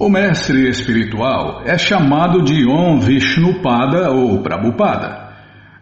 O 0.00 0.08
mestre 0.08 0.68
espiritual 0.68 1.62
é 1.64 1.76
chamado 1.76 2.44
de 2.44 2.64
Om 2.70 3.00
Vishnupada 3.00 4.12
ou 4.12 4.40
Prabhupada. 4.40 5.34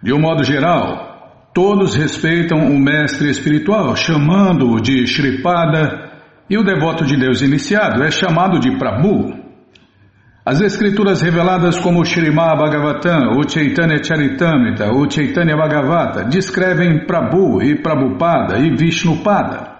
De 0.02 0.10
um 0.10 0.18
modo 0.18 0.42
geral, 0.42 1.50
todos 1.52 1.94
respeitam 1.94 2.56
o 2.60 2.80
mestre 2.80 3.28
espiritual, 3.28 3.94
chamando-o 3.94 4.80
de 4.80 5.06
Shripada, 5.06 6.12
e 6.48 6.56
o 6.56 6.64
devoto 6.64 7.04
de 7.04 7.14
Deus 7.14 7.42
iniciado 7.42 8.02
é 8.02 8.10
chamado 8.10 8.58
de 8.58 8.78
Prabhu. 8.78 9.34
As 10.46 10.62
escrituras 10.62 11.20
reveladas 11.20 11.78
como 11.78 12.02
Srimad 12.02 12.56
Bhagavatam, 12.56 13.36
o 13.36 13.46
Chaitanya 13.46 14.02
Charitamrita, 14.02 14.94
o 14.94 15.10
Chaitanya 15.10 15.58
Bhagavata, 15.58 16.24
descrevem 16.24 17.04
Prabhu 17.04 17.62
e 17.62 17.82
Prabhupada 17.82 18.60
e 18.60 18.74
Vishnupada. 18.74 19.75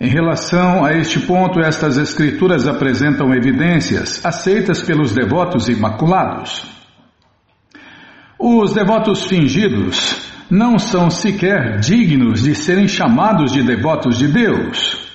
Em 0.00 0.08
relação 0.08 0.84
a 0.84 0.92
este 0.92 1.18
ponto, 1.20 1.58
estas 1.60 1.96
escrituras 1.96 2.68
apresentam 2.68 3.34
evidências 3.34 4.24
aceitas 4.24 4.80
pelos 4.80 5.12
devotos 5.12 5.68
imaculados. 5.68 6.64
Os 8.38 8.72
devotos 8.72 9.26
fingidos 9.26 10.30
não 10.48 10.78
são 10.78 11.10
sequer 11.10 11.80
dignos 11.80 12.42
de 12.44 12.54
serem 12.54 12.86
chamados 12.86 13.50
de 13.50 13.62
devotos 13.64 14.16
de 14.16 14.28
Deus. 14.28 15.08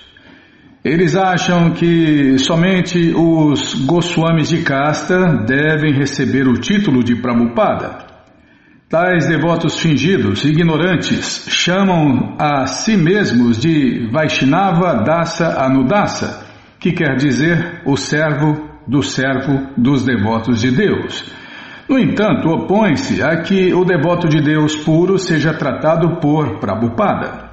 Eles 0.83 1.15
acham 1.15 1.71
que 1.71 2.37
somente 2.37 3.13
os 3.15 3.73
Goswamis 3.85 4.49
de 4.49 4.63
casta 4.63 5.37
devem 5.45 5.93
receber 5.93 6.45
o 6.45 6.59
título 6.59 7.01
de 7.01 7.15
Prabhupada. 7.15 8.02
Tais 8.93 9.25
devotos 9.25 9.79
fingidos, 9.79 10.45
ignorantes, 10.45 11.47
chamam 11.49 12.35
a 12.37 12.67
si 12.67 12.95
mesmos 12.95 13.59
de 13.59 14.07
Vaishnava 14.11 15.03
Dasa 15.03 15.59
Anudasa, 15.65 16.45
que 16.79 16.91
quer 16.91 17.15
dizer 17.15 17.81
o 17.87 17.97
servo 17.97 18.69
do 18.87 19.01
servo 19.01 19.67
dos 19.75 20.05
devotos 20.05 20.61
de 20.61 20.69
Deus. 20.69 21.25
No 21.89 21.97
entanto, 21.97 22.47
opõe-se 22.49 23.23
a 23.23 23.41
que 23.41 23.73
o 23.73 23.83
devoto 23.83 24.29
de 24.29 24.43
Deus 24.43 24.75
puro 24.75 25.17
seja 25.17 25.55
tratado 25.55 26.19
por 26.19 26.59
Prabhupada. 26.59 27.49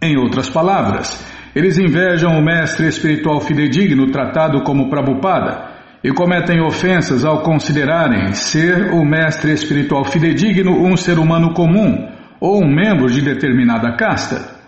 Em 0.00 0.16
outras 0.16 0.48
palavras, 0.48 1.22
eles 1.54 1.76
invejam 1.76 2.38
o 2.38 2.42
mestre 2.42 2.88
espiritual 2.88 3.42
fidedigno 3.42 4.10
tratado 4.10 4.62
como 4.62 4.88
Prabhupada 4.88 5.69
e 6.02 6.10
cometem 6.12 6.60
ofensas 6.62 7.24
ao 7.24 7.42
considerarem 7.42 8.32
ser 8.32 8.92
o 8.92 9.04
mestre 9.04 9.52
espiritual 9.52 10.04
fidedigno 10.04 10.84
um 10.84 10.96
ser 10.96 11.18
humano 11.18 11.52
comum 11.52 12.08
ou 12.40 12.62
um 12.62 12.74
membro 12.74 13.10
de 13.10 13.20
determinada 13.20 13.96
casta. 13.96 14.58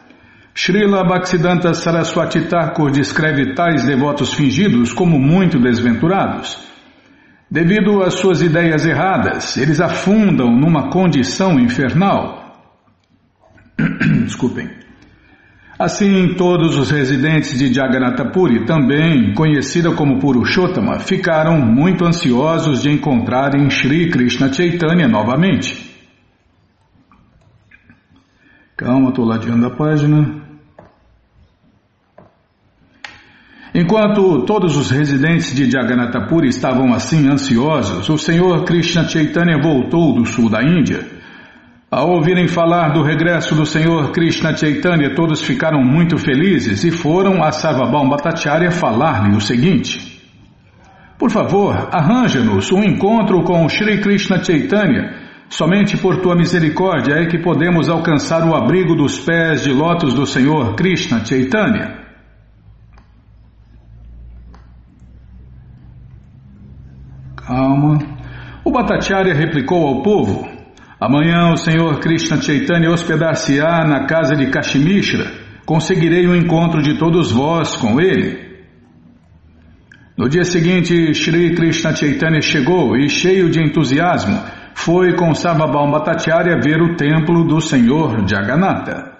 Srila 0.54 1.02
Bhaktisiddhanta 1.04 1.72
Saraswati 1.72 2.42
Thakur 2.42 2.90
descreve 2.90 3.54
tais 3.54 3.84
devotos 3.84 4.34
fingidos 4.34 4.92
como 4.92 5.18
muito 5.18 5.58
desventurados. 5.58 6.58
Devido 7.50 8.02
às 8.02 8.14
suas 8.14 8.42
ideias 8.42 8.84
erradas, 8.84 9.56
eles 9.56 9.80
afundam 9.80 10.50
numa 10.50 10.90
condição 10.90 11.58
infernal. 11.58 12.60
Desculpem. 14.24 14.70
Assim, 15.82 16.34
todos 16.34 16.78
os 16.78 16.92
residentes 16.92 17.58
de 17.58 17.74
Jagannathapuri, 17.74 18.64
também 18.64 19.34
conhecida 19.34 19.92
como 19.92 20.20
Purushottama, 20.20 21.00
ficaram 21.00 21.58
muito 21.60 22.04
ansiosos 22.04 22.82
de 22.82 22.88
encontrarem 22.88 23.68
Sri 23.68 24.08
Krishna 24.08 24.52
Chaitanya 24.52 25.08
novamente. 25.08 25.92
Calma, 28.76 29.08
estou 29.08 29.24
ladeando 29.24 29.66
a 29.66 29.70
página. 29.70 30.40
Enquanto 33.74 34.44
todos 34.46 34.76
os 34.76 34.88
residentes 34.88 35.52
de 35.52 35.68
Jagannathapuri 35.68 36.46
estavam 36.46 36.94
assim 36.94 37.28
ansiosos, 37.28 38.08
o 38.08 38.16
Senhor 38.16 38.62
Krishna 38.62 39.02
Chaitanya 39.08 39.60
voltou 39.60 40.14
do 40.14 40.24
sul 40.26 40.48
da 40.48 40.62
Índia 40.62 41.21
ao 41.92 42.08
ouvirem 42.08 42.48
falar 42.48 42.94
do 42.94 43.02
regresso 43.02 43.54
do 43.54 43.66
Senhor 43.66 44.12
Krishna 44.12 44.56
Chaitanya, 44.56 45.14
todos 45.14 45.42
ficaram 45.42 45.84
muito 45.84 46.16
felizes 46.16 46.84
e 46.84 46.90
foram 46.90 47.44
a 47.44 47.52
Sarvabhaum 47.52 48.08
Bhattacharya 48.08 48.70
falar-lhe 48.70 49.36
o 49.36 49.40
seguinte: 49.42 50.22
Por 51.18 51.30
favor, 51.30 51.90
arranja-nos 51.92 52.72
um 52.72 52.82
encontro 52.82 53.42
com 53.42 53.68
Sri 53.68 54.00
Krishna 54.00 54.42
Chaitanya. 54.42 55.20
Somente 55.50 55.98
por 55.98 56.16
tua 56.22 56.34
misericórdia 56.34 57.12
é 57.12 57.26
que 57.26 57.38
podemos 57.38 57.90
alcançar 57.90 58.42
o 58.48 58.56
abrigo 58.56 58.94
dos 58.94 59.20
pés 59.20 59.62
de 59.62 59.70
lótus 59.70 60.14
do 60.14 60.24
Senhor 60.24 60.74
Krishna 60.74 61.22
Chaitanya. 61.22 62.00
Calma. 67.36 67.98
O 68.64 68.70
Bhattacharya 68.70 69.34
replicou 69.34 69.86
ao 69.86 70.02
povo: 70.02 70.51
Amanhã 71.02 71.50
o 71.50 71.56
Senhor 71.56 71.98
Krishna 71.98 72.40
Chaitanya 72.40 72.88
hospedar-se-á 72.88 73.84
na 73.84 74.06
casa 74.06 74.36
de 74.36 74.46
Kashmishra. 74.46 75.32
Conseguirei 75.66 76.28
o 76.28 76.36
encontro 76.36 76.80
de 76.80 76.96
todos 76.96 77.32
vós 77.32 77.74
com 77.74 78.00
ele. 78.00 78.38
No 80.16 80.28
dia 80.28 80.44
seguinte, 80.44 81.12
Shri 81.12 81.56
Krishna 81.56 81.92
Chaitanya 81.92 82.40
chegou 82.40 82.96
e, 82.96 83.08
cheio 83.08 83.50
de 83.50 83.60
entusiasmo, 83.60 84.44
foi 84.76 85.16
com 85.16 85.34
Sarvabhaum 85.34 85.90
Bhattacharya 85.90 86.60
ver 86.62 86.80
o 86.80 86.94
templo 86.94 87.48
do 87.48 87.60
Senhor 87.60 88.24
Jagannatha. 88.28 89.10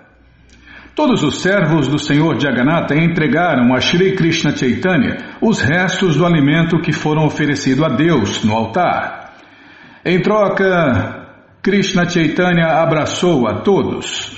Todos 0.94 1.24
os 1.24 1.42
servos 1.42 1.88
do 1.88 1.98
Senhor 1.98 2.40
Jagannatha 2.40 2.94
entregaram 2.94 3.74
a 3.74 3.80
Shri 3.80 4.14
Krishna 4.14 4.56
Chaitanya 4.56 5.16
os 5.40 5.60
restos 5.60 6.14
do 6.14 6.24
alimento 6.24 6.78
que 6.78 6.92
foram 6.92 7.24
oferecidos 7.24 7.82
a 7.82 7.88
Deus 7.88 8.44
no 8.44 8.54
altar. 8.54 9.32
Em 10.04 10.20
troca, 10.20 11.21
Krishna 11.62 12.10
Chaitanya 12.10 12.82
abraçou 12.82 13.46
a 13.46 13.60
todos. 13.60 14.36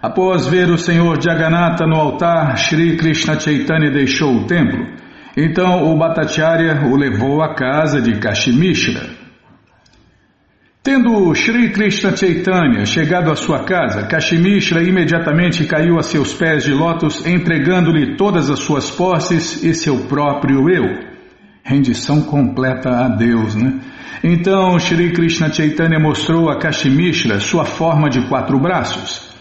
Após 0.00 0.46
ver 0.46 0.70
o 0.70 0.78
Senhor 0.78 1.20
Jagannatha 1.20 1.84
no 1.84 1.96
altar, 1.96 2.56
Sri 2.56 2.96
Krishna 2.96 3.40
Chaitanya 3.40 3.90
deixou 3.90 4.32
o 4.32 4.46
templo. 4.46 4.94
Então 5.36 5.90
o 5.90 5.98
Bhattacharya 5.98 6.86
o 6.86 6.94
levou 6.94 7.42
à 7.42 7.56
casa 7.56 8.00
de 8.00 8.16
Kashmishra. 8.20 9.10
Tendo 10.80 11.34
Sri 11.34 11.72
Krishna 11.72 12.16
Chaitanya 12.16 12.86
chegado 12.86 13.32
à 13.32 13.34
sua 13.34 13.64
casa, 13.64 14.06
Kashmishra 14.06 14.84
imediatamente 14.84 15.66
caiu 15.66 15.98
a 15.98 16.02
seus 16.04 16.32
pés 16.32 16.62
de 16.62 16.72
lótus, 16.72 17.26
entregando-lhe 17.26 18.16
todas 18.16 18.48
as 18.48 18.60
suas 18.60 18.88
posses 18.88 19.64
e 19.64 19.74
seu 19.74 20.06
próprio 20.06 20.70
eu 20.70 21.13
rendição 21.64 22.20
completa 22.22 22.90
a 22.90 23.08
Deus, 23.08 23.54
né? 23.54 23.80
Então, 24.22 24.78
Shri 24.78 25.12
Krishna 25.12 25.52
Chaitanya 25.52 25.98
mostrou 25.98 26.50
a 26.50 26.58
Kashmishra 26.58 27.40
sua 27.40 27.64
forma 27.64 28.08
de 28.08 28.26
quatro 28.28 28.58
braços. 28.58 29.34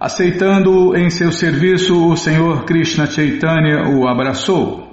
Aceitando 0.00 0.96
em 0.96 1.10
seu 1.10 1.30
serviço, 1.32 2.08
o 2.08 2.16
Senhor 2.16 2.64
Krishna 2.64 3.06
Chaitanya 3.06 3.88
o 3.88 4.08
abraçou. 4.08 4.84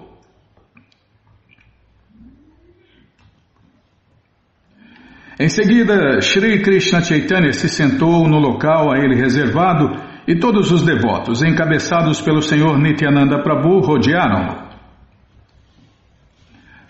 Em 5.40 5.50
seguida, 5.50 6.22
Shri 6.22 6.62
Krishna 6.62 7.02
Chaitanya 7.02 7.52
se 7.52 7.68
sentou 7.68 8.28
no 8.28 8.38
local 8.38 8.92
a 8.92 9.00
ele 9.00 9.16
reservado 9.16 9.90
e 10.28 10.36
todos 10.36 10.72
os 10.72 10.84
devotos, 10.84 11.42
encabeçados 11.42 12.22
pelo 12.22 12.42
Senhor 12.42 12.78
Nityananda 12.78 13.42
Prabhu, 13.42 13.80
rodearam-no. 13.80 14.71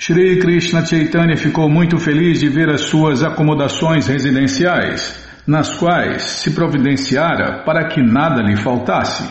Shri 0.04 0.40
Krishna 0.40 0.84
Chaitanya 0.84 1.38
ficou 1.38 1.70
muito 1.70 2.00
feliz 2.00 2.40
de 2.40 2.50
ver 2.50 2.72
as 2.72 2.86
suas 2.86 3.22
acomodações 3.24 4.08
residenciais, 4.08 5.24
nas 5.46 5.78
quais 5.78 6.24
se 6.24 6.56
providenciara 6.56 7.62
para 7.64 7.88
que 7.88 8.02
nada 8.02 8.42
lhe 8.42 8.56
faltasse. 8.56 9.24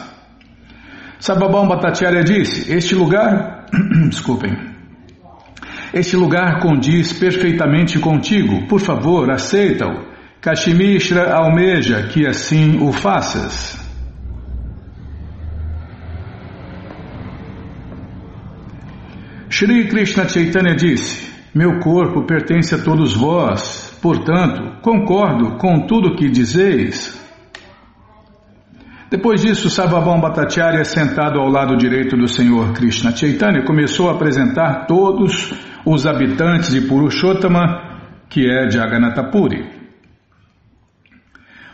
Sababão 1.19 1.67
Bhattacharya 1.67 2.23
disse: 2.23 2.73
Este 2.73 2.95
lugar, 2.95 3.67
desculpem, 4.09 4.57
este 5.93 6.15
lugar 6.15 6.61
condiz 6.61 7.13
perfeitamente 7.15 7.99
contigo. 7.99 8.69
Por 8.69 8.79
favor, 8.79 9.29
aceita-o. 9.29 10.09
Kashmishra 10.41 11.35
almeja 11.35 12.05
que 12.05 12.25
assim 12.25 12.79
o 12.81 12.93
faças. 12.93 13.80
Shri 19.61 19.89
Krishna 19.89 20.27
Chaitanya 20.27 20.75
disse: 20.75 21.31
Meu 21.55 21.81
corpo 21.81 22.25
pertence 22.25 22.75
a 22.75 22.79
todos 22.79 23.15
vós, 23.15 23.95
portanto, 24.01 24.81
concordo 24.81 25.59
com 25.59 25.87
tudo 25.87 26.09
o 26.09 26.17
que 26.17 26.31
dizeis. 26.31 27.21
Depois 29.11 29.43
disso, 29.43 29.69
Sarvabhaum 29.69 30.19
Bhattacharya, 30.19 30.83
sentado 30.83 31.39
ao 31.39 31.51
lado 31.51 31.77
direito 31.77 32.17
do 32.17 32.27
Senhor 32.27 32.73
Krishna 32.73 33.15
Chaitanya, 33.15 33.63
começou 33.63 34.09
a 34.09 34.15
apresentar 34.15 34.87
todos 34.87 35.53
os 35.85 36.07
habitantes 36.07 36.71
de 36.71 36.81
Purushottama, 36.81 38.01
que 38.31 38.51
é 38.51 38.71
Jagannatha 38.71 39.25
Puri. 39.25 39.63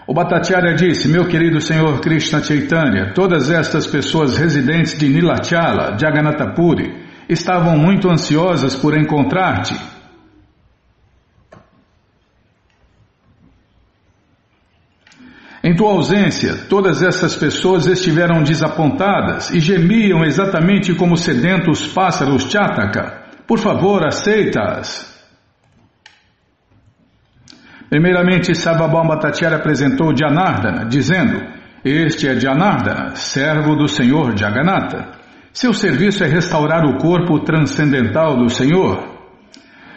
O 0.09 0.13
Bhattacharya 0.13 0.75
disse, 0.75 1.07
meu 1.07 1.29
querido 1.29 1.61
Senhor 1.61 2.01
Krishna 2.01 2.43
Chaitanya, 2.43 3.13
todas 3.15 3.49
estas 3.49 3.87
pessoas 3.87 4.37
residentes 4.37 4.99
de 4.99 5.09
Nilachala, 5.09 5.97
Jagannatha 5.97 6.53
Puri, 6.53 7.06
estavam 7.29 7.77
muito 7.77 8.09
ansiosas 8.09 8.75
por 8.75 8.97
encontrar-te. 8.97 9.75
Em 15.67 15.75
tua 15.75 15.91
ausência, 15.91 16.55
todas 16.69 17.03
essas 17.03 17.35
pessoas 17.35 17.87
estiveram 17.87 18.45
desapontadas 18.45 19.51
e 19.51 19.59
gemiam 19.59 20.25
exatamente 20.25 20.95
como 20.95 21.17
sedentos 21.17 21.89
pássaros 21.89 22.45
Chataka. 22.45 23.25
Por 23.49 23.59
favor, 23.59 24.07
aceita-as. 24.07 25.13
Primeiramente, 27.91 28.55
Sarvabhauma 28.55 29.17
Bhattacharya 29.17 29.57
apresentou 29.57 30.17
Janardana, 30.17 30.85
dizendo: 30.85 31.41
Este 31.85 32.29
é 32.29 32.39
Janardana, 32.39 33.17
servo 33.17 33.75
do 33.75 33.89
Senhor 33.89 34.37
Jagannatha. 34.37 35.16
Seu 35.57 35.73
serviço 35.73 36.23
é 36.23 36.27
restaurar 36.27 36.85
o 36.85 36.99
corpo 36.99 37.41
transcendental 37.41 38.37
do 38.37 38.47
Senhor. 38.51 39.03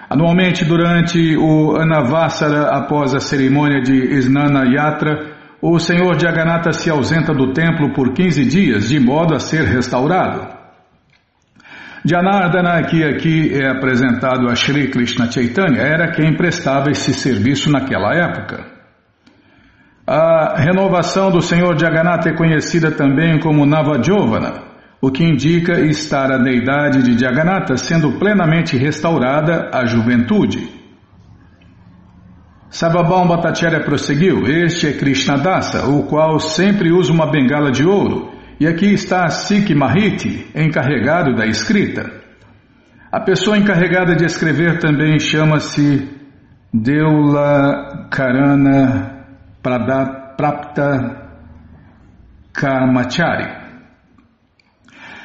Anualmente, 0.10 0.64
durante 0.64 1.36
o 1.36 1.76
Anavasara, 1.76 2.70
após 2.78 3.14
a 3.14 3.20
cerimônia 3.20 3.82
de 3.82 3.94
Snana 4.20 4.64
Yatra, 4.74 5.36
o 5.62 5.78
Senhor 5.78 6.18
Jagannatha 6.18 6.72
se 6.72 6.90
ausenta 6.90 7.34
do 7.34 7.52
templo 7.52 7.92
por 7.94 8.14
15 8.14 8.46
dias, 8.46 8.88
de 8.88 9.02
modo 9.02 9.36
a 9.36 9.40
ser 9.40 9.66
restaurado. 9.66 10.48
Janardana, 12.06 12.82
que 12.84 13.04
aqui 13.04 13.52
é 13.54 13.70
apresentado 13.70 14.48
a 14.48 14.56
Sri 14.56 14.90
Krishna 14.90 15.30
Chaitanya, 15.30 15.82
era 15.82 16.14
quem 16.14 16.38
prestava 16.38 16.90
esse 16.90 17.14
serviço 17.14 17.70
naquela 17.70 18.16
época. 18.16 18.66
A 20.08 20.58
renovação 20.58 21.30
do 21.30 21.42
Senhor 21.42 21.78
Jagannatha 21.78 22.30
é 22.30 22.38
conhecida 22.38 22.92
também 22.92 23.42
como 23.42 23.66
Navajovana, 23.66 24.69
o 25.02 25.10
que 25.10 25.24
indica 25.24 25.80
estar 25.80 26.32
a 26.32 26.38
deidade 26.38 27.04
de 27.04 27.18
Jagannatha 27.18 27.78
sendo 27.78 28.20
plenamente 28.20 28.76
restaurada 28.78 29.70
à 29.74 29.86
juventude. 29.86 30.78
Sababam 32.70 33.28
Bhattacharya 33.28 33.80
prosseguiu, 33.80 34.46
este 34.46 34.88
é 34.88 34.94
Krishna 34.94 35.38
Dasa, 35.38 35.88
o 35.88 36.04
qual 36.04 36.40
sempre 36.40 36.92
usa 36.92 37.12
uma 37.12 37.32
bengala 37.32 37.72
de 37.72 37.84
ouro 37.84 38.32
e 38.60 38.68
aqui 38.68 38.94
está 38.94 39.28
Sikh 39.30 39.74
Mahiti, 39.74 40.46
encarregado 40.54 41.34
da 41.34 41.48
escrita. 41.48 42.12
A 43.12 43.22
pessoa 43.22 43.58
encarregada 43.58 44.16
de 44.16 44.26
escrever 44.26 44.80
também 44.80 45.18
chama-se 45.18 46.08
Deula 46.72 48.08
Karana 48.12 49.26
Prapta 49.64 51.28
Karmachari. 52.54 53.59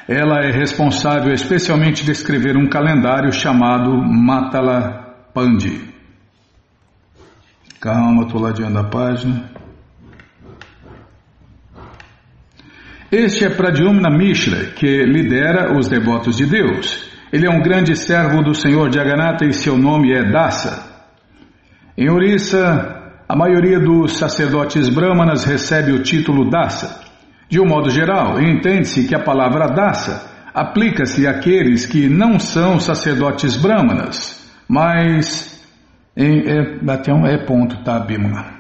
Ela 0.08 0.44
é 0.44 0.50
responsável 0.50 1.32
especialmente 1.32 2.04
de 2.04 2.12
escrever 2.12 2.56
um 2.56 2.68
calendário 2.68 3.32
chamado 3.32 3.90
Matala 3.96 5.28
Pandi. 5.32 5.94
Calma, 7.80 8.24
estou 8.24 8.40
ladeando 8.40 8.78
a 8.78 8.84
página. 8.84 9.50
Este 13.10 13.46
é 13.46 13.50
Pradyumna 13.50 14.10
Mishra, 14.10 14.72
que 14.72 15.04
lidera 15.04 15.74
os 15.76 15.88
devotos 15.88 16.36
de 16.36 16.46
Deus. 16.46 17.08
Ele 17.32 17.46
é 17.46 17.50
um 17.50 17.62
grande 17.62 17.96
servo 17.96 18.42
do 18.42 18.54
Senhor 18.54 18.92
Jagannatha 18.92 19.46
e 19.46 19.54
seu 19.54 19.78
nome 19.78 20.12
é 20.12 20.30
Dasa. 20.30 20.84
Em 21.96 22.10
Orissa, 22.10 23.12
a 23.26 23.36
maioria 23.36 23.80
dos 23.80 24.18
sacerdotes 24.18 24.88
brahmanas 24.88 25.44
recebe 25.44 25.92
o 25.92 26.02
título 26.02 26.50
Dasa. 26.50 27.03
De 27.54 27.60
um 27.60 27.66
modo 27.66 27.88
geral, 27.88 28.42
entende-se 28.42 29.06
que 29.06 29.14
a 29.14 29.22
palavra 29.22 29.68
Dasa 29.68 30.28
aplica-se 30.52 31.24
àqueles 31.24 31.86
que 31.86 32.08
não 32.08 32.36
são 32.36 32.80
sacerdotes 32.80 33.56
brahmanas, 33.56 34.44
mas 34.68 35.64
é, 36.16 36.80
até 36.90 37.14
um 37.14 37.24
é 37.24 37.38
ponto, 37.46 37.84
tá, 37.84 38.00
Bimala? 38.00 38.54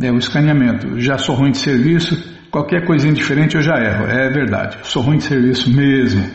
É 0.00 0.10
o 0.10 0.16
escaneamento. 0.16 0.98
Já 0.98 1.18
sou 1.18 1.34
ruim 1.34 1.50
de 1.50 1.58
serviço, 1.58 2.16
Qualquer 2.50 2.86
coisinha 2.86 3.12
diferente 3.12 3.54
eu 3.56 3.60
já 3.60 3.74
erro, 3.74 4.06
é 4.06 4.30
verdade. 4.30 4.78
sou 4.84 5.02
ruim 5.02 5.18
de 5.18 5.24
serviço 5.24 5.70
mesmo. 5.70 6.26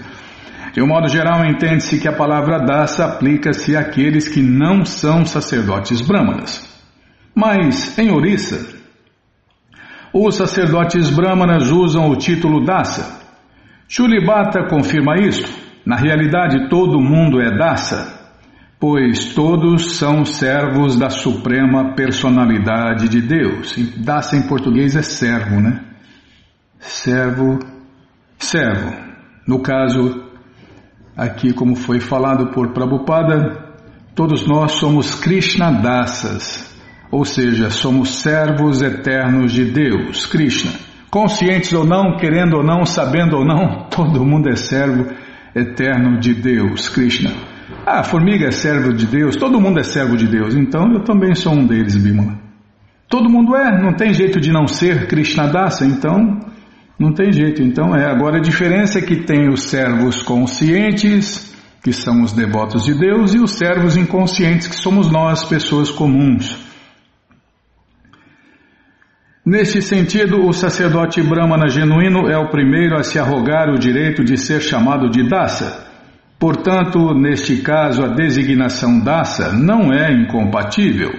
De 0.71 0.83
um 0.83 0.87
modo 0.87 1.07
geral, 1.07 1.43
entende-se 1.45 1.97
que 1.97 2.07
a 2.07 2.13
palavra 2.13 2.59
dasa 2.59 3.05
aplica-se 3.05 3.75
àqueles 3.75 4.27
que 4.27 4.39
não 4.39 4.85
são 4.85 5.25
sacerdotes 5.25 5.99
brahmanas. 5.99 6.63
Mas, 7.33 7.97
em 7.97 8.11
Orissa, 8.11 8.78
os 10.13 10.35
sacerdotes 10.35 11.09
brahmanas 11.09 11.71
usam 11.71 12.09
o 12.09 12.15
título 12.15 12.63
dasa. 12.63 13.19
Chulibata 13.87 14.67
confirma 14.69 15.15
isto. 15.17 15.51
Na 15.85 15.95
realidade, 15.95 16.69
todo 16.69 16.99
mundo 16.99 17.41
é 17.41 17.57
dasa, 17.57 18.19
pois 18.79 19.33
todos 19.33 19.97
são 19.97 20.25
servos 20.25 20.97
da 20.97 21.09
suprema 21.09 21.95
personalidade 21.95 23.07
de 23.09 23.21
Deus. 23.21 23.75
Dasa 23.97 24.35
em 24.35 24.47
português 24.47 24.95
é 24.95 25.01
servo, 25.01 25.59
né? 25.59 25.89
servo, 26.79 27.59
servo. 28.37 28.93
No 29.47 29.61
caso, 29.61 30.23
aqui 31.15 31.53
como 31.53 31.75
foi 31.75 31.99
falado 31.99 32.51
por 32.51 32.73
Prabhupada, 32.73 33.75
todos 34.15 34.47
nós 34.47 34.73
somos 34.73 35.15
Krishna 35.15 35.71
Dasas, 35.71 36.68
ou 37.11 37.25
seja, 37.25 37.69
somos 37.69 38.21
servos 38.21 38.81
eternos 38.81 39.51
de 39.51 39.65
Deus, 39.65 40.25
Krishna. 40.25 40.71
Conscientes 41.09 41.73
ou 41.73 41.83
não, 41.83 42.17
querendo 42.17 42.57
ou 42.57 42.63
não, 42.63 42.85
sabendo 42.85 43.37
ou 43.37 43.45
não, 43.45 43.87
todo 43.91 44.25
mundo 44.25 44.49
é 44.49 44.55
servo 44.55 45.11
eterno 45.55 46.19
de 46.19 46.33
Deus, 46.35 46.87
Krishna. 46.89 47.31
Ah, 47.85 47.99
a 47.99 48.03
formiga 48.03 48.47
é 48.47 48.51
servo 48.51 48.93
de 48.93 49.07
Deus, 49.07 49.35
todo 49.35 49.59
mundo 49.59 49.79
é 49.79 49.83
servo 49.83 50.15
de 50.15 50.27
Deus, 50.27 50.55
então 50.55 50.93
eu 50.93 51.03
também 51.03 51.33
sou 51.33 51.53
um 51.53 51.65
deles, 51.65 51.97
Bimala. 51.97 52.37
Todo 53.07 53.29
mundo 53.29 53.55
é, 53.55 53.81
não 53.81 53.93
tem 53.93 54.13
jeito 54.13 54.39
de 54.39 54.51
não 54.51 54.67
ser 54.67 55.07
Krishna 55.07 55.47
Dasa, 55.47 55.83
então 55.83 56.39
não 56.99 57.11
tem 57.11 57.31
jeito. 57.31 57.63
Então 57.63 57.95
é. 57.95 58.05
Agora 58.05 58.37
a 58.37 58.41
diferença 58.41 58.99
é 58.99 59.01
que 59.01 59.23
tem 59.23 59.49
os 59.49 59.63
servos 59.63 60.21
conscientes, 60.21 61.55
que 61.83 61.91
são 61.91 62.21
os 62.21 62.33
devotos 62.33 62.83
de 62.83 62.93
Deus, 62.93 63.33
e 63.33 63.39
os 63.39 63.51
servos 63.51 63.95
inconscientes, 63.95 64.67
que 64.67 64.75
somos 64.75 65.09
nós, 65.09 65.43
pessoas 65.43 65.89
comuns. 65.89 66.68
Neste 69.49 69.81
sentido, 69.81 70.45
o 70.45 70.53
sacerdote 70.53 71.23
brahmana 71.23 71.67
genuíno 71.69 72.29
é 72.29 72.37
o 72.37 72.51
primeiro 72.51 72.95
a 72.95 73.01
se 73.01 73.17
arrogar 73.17 73.67
o 73.71 73.79
direito 73.79 74.23
de 74.23 74.37
ser 74.37 74.61
chamado 74.61 75.09
de 75.09 75.27
dasa. 75.27 75.87
Portanto, 76.37 77.15
neste 77.15 77.59
caso, 77.63 78.03
a 78.03 78.09
designação 78.09 78.99
dasa 78.99 79.51
não 79.51 79.91
é 79.91 80.13
incompatível. 80.13 81.09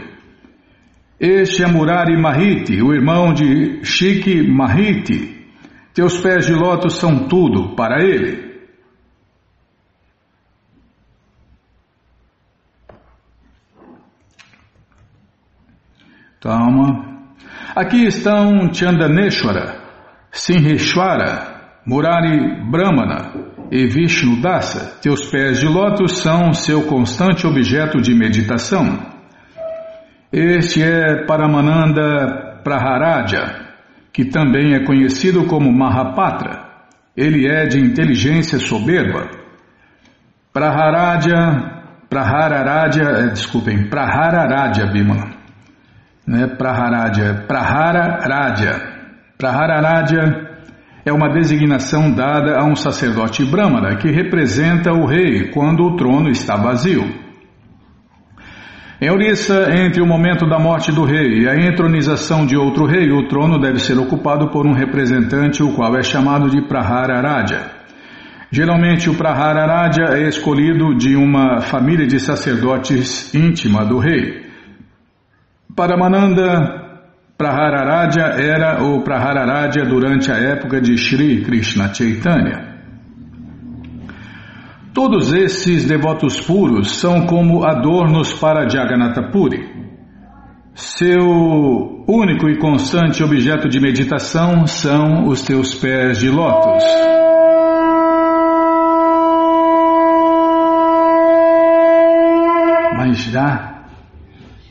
Este 1.19 1.65
é 1.65 1.67
Murari 1.67 2.17
Mahiti, 2.17 2.81
o 2.81 2.95
irmão 2.95 3.35
de 3.35 3.85
Shiki 3.85 4.49
Mahiti, 4.49 5.45
teus 5.93 6.21
pés 6.21 6.47
de 6.47 6.55
lótus 6.55 6.99
são 6.99 7.27
tudo 7.27 7.75
para 7.75 8.01
ele. 8.01 8.49
Calma. 16.41 17.10
Aqui 17.81 18.05
estão 18.05 18.71
Chandaneshwara, 18.75 19.75
Sinheshwara, 20.31 21.81
Murari 21.87 22.71
Brahmana 22.71 23.33
e 23.73 23.87
Vishnu 23.87 24.43
Dasa. 24.43 25.01
Teus 25.01 25.25
pés 25.31 25.61
de 25.61 25.67
lótus 25.67 26.19
são 26.19 26.53
seu 26.53 26.83
constante 26.83 27.47
objeto 27.47 27.99
de 27.99 28.15
meditação. 28.15 28.99
Este 30.31 30.83
é 30.83 31.25
Paramananda 31.25 32.61
Praharaja, 32.63 33.73
que 34.13 34.27
também 34.27 34.75
é 34.75 34.85
conhecido 34.85 35.47
como 35.47 35.73
Mahapatra. 35.73 36.63
Ele 37.17 37.49
é 37.49 37.65
de 37.65 37.81
inteligência 37.81 38.59
soberba. 38.59 39.27
Praharaja, 40.53 41.81
Prahararaja, 42.11 43.05
eh, 43.05 43.27
desculpem, 43.29 43.89
Prahararaja, 43.89 44.85
Bimala. 44.93 45.40
Não 46.31 46.39
é 46.39 46.47
Praharaja, 46.47 47.45
é 51.05 51.13
uma 51.13 51.29
designação 51.29 52.13
dada 52.13 52.57
a 52.57 52.65
um 52.65 52.77
sacerdote 52.77 53.45
brahmana 53.45 53.97
que 53.97 54.13
representa 54.13 54.93
o 54.93 55.07
rei 55.07 55.51
quando 55.51 55.83
o 55.83 55.97
trono 55.97 56.31
está 56.31 56.55
vazio. 56.55 57.03
Em 59.01 59.11
Orissa, 59.11 59.75
entre 59.75 60.01
o 60.01 60.07
momento 60.07 60.49
da 60.49 60.57
morte 60.57 60.93
do 60.93 61.03
rei 61.03 61.41
e 61.41 61.49
a 61.49 61.57
entronização 61.57 62.47
de 62.47 62.57
outro 62.57 62.87
rei, 62.87 63.11
o 63.11 63.27
trono 63.27 63.59
deve 63.59 63.81
ser 63.81 63.99
ocupado 63.99 64.51
por 64.51 64.69
um 64.69 64.73
representante, 64.73 65.65
o 65.65 65.73
qual 65.73 65.97
é 65.97 66.03
chamado 66.05 66.49
de 66.49 66.63
Prahararaja. 66.69 67.73
Geralmente, 68.53 69.11
o 69.11 69.17
Prahararaja 69.17 70.17
é 70.17 70.29
escolhido 70.29 70.95
de 70.95 71.17
uma 71.17 71.61
família 71.61 72.07
de 72.07 72.21
sacerdotes 72.21 73.35
íntima 73.35 73.85
do 73.85 73.99
rei. 73.99 74.40
Paramananda 75.75 76.81
Prahararaja 77.37 78.23
era 78.39 78.85
o 78.85 79.03
Prahararaja 79.03 79.85
durante 79.85 80.31
a 80.31 80.37
época 80.37 80.81
de 80.81 80.97
Sri 80.99 81.43
Krishna 81.43 81.93
Chaitanya. 81.95 82.71
Todos 84.93 85.33
esses 85.33 85.87
devotos 85.87 86.41
puros 86.41 86.97
são 86.97 87.25
como 87.25 87.65
adornos 87.65 88.33
para 88.35 88.69
Jagannatha 88.69 89.31
Puri. 89.31 89.81
Seu 90.75 92.05
único 92.07 92.49
e 92.49 92.59
constante 92.59 93.23
objeto 93.23 93.69
de 93.69 93.81
meditação 93.81 94.67
são 94.67 95.27
os 95.29 95.43
teus 95.43 95.75
pés 95.75 96.19
de 96.19 96.29
lótus. 96.29 96.85
Mas 102.97 103.19
já, 103.19 103.70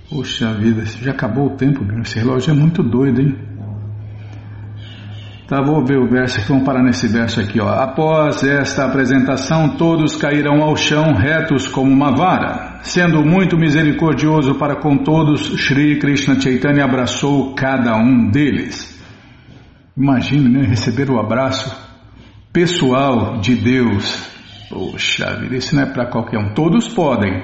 puxa 0.10 0.54
vida, 0.54 0.86
já 0.86 1.12
acabou 1.12 1.48
o 1.48 1.56
tempo, 1.56 1.86
esse 2.01 2.20
relógio 2.20 2.51
é 2.51 2.54
muito 2.54 2.82
doido, 2.82 3.22
hein? 3.22 3.50
Tá, 5.50 5.63
vou 5.63 5.84
ver 5.84 5.98
o 5.98 6.08
verso 6.08 6.38
aqui, 6.38 6.48
vamos 6.48 6.63
parar 6.63 6.84
nesse 6.84 7.08
verso 7.08 7.42
aqui, 7.42 7.60
ó. 7.60 7.70
Após 7.70 8.44
esta 8.44 8.86
apresentação, 8.86 9.78
todos 9.78 10.16
cairão 10.16 10.62
ao 10.62 10.75
chão 10.75 11.16
retos 11.16 11.68
como 11.68 11.92
uma 11.92 12.16
vara. 12.16 12.78
Sendo 12.84 13.25
muito 13.25 13.58
misericordioso 13.58 14.54
para 14.60 14.75
com 14.75 14.98
todos, 14.98 15.42
Sri 15.60 15.98
Krishna 15.98 16.39
Chaitanya 16.39 16.86
abraçou 16.86 17.56
cada 17.56 17.98
um 17.98 18.30
deles. 18.30 18.96
Imagine, 19.98 20.50
né, 20.50 20.68
receber 20.68 21.10
o 21.10 21.20
abraço 21.20 21.75
pessoal 22.54 23.39
de 23.39 23.56
Deus. 23.56 24.30
Poxa 24.70 25.36
vida, 25.36 25.58
isso 25.58 25.75
não 25.75 25.82
é 25.82 25.86
para 25.88 26.06
qualquer 26.06 26.38
um. 26.38 26.54
Todos 26.54 26.88
podem, 26.88 27.44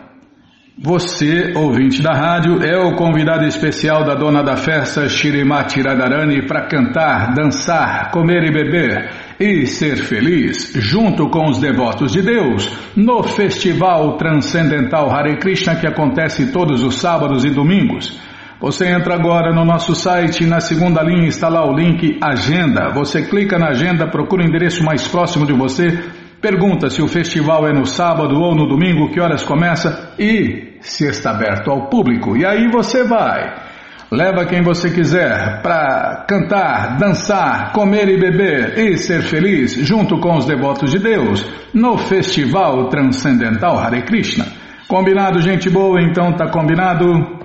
você, 0.80 1.54
ouvinte 1.56 2.00
da 2.00 2.12
rádio, 2.12 2.62
é 2.62 2.78
o 2.78 2.94
convidado 2.94 3.44
especial 3.44 4.04
da 4.04 4.14
dona 4.14 4.44
da 4.44 4.56
festa 4.56 5.08
Shirimati 5.08 5.82
Radharani 5.82 6.46
para 6.46 6.68
cantar, 6.68 7.34
dançar, 7.34 8.12
comer 8.12 8.44
e 8.44 8.52
beber 8.52 9.10
e 9.40 9.66
ser 9.66 9.96
feliz 9.96 10.72
junto 10.76 11.28
com 11.30 11.48
os 11.48 11.58
devotos 11.58 12.12
de 12.12 12.22
Deus 12.22 12.72
no 12.94 13.24
Festival 13.24 14.16
Transcendental 14.18 15.10
Hare 15.10 15.36
Krishna 15.38 15.74
que 15.74 15.86
acontece 15.86 16.52
todos 16.52 16.84
os 16.84 16.94
sábados 16.94 17.44
e 17.44 17.50
domingos. 17.50 18.16
Você 18.60 18.86
entra 18.86 19.16
agora 19.16 19.52
no 19.52 19.64
nosso 19.64 19.96
site 19.96 20.46
na 20.46 20.60
segunda 20.60 21.02
linha 21.02 21.26
está 21.26 21.48
lá 21.48 21.68
o 21.68 21.74
link 21.74 22.18
Agenda. 22.22 22.90
Você 22.94 23.22
clica 23.22 23.58
na 23.58 23.70
agenda, 23.70 24.06
procura 24.06 24.44
o 24.44 24.46
endereço 24.46 24.84
mais 24.84 25.08
próximo 25.08 25.44
de 25.44 25.52
você 25.52 25.98
Pergunta 26.40 26.88
se 26.88 27.02
o 27.02 27.08
festival 27.08 27.66
é 27.66 27.72
no 27.72 27.84
sábado 27.84 28.40
ou 28.40 28.54
no 28.54 28.68
domingo, 28.68 29.10
que 29.10 29.18
horas 29.18 29.42
começa 29.42 30.14
e 30.16 30.67
se 30.90 31.06
está 31.06 31.30
aberto 31.30 31.70
ao 31.70 31.88
público. 31.88 32.36
E 32.36 32.44
aí 32.44 32.68
você 32.70 33.04
vai. 33.04 33.68
Leva 34.10 34.46
quem 34.46 34.62
você 34.62 34.90
quiser 34.90 35.60
para 35.62 36.24
cantar, 36.26 36.96
dançar, 36.96 37.72
comer 37.72 38.08
e 38.08 38.18
beber 38.18 38.78
e 38.78 38.96
ser 38.96 39.20
feliz 39.20 39.74
junto 39.74 40.18
com 40.18 40.34
os 40.36 40.46
devotos 40.46 40.90
de 40.90 40.98
Deus 40.98 41.44
no 41.74 41.98
Festival 41.98 42.88
Transcendental 42.88 43.78
Hare 43.78 44.02
Krishna. 44.02 44.46
Combinado, 44.88 45.40
gente 45.40 45.68
boa? 45.68 46.00
Então 46.00 46.32
tá 46.32 46.48
combinado. 46.50 47.04
O 47.04 47.38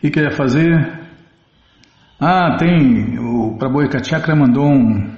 que 0.00 0.10
quer 0.10 0.32
fazer? 0.32 1.00
Ah, 2.20 2.56
tem. 2.58 3.16
O 3.18 3.56
Prabhupada 3.56 4.02
Chakra 4.02 4.34
mandou 4.34 4.66
um. 4.66 5.12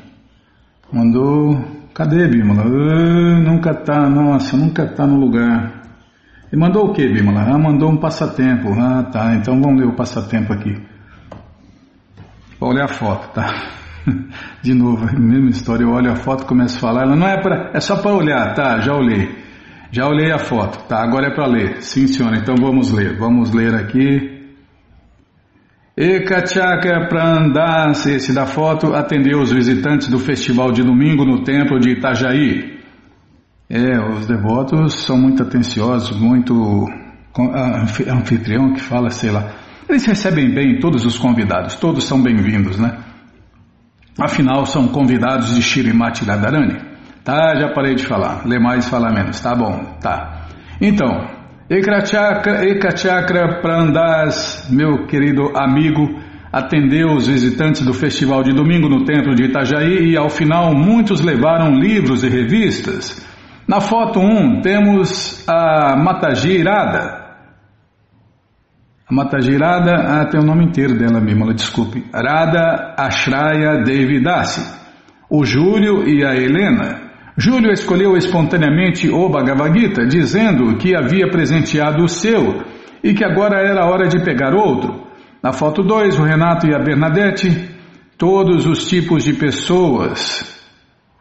Mandou 0.92 1.74
Cadê, 1.94 2.26
Bimala? 2.26 2.66
Uh, 2.66 3.40
nunca 3.40 3.72
tá, 3.72 4.10
nossa, 4.10 4.56
nunca 4.56 4.84
tá 4.84 5.06
no 5.06 5.14
lugar. 5.14 5.83
E 6.52 6.56
mandou 6.56 6.90
o 6.90 6.92
que, 6.92 7.08
Bimala? 7.08 7.42
Ah, 7.42 7.58
mandou 7.58 7.90
um 7.90 7.96
passatempo. 7.96 8.72
Ah, 8.78 9.02
tá, 9.02 9.34
então 9.34 9.60
vamos 9.60 9.80
ler 9.80 9.88
o 9.88 9.96
passatempo 9.96 10.52
aqui. 10.52 10.74
Vou 12.60 12.70
olhar 12.70 12.84
a 12.84 12.88
foto, 12.88 13.32
tá? 13.34 13.46
De 14.62 14.74
novo, 14.74 15.06
mesma 15.18 15.50
história, 15.50 15.84
eu 15.84 15.90
olho 15.90 16.10
a 16.10 16.16
foto, 16.16 16.46
começo 16.46 16.76
a 16.76 16.80
falar, 16.80 17.02
ela 17.02 17.16
não 17.16 17.26
é 17.26 17.40
para, 17.40 17.70
é 17.74 17.80
só 17.80 17.96
para 17.96 18.12
olhar, 18.12 18.54
tá? 18.54 18.80
Já 18.80 18.94
olhei. 18.94 19.44
Já 19.90 20.06
olhei 20.08 20.32
a 20.32 20.38
foto, 20.38 20.86
tá? 20.88 21.02
Agora 21.02 21.28
é 21.28 21.34
para 21.34 21.46
ler. 21.46 21.82
Sim, 21.82 22.06
senhora, 22.06 22.36
então 22.36 22.54
vamos 22.56 22.90
ler. 22.90 23.16
Vamos 23.16 23.52
ler 23.52 23.74
aqui. 23.74 24.34
Ekachaka 25.96 27.06
Prandas, 27.08 28.04
esse 28.06 28.34
da 28.34 28.46
foto, 28.46 28.92
atendeu 28.94 29.40
os 29.40 29.52
visitantes 29.52 30.08
do 30.08 30.18
festival 30.18 30.72
de 30.72 30.82
domingo 30.82 31.24
no 31.24 31.44
templo 31.44 31.78
de 31.78 31.90
Itajaí. 31.90 32.80
É, 33.68 33.98
os 33.98 34.26
devotos 34.26 35.04
são 35.04 35.16
muito 35.16 35.42
atenciosos, 35.42 36.18
muito 36.18 36.86
anfitrião 38.06 38.74
que 38.74 38.80
fala, 38.80 39.08
sei 39.08 39.30
lá. 39.30 39.52
Eles 39.88 40.04
recebem 40.04 40.54
bem 40.54 40.78
todos 40.78 41.06
os 41.06 41.18
convidados, 41.18 41.74
todos 41.76 42.04
são 42.04 42.22
bem-vindos, 42.22 42.78
né? 42.78 42.98
Afinal, 44.20 44.66
são 44.66 44.88
convidados 44.88 45.54
de 45.54 45.62
Shirimati 45.62 46.24
Radharani. 46.24 46.78
Tá, 47.24 47.56
já 47.56 47.72
parei 47.72 47.94
de 47.94 48.04
falar. 48.04 48.46
Lê 48.46 48.58
mais, 48.58 48.86
fala 48.86 49.10
menos. 49.10 49.40
Tá 49.40 49.54
bom, 49.54 49.96
tá. 50.00 50.46
Então, 50.80 51.26
Ekachakra 51.70 53.60
Prandas, 53.62 54.68
meu 54.70 55.06
querido 55.06 55.56
amigo, 55.56 56.20
atendeu 56.52 57.14
os 57.14 57.26
visitantes 57.26 57.82
do 57.82 57.94
festival 57.94 58.42
de 58.42 58.52
domingo 58.52 58.88
no 58.88 59.04
templo 59.04 59.34
de 59.34 59.44
Itajaí 59.44 60.10
e 60.10 60.16
ao 60.16 60.28
final 60.28 60.74
muitos 60.74 61.22
levaram 61.22 61.74
livros 61.74 62.22
e 62.22 62.28
revistas. 62.28 63.33
Na 63.66 63.80
foto 63.80 64.20
1 64.20 64.60
temos 64.60 65.42
a 65.48 65.96
Mataji 65.96 66.58
Irada. 66.58 67.24
A 69.08 69.14
Mataji 69.14 69.52
Irada, 69.52 69.94
ah, 69.94 70.26
tem 70.26 70.38
o 70.38 70.44
nome 70.44 70.64
inteiro 70.64 70.98
dela 70.98 71.18
mesmo, 71.18 71.44
ela 71.44 71.54
desculpe. 71.54 72.04
Radha 72.12 72.94
Ashraya 72.98 73.82
Devidasi. 73.82 74.84
o 75.30 75.44
Júlio 75.44 76.06
e 76.06 76.22
a 76.24 76.36
Helena. 76.36 77.00
Júlio 77.38 77.72
escolheu 77.72 78.16
espontaneamente 78.16 79.08
o 79.08 79.28
Bhagavad 79.30 79.76
Gita, 79.76 80.06
dizendo 80.06 80.76
que 80.76 80.94
havia 80.94 81.28
presenteado 81.30 82.04
o 82.04 82.08
seu 82.08 82.62
e 83.02 83.14
que 83.14 83.24
agora 83.24 83.58
era 83.58 83.86
hora 83.86 84.06
de 84.06 84.22
pegar 84.22 84.54
outro. 84.54 85.06
Na 85.42 85.52
foto 85.52 85.82
2, 85.82 86.18
o 86.18 86.22
Renato 86.22 86.66
e 86.66 86.74
a 86.74 86.78
Bernadette, 86.78 87.70
todos 88.18 88.66
os 88.66 88.86
tipos 88.86 89.24
de 89.24 89.32
pessoas 89.32 90.53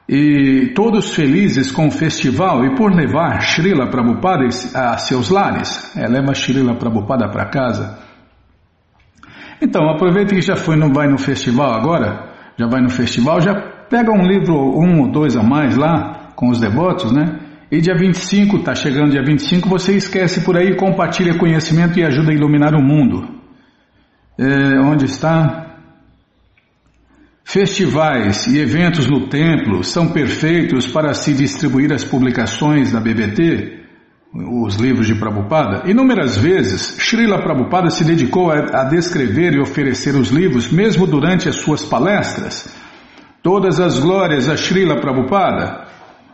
e 0.07 0.73
todos 0.75 1.13
felizes 1.13 1.71
com 1.71 1.87
o 1.87 1.91
festival 1.91 2.65
e 2.65 2.75
por 2.75 2.93
levar 2.93 3.41
Srila 3.41 3.89
Prabhupada 3.89 4.45
a 4.75 4.97
seus 4.97 5.29
lares. 5.29 5.95
É, 5.95 6.07
leva 6.07 6.33
Srila 6.33 6.75
Prabhupada 6.75 7.29
para 7.29 7.49
casa. 7.49 7.99
Então, 9.61 9.89
aproveita 9.89 10.35
que 10.35 10.41
já 10.41 10.55
foi, 10.55 10.75
não 10.75 10.91
vai 10.91 11.07
no 11.07 11.17
festival 11.17 11.73
agora, 11.73 12.33
já 12.57 12.67
vai 12.67 12.81
no 12.81 12.89
festival, 12.89 13.39
já 13.39 13.73
Pega 13.93 14.11
um 14.11 14.25
livro, 14.25 14.55
um 14.55 15.01
ou 15.01 15.11
dois 15.11 15.35
a 15.35 15.43
mais 15.43 15.77
lá, 15.77 16.31
com 16.35 16.49
os 16.49 16.59
devotos, 16.59 17.11
né? 17.11 17.39
E 17.71 17.79
dia 17.79 17.93
25, 17.95 18.57
está 18.57 18.73
chegando 18.73 19.11
dia 19.11 19.23
25, 19.23 19.69
você 19.69 19.95
esquece 19.95 20.43
por 20.43 20.57
aí, 20.57 20.75
compartilha 20.75 21.37
conhecimento 21.37 21.99
e 21.99 22.03
ajuda 22.03 22.31
a 22.31 22.33
iluminar 22.33 22.73
o 22.73 22.81
mundo. 22.81 23.23
É, 24.35 24.79
onde 24.79 25.05
está? 25.05 25.62
Festivais 27.43 28.47
e 28.47 28.57
eventos 28.57 29.07
no 29.07 29.27
templo 29.27 29.83
são 29.83 30.07
perfeitos 30.07 30.87
para 30.87 31.13
se 31.13 31.33
distribuir 31.33 31.91
as 31.91 32.03
publicações 32.03 32.91
da 32.91 32.99
BBT, 32.99 33.83
os 34.33 34.75
livros 34.77 35.05
de 35.05 35.15
Prabhupada. 35.15 35.89
Inúmeras 35.89 36.37
vezes, 36.37 36.97
Srila 36.97 37.41
Prabhupada 37.43 37.89
se 37.89 38.03
dedicou 38.03 38.49
a, 38.49 38.81
a 38.81 38.83
descrever 38.85 39.53
e 39.53 39.59
oferecer 39.59 40.15
os 40.15 40.29
livros, 40.29 40.71
mesmo 40.71 41.05
durante 41.05 41.47
as 41.47 41.57
suas 41.57 41.83
palestras. 41.83 42.73
Todas 43.43 43.79
as 43.79 43.99
glórias 43.99 44.49
a 44.49 44.55
Srila 44.55 44.99
Prabhupada. 44.99 45.83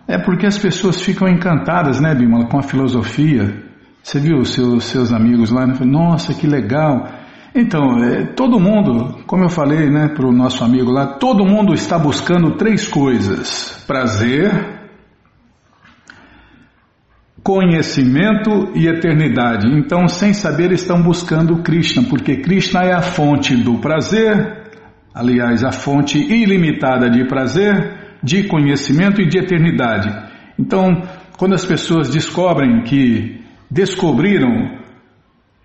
É 0.07 0.17
porque 0.17 0.45
as 0.45 0.57
pessoas 0.57 1.01
ficam 1.01 1.27
encantadas, 1.27 1.99
né, 1.99 2.15
Bimala, 2.15 2.47
com 2.47 2.59
a 2.59 2.63
filosofia. 2.63 3.63
Você 4.01 4.19
viu 4.19 4.37
os 4.37 4.53
seus, 4.53 4.85
seus 4.85 5.11
amigos 5.11 5.51
lá? 5.51 5.67
Né? 5.67 5.73
Nossa, 5.81 6.33
que 6.33 6.47
legal. 6.47 7.07
Então, 7.53 8.03
é, 8.03 8.25
todo 8.33 8.59
mundo, 8.59 9.23
como 9.25 9.43
eu 9.43 9.49
falei 9.49 9.89
né, 9.89 10.07
para 10.09 10.27
o 10.27 10.31
nosso 10.31 10.63
amigo 10.63 10.91
lá, 10.91 11.17
todo 11.17 11.45
mundo 11.45 11.73
está 11.73 11.97
buscando 11.97 12.57
três 12.57 12.87
coisas: 12.87 13.83
prazer, 13.87 14.79
conhecimento 17.43 18.71
e 18.75 18.87
eternidade. 18.87 19.67
Então, 19.67 20.07
sem 20.07 20.33
saber, 20.33 20.71
estão 20.71 21.01
buscando 21.01 21.63
Krishna, 21.63 22.03
porque 22.07 22.37
Krishna 22.37 22.83
é 22.83 22.93
a 22.93 23.01
fonte 23.01 23.55
do 23.55 23.79
prazer, 23.79 24.69
aliás, 25.13 25.63
a 25.63 25.71
fonte 25.71 26.19
ilimitada 26.19 27.09
de 27.09 27.25
prazer, 27.25 28.17
de 28.21 28.43
conhecimento 28.43 29.21
e 29.21 29.27
de 29.27 29.39
eternidade. 29.39 30.09
Então, 30.59 31.01
quando 31.37 31.55
as 31.55 31.65
pessoas 31.65 32.09
descobrem 32.09 32.83
que 32.83 33.41
descobriram 33.71 34.78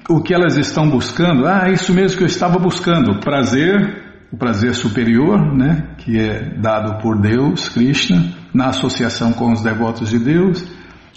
o 0.08 0.20
que 0.20 0.34
elas 0.34 0.56
estão 0.56 0.88
buscando, 0.88 1.46
ah, 1.46 1.70
isso 1.70 1.94
mesmo 1.94 2.18
que 2.18 2.24
eu 2.24 2.28
estava 2.28 2.58
buscando, 2.58 3.20
prazer, 3.20 4.02
o 4.30 4.36
prazer 4.36 4.74
superior, 4.74 5.56
né, 5.56 5.94
que 5.98 6.18
é 6.18 6.58
dado 6.58 7.00
por 7.00 7.20
Deus, 7.20 7.68
Krishna, 7.68 8.32
na 8.52 8.68
associação 8.68 9.32
com 9.32 9.52
os 9.52 9.62
devotos 9.62 10.10
de 10.10 10.18
Deus, 10.18 10.66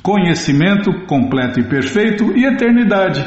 conhecimento 0.01 1.06
completo 1.06 1.60
e 1.60 1.67
perfeito 1.67 2.32
e 2.38 2.46
eternidade. 2.46 3.25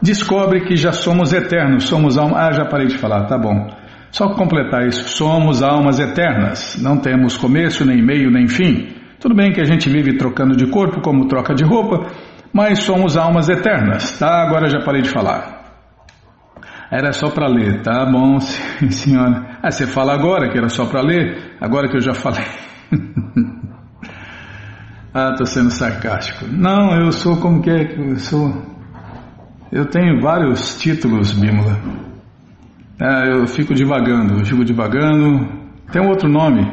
Descobre 0.00 0.60
que 0.66 0.76
já 0.76 0.92
somos 0.92 1.32
eternos, 1.32 1.84
somos 1.84 2.18
alma. 2.18 2.38
Ah, 2.38 2.52
já 2.52 2.66
parei 2.66 2.86
de 2.86 2.98
falar, 2.98 3.26
tá 3.26 3.38
bom. 3.38 3.68
Só 4.12 4.28
completar 4.34 4.86
isso, 4.86 5.08
somos 5.08 5.62
almas 5.62 5.98
eternas, 5.98 6.80
não 6.80 6.98
temos 6.98 7.36
começo, 7.36 7.84
nem 7.84 8.02
meio, 8.02 8.30
nem 8.30 8.46
fim. 8.46 8.88
Tudo 9.18 9.34
bem 9.34 9.52
que 9.52 9.60
a 9.60 9.64
gente 9.64 9.88
vive 9.88 10.16
trocando 10.16 10.54
de 10.54 10.66
corpo 10.68 11.00
como 11.00 11.26
troca 11.26 11.54
de 11.54 11.64
roupa, 11.64 12.06
mas 12.56 12.84
somos 12.84 13.18
almas 13.18 13.50
eternas, 13.50 14.18
tá? 14.18 14.42
Agora 14.42 14.70
já 14.70 14.80
parei 14.80 15.02
de 15.02 15.10
falar. 15.10 15.62
Era 16.90 17.12
só 17.12 17.28
para 17.28 17.46
ler, 17.46 17.82
tá 17.82 18.06
bom, 18.10 18.40
senhora? 18.88 19.58
Ah, 19.62 19.70
você 19.70 19.86
fala 19.86 20.14
agora 20.14 20.50
que 20.50 20.56
era 20.56 20.70
só 20.70 20.86
para 20.86 21.02
ler, 21.02 21.54
agora 21.60 21.86
que 21.86 21.98
eu 21.98 22.00
já 22.00 22.14
falei. 22.14 22.46
ah, 25.12 25.34
tô 25.36 25.44
sendo 25.44 25.70
sarcástico. 25.70 26.46
Não, 26.50 26.98
eu 26.98 27.12
sou 27.12 27.36
como 27.36 27.60
que 27.60 27.68
é, 27.68 27.94
eu 27.94 28.16
sou. 28.16 28.50
Eu 29.70 29.84
tenho 29.90 30.22
vários 30.22 30.78
títulos, 30.78 31.34
Bímola. 31.34 31.78
É, 32.98 33.34
eu 33.34 33.46
fico 33.46 33.74
divagando, 33.74 34.38
eu 34.38 34.46
fico 34.46 34.64
divagando. 34.64 35.46
Tem 35.92 36.00
um 36.00 36.08
outro 36.08 36.26
nome. 36.26 36.66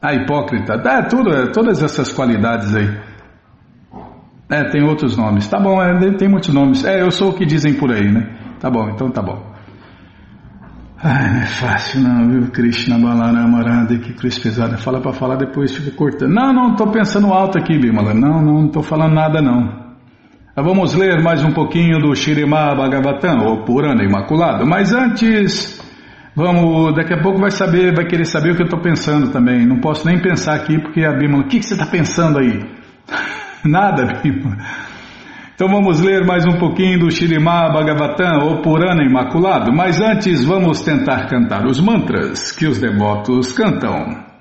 A 0.00 0.14
hipócrita. 0.14 0.80
É, 0.82 1.02
tudo, 1.02 1.52
todas 1.52 1.82
essas 1.82 2.10
qualidades 2.10 2.74
aí. 2.74 3.11
É, 4.52 4.64
tem 4.64 4.82
outros 4.82 5.16
nomes. 5.16 5.48
Tá 5.48 5.58
bom, 5.58 5.82
é, 5.82 6.12
tem 6.12 6.28
muitos 6.28 6.52
nomes. 6.52 6.84
É, 6.84 7.00
eu 7.00 7.10
sou 7.10 7.30
o 7.30 7.32
que 7.32 7.46
dizem 7.46 7.72
por 7.72 7.90
aí, 7.90 8.12
né? 8.12 8.28
Tá 8.60 8.70
bom, 8.70 8.86
então 8.90 9.10
tá 9.10 9.22
bom. 9.22 9.50
Ai, 11.02 11.32
não 11.32 11.40
é 11.40 11.46
fácil 11.46 12.02
não, 12.02 12.28
viu? 12.28 12.50
Krishna 12.50 12.98
Balarama 12.98 13.62
Radha, 13.62 13.98
que 13.98 14.12
cruz 14.12 14.38
pesada. 14.38 14.76
Fala 14.76 15.00
para 15.00 15.14
falar, 15.14 15.36
depois 15.36 15.74
fica 15.74 15.90
cortando. 15.96 16.34
Não, 16.34 16.52
não, 16.52 16.76
tô 16.76 16.86
pensando 16.88 17.32
alto 17.32 17.58
aqui, 17.58 17.78
Bimala. 17.78 18.12
Não, 18.12 18.42
não, 18.42 18.62
não 18.62 18.68
tô 18.68 18.82
falando 18.82 19.14
nada 19.14 19.40
não. 19.40 19.80
Vamos 20.54 20.94
ler 20.94 21.22
mais 21.22 21.42
um 21.42 21.50
pouquinho 21.50 21.98
do 21.98 22.14
Shirimá 22.14 22.74
Bhagavatam, 22.74 23.46
ou 23.46 23.64
Purana 23.64 24.04
Imaculado, 24.04 24.66
mas 24.66 24.92
antes, 24.92 25.80
vamos, 26.36 26.94
daqui 26.94 27.14
a 27.14 27.22
pouco 27.22 27.40
vai 27.40 27.50
saber, 27.50 27.94
vai 27.94 28.04
querer 28.04 28.26
saber 28.26 28.50
o 28.50 28.56
que 28.56 28.60
eu 28.60 28.66
estou 28.66 28.78
pensando 28.78 29.32
também. 29.32 29.66
Não 29.66 29.80
posso 29.80 30.06
nem 30.06 30.20
pensar 30.20 30.56
aqui, 30.56 30.78
porque 30.78 31.06
a 31.06 31.12
Bíblia, 31.12 31.38
o 31.38 31.48
que, 31.48 31.58
que 31.58 31.64
você 31.64 31.72
está 31.72 31.86
pensando 31.86 32.38
aí? 32.38 32.81
Nada, 33.64 34.20
Bíblia. 34.22 34.56
Então 35.54 35.68
vamos 35.68 36.00
ler 36.00 36.26
mais 36.26 36.44
um 36.44 36.58
pouquinho 36.58 36.98
do 36.98 37.10
Shirimá 37.10 37.70
Bhagavatam, 37.70 38.48
ou 38.48 38.62
Purana 38.62 39.04
Imaculado, 39.04 39.72
mas 39.72 40.00
antes 40.00 40.42
vamos 40.44 40.80
tentar 40.80 41.28
cantar 41.28 41.64
os 41.66 41.78
mantras 41.80 42.50
que 42.50 42.66
os 42.66 42.80
devotos 42.80 43.52
cantam. 43.52 44.31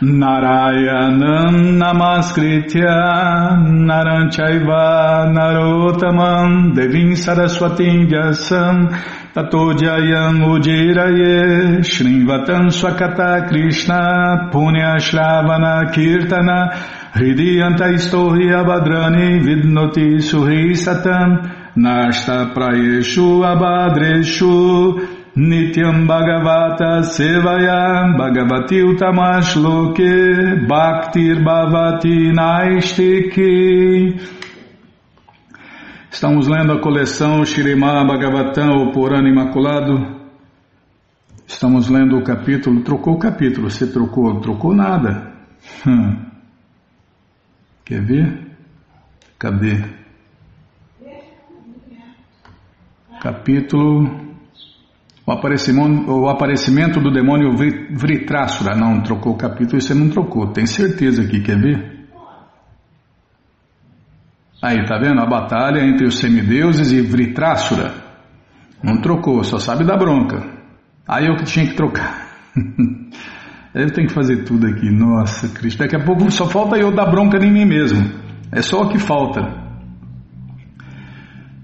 Narayanam 0.00 1.74
Namaskritya 1.74 3.58
Naranchaiva 3.66 5.26
Narotamam 5.34 6.72
Devim 6.72 7.14
Saraswatim 7.16 8.08
Vyasam 8.08 8.94
Tato 9.34 9.72
Jayam 9.74 10.38
Ujiraye 10.46 11.80
Shrivatam 11.82 12.70
Swakata 12.70 13.48
Krishna 13.48 14.48
Punya 14.52 15.00
Shravana 15.00 15.92
Kirtana 15.92 16.72
Hridiyanta 17.14 17.90
Istohi 17.92 18.52
Abhadrani 18.54 19.40
Vidnoti 19.42 20.22
Suhi 20.22 20.76
Satam 20.76 21.74
Nashta 21.76 22.54
Prayeshu 22.54 23.42
Abhadreshu 23.42 25.17
Nityam 25.38 26.04
Bhagavata 26.08 27.04
Sevaya 27.04 28.12
Bhagavati 28.18 28.82
Utamashloke 28.82 30.66
Bhaktir 30.66 31.44
Bhavati 31.44 32.32
Naistiki 32.34 34.18
Estamos 36.10 36.48
lendo 36.48 36.72
a 36.72 36.80
coleção 36.80 37.44
Shirimá 37.44 38.04
Bhagavatam, 38.04 38.88
o 38.88 38.92
Purana 38.92 39.28
Imaculado. 39.28 40.18
Estamos 41.46 41.88
lendo 41.88 42.18
o 42.18 42.24
capítulo, 42.24 42.82
trocou 42.82 43.14
o 43.14 43.18
capítulo, 43.20 43.70
você 43.70 43.86
trocou, 43.86 44.40
trocou 44.40 44.74
nada. 44.74 45.34
Hum. 45.86 46.16
Quer 47.84 48.04
ver? 48.04 48.56
Cadê? 49.38 49.84
Capítulo 53.20 54.27
o 55.28 55.30
aparecimento, 55.30 56.10
o 56.10 56.26
aparecimento 56.26 57.00
do 57.00 57.10
demônio 57.10 57.54
Vritrasura. 57.54 58.74
Não, 58.74 59.02
trocou 59.02 59.34
o 59.34 59.36
capítulo 59.36 59.78
você 59.78 59.92
não 59.92 60.08
trocou. 60.08 60.46
Tem 60.52 60.64
certeza 60.64 61.20
aqui, 61.20 61.42
quer 61.42 61.60
ver? 61.60 62.08
Aí, 64.62 64.82
tá 64.86 64.98
vendo? 64.98 65.20
A 65.20 65.26
batalha 65.26 65.84
entre 65.84 66.06
os 66.06 66.18
semideuses 66.18 66.90
e 66.92 67.02
Vritrasura. 67.02 67.92
Não 68.82 69.02
trocou, 69.02 69.44
só 69.44 69.58
sabe 69.58 69.84
da 69.84 69.98
bronca. 69.98 70.42
Aí 71.06 71.26
eu 71.26 71.36
que 71.36 71.44
tinha 71.44 71.66
que 71.66 71.74
trocar. 71.74 72.26
eu 73.74 73.92
tenho 73.92 74.08
que 74.08 74.14
fazer 74.14 74.44
tudo 74.44 74.66
aqui. 74.66 74.90
Nossa, 74.90 75.46
Cristo. 75.48 75.80
Daqui 75.80 75.96
a 75.96 76.02
pouco 76.02 76.30
só 76.30 76.46
falta 76.46 76.78
eu 76.78 76.90
dar 76.90 77.04
bronca 77.04 77.36
em 77.36 77.52
mim 77.52 77.66
mesmo. 77.66 78.02
É 78.50 78.62
só 78.62 78.80
o 78.80 78.88
que 78.88 78.98
falta. 78.98 79.42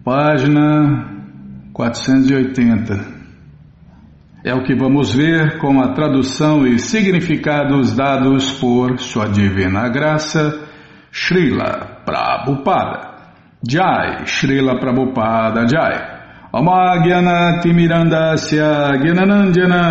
Página 0.04 1.08
480. 1.72 3.13
É 4.44 4.54
o 4.54 4.62
que 4.62 4.74
vamos 4.74 5.14
ver 5.14 5.56
com 5.56 5.80
a 5.80 5.94
tradução 5.94 6.66
e 6.66 6.78
significados 6.78 7.96
dados 7.96 8.52
por 8.60 8.98
Sua 8.98 9.26
Divina 9.26 9.88
Graça, 9.88 10.68
Srila 11.10 12.02
Prabhupada. 12.04 13.14
Jai, 13.66 14.26
Srila 14.26 14.78
Prabhupada 14.78 15.66
Jai. 15.66 16.12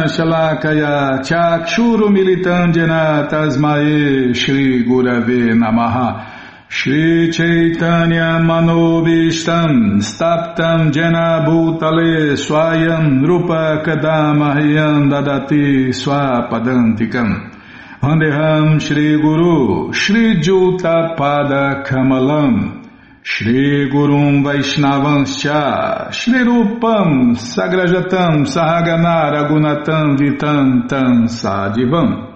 Shalakaya 0.08 1.22
Chakshuru 1.24 2.12
Militandjana 2.12 3.28
Tasmae 3.28 4.36
Shri 4.36 4.86
Gurave 4.86 5.56
Namaha 5.56 6.33
Shri 6.75 7.29
Chaitanya 7.29 8.41
Manobishtam 8.41 10.01
Staptam 10.01 10.91
Jena 10.91 11.45
Bhutale 11.45 12.33
Swayam 12.36 13.21
Rupa 13.23 13.83
Kadamahyam 13.86 15.07
Dadati 15.07 15.93
Swapadantikam 15.93 17.53
Vandeham 18.01 18.81
Shri 18.81 19.21
Guru 19.21 19.93
Shri 19.93 20.41
Juta 20.41 21.13
Pada 21.15 21.86
Kamalam. 21.86 22.81
Shri 23.21 23.88
Gurum 23.91 24.43
Vaishnavanscha 24.43 26.12
Shri 26.12 26.39
Rupam 26.39 27.36
Sagrajatam 27.38 28.47
Sahagana 28.47 29.31
Ragunatam 29.31 30.17
Vitantam 30.17 31.29
Sadivam 31.29 32.33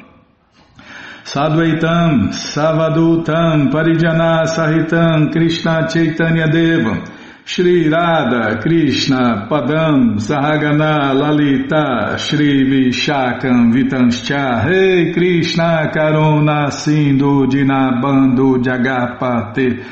Sadvaitam 1.28 2.32
Savadutam 2.32 3.70
Parijana 3.70 4.48
Sahitam 4.48 5.30
Krishna 5.30 5.86
Chaitanya 5.90 6.48
Devam 6.48 7.06
Shri 7.44 7.90
Radha 7.90 8.62
Krishna 8.62 9.46
Padam 9.50 10.16
Sahagana 10.20 11.14
Lalita 11.14 12.18
Shri 12.18 12.64
Vishakam 12.64 13.74
Vitanscha 13.74 14.66
Rei 14.70 15.08
hey 15.08 15.14
Krishna 15.14 15.92
Karuna 15.94 16.72
Sindhu 16.72 17.46
Dinabando 17.48 18.64
Jagapate 18.64 19.84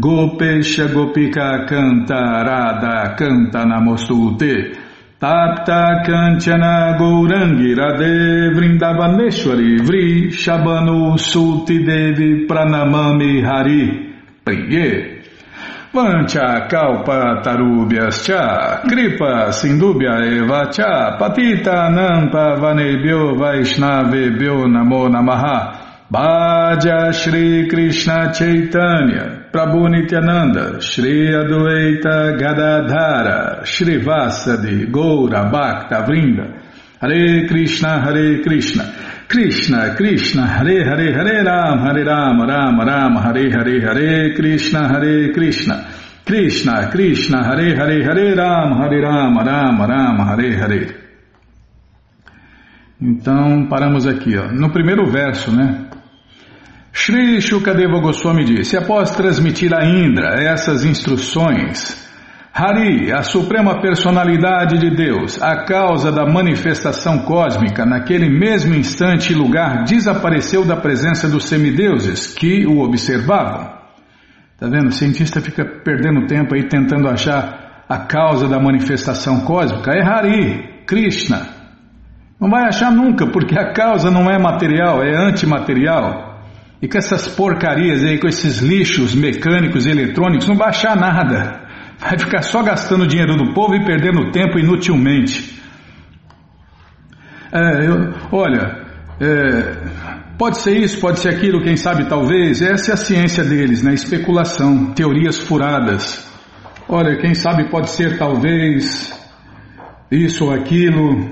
Gopesha 0.00 0.88
Gopika 0.88 1.68
Canta 1.68 2.46
Radha 2.46 3.14
Canta 3.14 3.66
Namostute 3.66 4.87
Tapta 5.20 6.04
Kanchana 6.06 6.96
Gourangi 6.96 7.74
Radhe 7.74 8.54
Vrindavaneshwari 8.54 9.80
Vri 9.80 10.30
Shabanu 10.30 11.18
Sulti 11.18 11.84
Devi 11.84 12.46
Pranamami 12.46 13.42
Hari 13.42 14.14
Priye. 14.44 15.18
Vancha 15.92 16.68
Kalpa 16.68 17.42
Tarubhyas 17.42 18.24
Cha 18.24 18.82
Kripa 18.86 19.50
Sindubhya 19.50 20.22
Eva 20.22 20.70
Cha 20.70 21.18
Patita 21.18 21.90
Nampa 21.90 22.56
Vanebhyo 22.60 23.34
Vaishnavebhyo 23.36 24.66
Namo 24.68 25.08
Namaha. 25.08 25.86
Bhaja 26.10 27.12
Shri 27.12 27.68
Krishna 27.68 28.32
Chaitanya, 28.32 29.37
Prabhu 29.50 29.88
Nityananda, 29.88 30.80
Shri 30.80 31.28
Adwaita 31.30 32.38
Gadadhara, 32.38 33.64
Shri 33.64 33.98
Vasadi, 34.00 34.90
Goura 34.90 35.50
Bhakta 35.50 36.04
Vrinda, 36.04 36.60
Hare 37.00 37.46
Krishna, 37.46 38.00
Hare 38.02 38.42
Krishna, 38.42 39.24
Krishna, 39.26 39.94
Krishna, 39.94 40.46
Hare 40.46 40.84
Hare, 40.84 41.12
Hare 41.12 41.44
Ram, 41.44 41.78
Hare 41.78 42.04
Ram, 42.04 42.40
Ram 42.42 42.80
Ram, 42.80 43.16
Hare 43.16 43.50
Hare, 43.50 43.80
Hare 43.80 44.34
Krishna, 44.34 44.88
Hare 44.88 45.32
Krishna, 45.32 45.88
Krishna, 46.26 46.90
Krishna, 46.90 47.44
Hare 47.44 47.74
Hare, 47.74 48.04
Hare 48.04 48.34
Ram, 48.34 48.76
Hare 48.78 49.00
Ram, 49.00 49.38
Ram 49.38 49.80
Ram, 49.80 50.18
Hare 50.28 50.56
Hare. 50.56 51.08
Então, 53.00 53.66
paramos 53.68 54.06
aqui, 54.06 54.36
ó. 54.36 54.50
no 54.52 54.70
primeiro 54.72 55.06
verso, 55.06 55.54
né? 55.54 55.87
Shri 57.00 57.40
Shukadeva 57.40 58.00
Goswami 58.00 58.44
disse: 58.44 58.76
após 58.76 59.12
transmitir 59.12 59.72
a 59.72 59.86
Indra 59.86 60.42
essas 60.42 60.84
instruções, 60.84 61.96
Hari, 62.52 63.12
a 63.12 63.22
suprema 63.22 63.80
personalidade 63.80 64.78
de 64.78 64.90
Deus, 64.90 65.40
a 65.40 65.64
causa 65.64 66.10
da 66.10 66.26
manifestação 66.26 67.20
cósmica, 67.20 67.86
naquele 67.86 68.28
mesmo 68.28 68.74
instante 68.74 69.32
e 69.32 69.36
lugar 69.36 69.84
desapareceu 69.84 70.64
da 70.64 70.74
presença 70.74 71.28
dos 71.28 71.44
semideuses 71.44 72.34
que 72.34 72.66
o 72.66 72.80
observavam. 72.80 73.78
Tá 74.58 74.66
vendo? 74.66 74.88
O 74.88 74.92
cientista 74.92 75.40
fica 75.40 75.64
perdendo 75.64 76.26
tempo 76.26 76.56
aí 76.56 76.66
tentando 76.66 77.08
achar 77.08 77.84
a 77.88 77.98
causa 77.98 78.48
da 78.48 78.58
manifestação 78.58 79.42
cósmica. 79.42 79.92
É 79.92 80.02
Hari, 80.02 80.84
Krishna. 80.84 81.46
Não 82.40 82.50
vai 82.50 82.64
achar 82.64 82.90
nunca, 82.90 83.24
porque 83.28 83.56
a 83.56 83.72
causa 83.72 84.10
não 84.10 84.28
é 84.28 84.36
material, 84.36 85.00
é 85.00 85.14
antimaterial. 85.14 86.27
E 86.80 86.86
com 86.86 86.96
essas 86.96 87.26
porcarias 87.28 88.04
aí, 88.04 88.18
com 88.18 88.28
esses 88.28 88.60
lixos 88.60 89.14
mecânicos 89.14 89.84
e 89.86 89.90
eletrônicos, 89.90 90.46
não 90.46 90.56
vai 90.56 90.68
achar 90.68 90.96
nada. 90.96 91.66
Vai 91.98 92.16
ficar 92.16 92.42
só 92.42 92.62
gastando 92.62 93.06
dinheiro 93.06 93.36
do 93.36 93.52
povo 93.52 93.74
e 93.74 93.84
perdendo 93.84 94.30
tempo 94.30 94.58
inutilmente. 94.58 95.60
É, 97.52 97.86
eu, 97.86 98.14
olha, 98.30 98.86
é, 99.20 99.76
pode 100.38 100.58
ser 100.58 100.76
isso, 100.76 101.00
pode 101.00 101.18
ser 101.18 101.30
aquilo, 101.30 101.62
quem 101.62 101.76
sabe 101.76 102.08
talvez. 102.08 102.62
Essa 102.62 102.92
é 102.92 102.94
a 102.94 102.96
ciência 102.96 103.42
deles, 103.42 103.82
né? 103.82 103.94
Especulação, 103.94 104.92
teorias 104.92 105.36
furadas. 105.36 106.24
Olha, 106.88 107.16
quem 107.16 107.34
sabe 107.34 107.68
pode 107.68 107.90
ser 107.90 108.16
talvez 108.16 109.12
isso 110.12 110.44
ou 110.44 110.52
aquilo. 110.52 111.28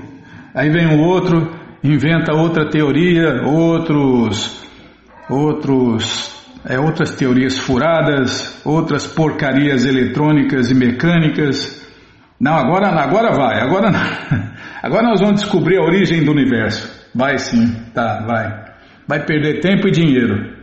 Aí 0.53 0.69
vem 0.69 0.87
o 0.87 0.99
outro, 0.99 1.55
inventa 1.81 2.33
outra 2.33 2.69
teoria, 2.69 3.43
outros 3.45 4.66
outros, 5.29 6.45
é, 6.65 6.79
outras 6.79 7.15
teorias 7.15 7.57
furadas, 7.57 8.61
outras 8.65 9.05
porcarias 9.05 9.85
eletrônicas 9.85 10.71
e 10.71 10.75
mecânicas. 10.75 11.85
Não, 12.39 12.53
agora, 12.53 12.87
agora 12.89 13.31
vai, 13.35 13.59
agora, 13.61 13.89
agora 14.81 15.07
nós 15.07 15.19
vamos 15.19 15.41
descobrir 15.41 15.77
a 15.77 15.83
origem 15.83 16.23
do 16.23 16.31
universo. 16.31 16.95
Vai 17.13 17.37
sim, 17.37 17.73
tá, 17.93 18.23
vai. 18.25 18.67
Vai 19.07 19.25
perder 19.25 19.61
tempo 19.61 19.87
e 19.87 19.91
dinheiro. 19.91 20.57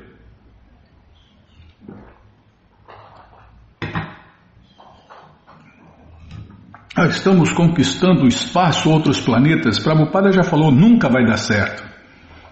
Ah, 6.97 7.07
estamos 7.07 7.51
conquistando 7.51 8.23
o 8.23 8.29
espaço, 8.29 8.89
outros 8.89 9.19
planetas. 9.19 9.81
Prabhupada 9.81 10.31
já 10.31 10.45
falou, 10.45 10.71
nunca 10.71 11.09
vai 11.09 11.27
dar 11.27 11.39
certo. 11.39 11.83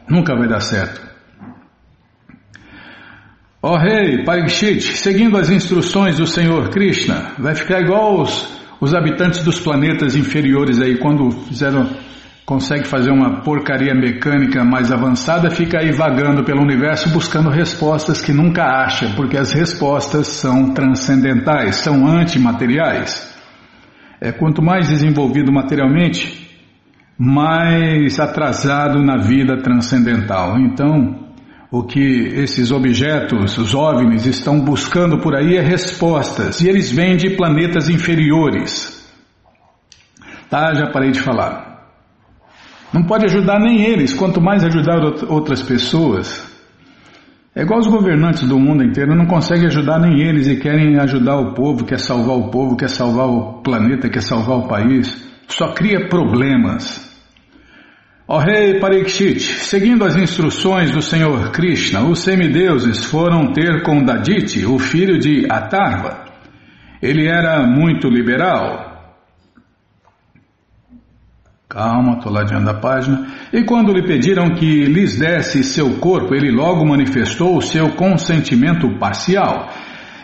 Nunca 0.09 0.35
vai 0.35 0.48
dar 0.48 0.59
certo. 0.59 1.12
Ó 3.64 3.75
oh, 3.75 3.79
rei 3.79 4.25
Parikshit, 4.25 4.83
seguindo 4.96 5.37
as 5.38 5.48
instruções 5.48 6.16
do 6.16 6.27
Senhor 6.27 6.68
Krishna, 6.70 7.31
vai 7.38 7.55
ficar 7.55 7.81
igual 7.81 8.20
os, 8.20 8.53
os 8.81 8.92
habitantes 8.92 9.44
dos 9.44 9.61
planetas 9.61 10.16
inferiores 10.16 10.81
aí, 10.81 10.98
quando 10.98 11.31
fizeram, 11.31 11.88
consegue 12.44 12.88
fazer 12.88 13.12
uma 13.12 13.40
porcaria 13.42 13.94
mecânica 13.94 14.64
mais 14.64 14.90
avançada, 14.90 15.48
fica 15.48 15.79
aí 15.79 15.92
vagando 15.92 16.42
pelo 16.42 16.61
universo 16.61 17.09
buscando 17.11 17.51
respostas 17.51 18.20
que 18.20 18.33
nunca 18.33 18.64
acha, 18.64 19.12
porque 19.14 19.37
as 19.37 19.53
respostas 19.53 20.27
são 20.27 20.75
transcendentais, 20.75 21.77
são 21.77 22.05
antimateriais. 22.05 23.33
É, 24.20 24.33
quanto 24.33 24.61
mais 24.61 24.88
desenvolvido 24.88 25.53
materialmente, 25.53 26.51
mais 27.16 28.18
atrasado 28.18 29.01
na 29.01 29.18
vida 29.18 29.62
transcendental. 29.62 30.59
Então, 30.59 31.21
o 31.72 31.82
que 31.82 31.98
esses 32.35 32.70
objetos, 32.70 33.56
os 33.56 33.74
OVNIs, 33.74 34.26
estão 34.26 34.61
buscando 34.61 35.18
por 35.18 35.35
aí 35.35 35.56
é 35.56 35.62
respostas, 35.62 36.61
e 36.61 36.68
eles 36.68 36.92
vêm 36.92 37.16
de 37.16 37.30
planetas 37.30 37.88
inferiores. 37.88 39.11
Tá, 40.50 40.74
já 40.74 40.90
parei 40.90 41.12
de 41.12 41.20
falar. 41.20 41.88
Não 42.92 43.04
pode 43.04 43.24
ajudar 43.24 43.58
nem 43.58 43.80
eles, 43.80 44.12
quanto 44.12 44.38
mais 44.38 44.62
ajudar 44.62 45.02
outras 45.30 45.62
pessoas. 45.62 46.46
É 47.56 47.62
igual 47.62 47.80
os 47.80 47.87
governantes 47.87 48.46
do 48.46 48.58
mundo 48.58 48.85
inteiro, 48.85 49.16
não 49.16 49.24
conseguem 49.24 49.66
ajudar 49.66 49.98
nem 49.98 50.20
eles 50.20 50.48
e 50.48 50.56
querem 50.56 50.98
ajudar 50.98 51.37
o 51.37 51.54
povo, 51.54 51.87
quer 51.87 51.98
salvar 51.98 52.37
o 52.37 52.50
povo, 52.50 52.76
quer 52.76 52.90
salvar 52.90 53.26
o 53.26 53.62
planeta, 53.62 54.11
quer 54.11 54.22
salvar 54.22 54.58
o 54.58 54.68
país. 54.68 55.26
Só 55.48 55.72
cria 55.72 56.06
problemas. 56.06 57.12
Ó 58.26 58.38
rei 58.38 58.78
Parikshit, 58.78 59.40
seguindo 59.40 60.04
as 60.04 60.16
instruções 60.16 60.92
do 60.92 61.02
Senhor 61.02 61.50
Krishna, 61.50 62.04
os 62.04 62.20
semideuses 62.20 63.04
foram 63.04 63.52
ter 63.52 63.82
com 63.82 64.02
Daditi, 64.04 64.64
o 64.64 64.78
filho 64.78 65.18
de 65.18 65.46
Atarva. 65.50 66.24
Ele 67.02 67.26
era 67.26 67.66
muito 67.66 68.08
liberal. 68.08 68.90
Calma, 71.68 72.18
estou 72.18 72.30
ladeando 72.30 72.70
a 72.70 72.74
página. 72.74 73.26
E 73.52 73.64
quando 73.64 73.92
lhe 73.92 74.06
pediram 74.06 74.50
que 74.50 74.85
lhes 74.85 75.18
desse 75.18 75.64
seu 75.64 75.96
corpo, 75.96 76.35
ele 76.35 76.50
logo 76.50 76.87
manifestou 76.87 77.61
seu 77.61 77.90
consentimento 77.90 78.98
parcial. 78.98 79.68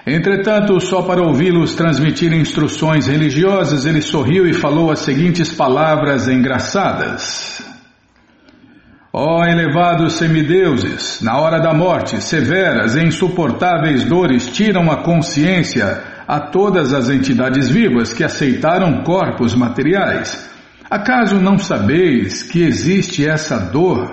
Entretanto, 0.07 0.79
só 0.79 1.03
para 1.03 1.23
ouvi-los 1.23 1.75
transmitir 1.75 2.33
instruções 2.33 3.09
religiosas, 3.09 3.87
ele 3.87 4.01
sorriu 4.01 4.47
e 4.47 4.53
falou 4.53 4.91
as 4.91 5.01
seguintes 5.01 5.53
palavras 5.53 6.29
engraçadas. 6.29 7.78
Ó 9.21 9.45
elevados 9.45 10.13
semideuses, 10.13 11.21
na 11.21 11.41
hora 11.41 11.59
da 11.59 11.75
morte, 11.75 12.23
severas 12.23 12.95
e 12.95 13.03
insuportáveis 13.03 14.05
dores 14.05 14.49
tiram 14.49 14.89
a 14.93 15.03
consciência 15.03 16.05
a 16.25 16.39
todas 16.39 16.95
as 16.95 17.09
entidades 17.09 17.69
vivas 17.69 18.13
que 18.13 18.23
aceitaram 18.23 19.03
corpos 19.03 19.57
materiais. 19.57 20.49
Acaso 20.89 21.41
não 21.41 21.59
sabeis 21.59 22.45
que 22.45 22.63
existe 22.63 23.27
essa 23.27 23.59
dor? 23.59 24.09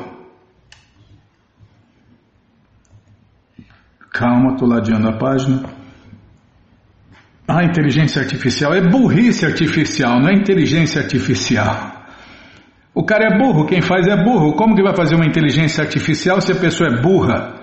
Calma, 4.11 4.53
estou 4.53 4.67
ladeando 4.67 5.07
a 5.07 5.13
página. 5.19 5.69
A 7.47 7.63
inteligência 7.63 8.23
artificial 8.23 8.73
é 8.73 8.81
burrice 8.81 9.45
artificial, 9.45 10.19
não 10.19 10.29
é 10.29 10.33
inteligência 10.33 10.99
artificial. 10.99 11.94
O 12.95 13.03
cara 13.03 13.25
é 13.25 13.37
burro, 13.37 13.65
quem 13.65 13.81
faz 13.81 14.07
é 14.07 14.15
burro. 14.15 14.53
Como 14.53 14.73
que 14.73 14.81
vai 14.81 14.95
fazer 14.95 15.15
uma 15.15 15.25
inteligência 15.25 15.83
artificial 15.83 16.39
se 16.39 16.53
a 16.53 16.55
pessoa 16.55 16.89
é 16.89 17.01
burra? 17.01 17.55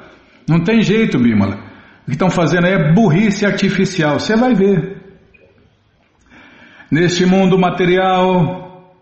Não 0.46 0.62
tem 0.62 0.82
jeito, 0.82 1.18
Bímola. 1.18 1.56
O 2.02 2.04
que 2.04 2.12
estão 2.12 2.28
fazendo 2.28 2.66
é 2.66 2.92
burrice 2.92 3.46
artificial. 3.46 4.20
Você 4.20 4.36
vai 4.36 4.54
ver. 4.54 5.00
Neste 6.90 7.24
mundo 7.24 7.58
material, 7.58 8.92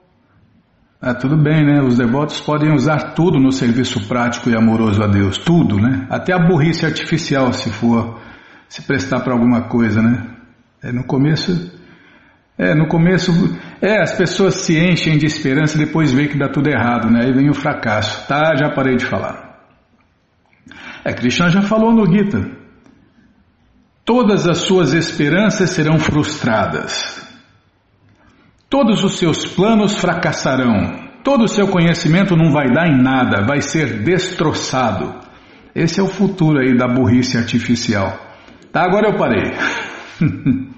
ah, 1.03 1.15
tudo 1.15 1.37
bem, 1.37 1.67
né? 1.67 1.83
Os 1.83 1.99
devotos 1.99 2.41
podem 2.41 2.73
usar 2.73 3.15
tudo 3.15 3.41
no 3.41 3.51
serviço 3.51 4.07
prático 4.07 4.49
e 4.49 4.57
amoroso 4.57 5.03
a 5.03 5.09
Deus. 5.09 5.37
Tudo, 5.37 5.81
né? 5.81 6.07
Até 6.09 6.33
a 6.33 6.39
burrice 6.39 6.87
artificial, 6.87 7.53
se 7.53 7.71
for 7.71 8.21
se 8.69 8.83
prestar 8.83 9.19
para 9.21 9.33
alguma 9.33 9.63
coisa, 9.63 10.01
né? 10.01 10.29
É, 10.81 10.93
no 10.93 11.03
começo 11.03 11.81
é, 12.61 12.75
no 12.75 12.87
começo, 12.87 13.33
é, 13.83 14.03
as 14.03 14.13
pessoas 14.13 14.57
se 14.57 14.79
enchem 14.79 15.17
de 15.17 15.25
esperança 15.25 15.77
e 15.77 15.85
depois 15.85 16.13
veem 16.13 16.29
que 16.29 16.39
dá 16.39 16.49
tudo 16.49 16.69
errado, 16.69 17.11
né? 17.11 17.25
Aí 17.25 17.33
vem 17.33 17.49
o 17.49 17.55
fracasso. 17.55 18.27
Tá, 18.29 18.55
já 18.55 18.71
parei 18.71 18.97
de 18.97 19.07
falar. 19.07 19.59
É, 21.03 21.13
Krishna 21.15 21.49
já 21.49 21.63
falou 21.63 21.93
no 21.93 22.07
Gita. 22.07 22.51
Todas 24.05 24.47
as 24.47 24.59
suas 24.59 24.93
esperanças 24.93 25.71
serão 25.71 25.99
frustradas. 25.99 27.27
Todos 28.69 29.03
os 29.03 29.19
seus 29.19 29.47
planos 29.47 29.97
fracassarão. 29.97 31.09
Todo 31.25 31.45
o 31.45 31.49
seu 31.49 31.69
conhecimento 31.69 32.37
não 32.37 32.53
vai 32.53 32.69
dar 32.71 32.87
em 32.87 33.03
nada, 33.03 33.47
vai 33.47 33.63
ser 33.63 34.03
destroçado. 34.03 35.21
Esse 35.75 36.01
é 36.01 36.03
o 36.03 36.09
futuro 36.09 36.59
aí 36.59 36.77
da 36.77 36.87
burrice 36.87 37.39
artificial. 37.39 38.19
Tá, 38.71 38.85
agora 38.85 39.09
eu 39.09 39.17
parei. 39.17 39.53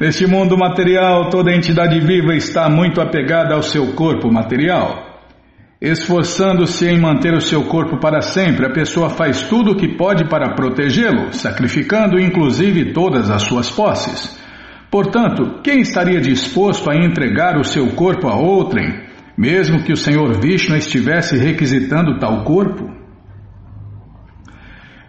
Neste 0.00 0.26
mundo 0.26 0.58
material, 0.58 1.30
toda 1.30 1.54
entidade 1.54 2.00
viva 2.00 2.34
está 2.34 2.68
muito 2.68 3.00
apegada 3.00 3.54
ao 3.54 3.62
seu 3.62 3.92
corpo 3.94 4.30
material. 4.30 5.14
Esforçando-se 5.80 6.86
em 6.86 6.98
manter 6.98 7.32
o 7.32 7.40
seu 7.40 7.64
corpo 7.64 7.98
para 8.00 8.20
sempre, 8.20 8.66
a 8.66 8.70
pessoa 8.70 9.08
faz 9.08 9.42
tudo 9.42 9.72
o 9.72 9.76
que 9.76 9.96
pode 9.96 10.28
para 10.28 10.54
protegê-lo, 10.54 11.32
sacrificando 11.32 12.18
inclusive 12.18 12.92
todas 12.92 13.30
as 13.30 13.42
suas 13.42 13.70
posses. 13.70 14.36
Portanto, 14.90 15.60
quem 15.62 15.80
estaria 15.80 16.20
disposto 16.20 16.90
a 16.90 16.96
entregar 16.96 17.56
o 17.56 17.64
seu 17.64 17.88
corpo 17.94 18.26
a 18.26 18.34
outrem, 18.34 19.00
mesmo 19.36 19.84
que 19.84 19.92
o 19.92 19.96
Senhor 19.96 20.40
Vishnu 20.40 20.76
estivesse 20.76 21.36
requisitando 21.36 22.18
tal 22.18 22.42
corpo? 22.42 22.90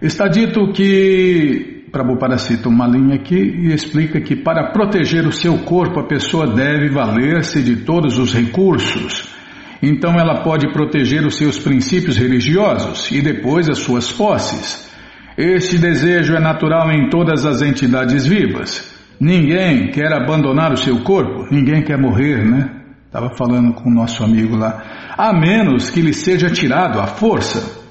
Está 0.01 0.27
dito 0.27 0.71
que 0.73 1.74
Prabhupada 1.95 2.37
cita 2.37 2.67
uma 2.67 2.85
linha 2.85 3.15
aqui 3.15 3.37
e 3.37 3.73
explica 3.73 4.19
que 4.19 4.35
para 4.35 4.73
proteger 4.73 5.25
o 5.25 5.31
seu 5.31 5.59
corpo 5.59 6.01
a 6.01 6.03
pessoa 6.05 6.45
deve 6.45 6.89
valer-se 6.89 7.63
de 7.63 7.85
todos 7.85 8.17
os 8.17 8.33
recursos. 8.33 9.29
Então 9.81 10.11
ela 10.19 10.43
pode 10.43 10.73
proteger 10.73 11.25
os 11.25 11.37
seus 11.37 11.57
princípios 11.57 12.17
religiosos 12.17 13.09
e 13.11 13.21
depois 13.21 13.69
as 13.69 13.77
suas 13.77 14.11
posses. 14.11 14.91
Este 15.37 15.77
desejo 15.77 16.35
é 16.35 16.39
natural 16.41 16.91
em 16.91 17.09
todas 17.09 17.45
as 17.45 17.61
entidades 17.61 18.27
vivas. 18.27 18.93
Ninguém 19.17 19.87
quer 19.87 20.11
abandonar 20.11 20.73
o 20.73 20.77
seu 20.77 20.97
corpo, 21.01 21.47
ninguém 21.49 21.81
quer 21.81 21.97
morrer, 21.97 22.43
né? 22.43 22.71
Estava 23.05 23.29
falando 23.37 23.73
com 23.73 23.89
o 23.89 23.93
nosso 23.93 24.21
amigo 24.21 24.57
lá. 24.57 25.13
A 25.17 25.31
menos 25.31 25.89
que 25.89 26.01
lhe 26.01 26.13
seja 26.13 26.49
tirado 26.49 26.99
à 26.99 27.07
força. 27.07 27.84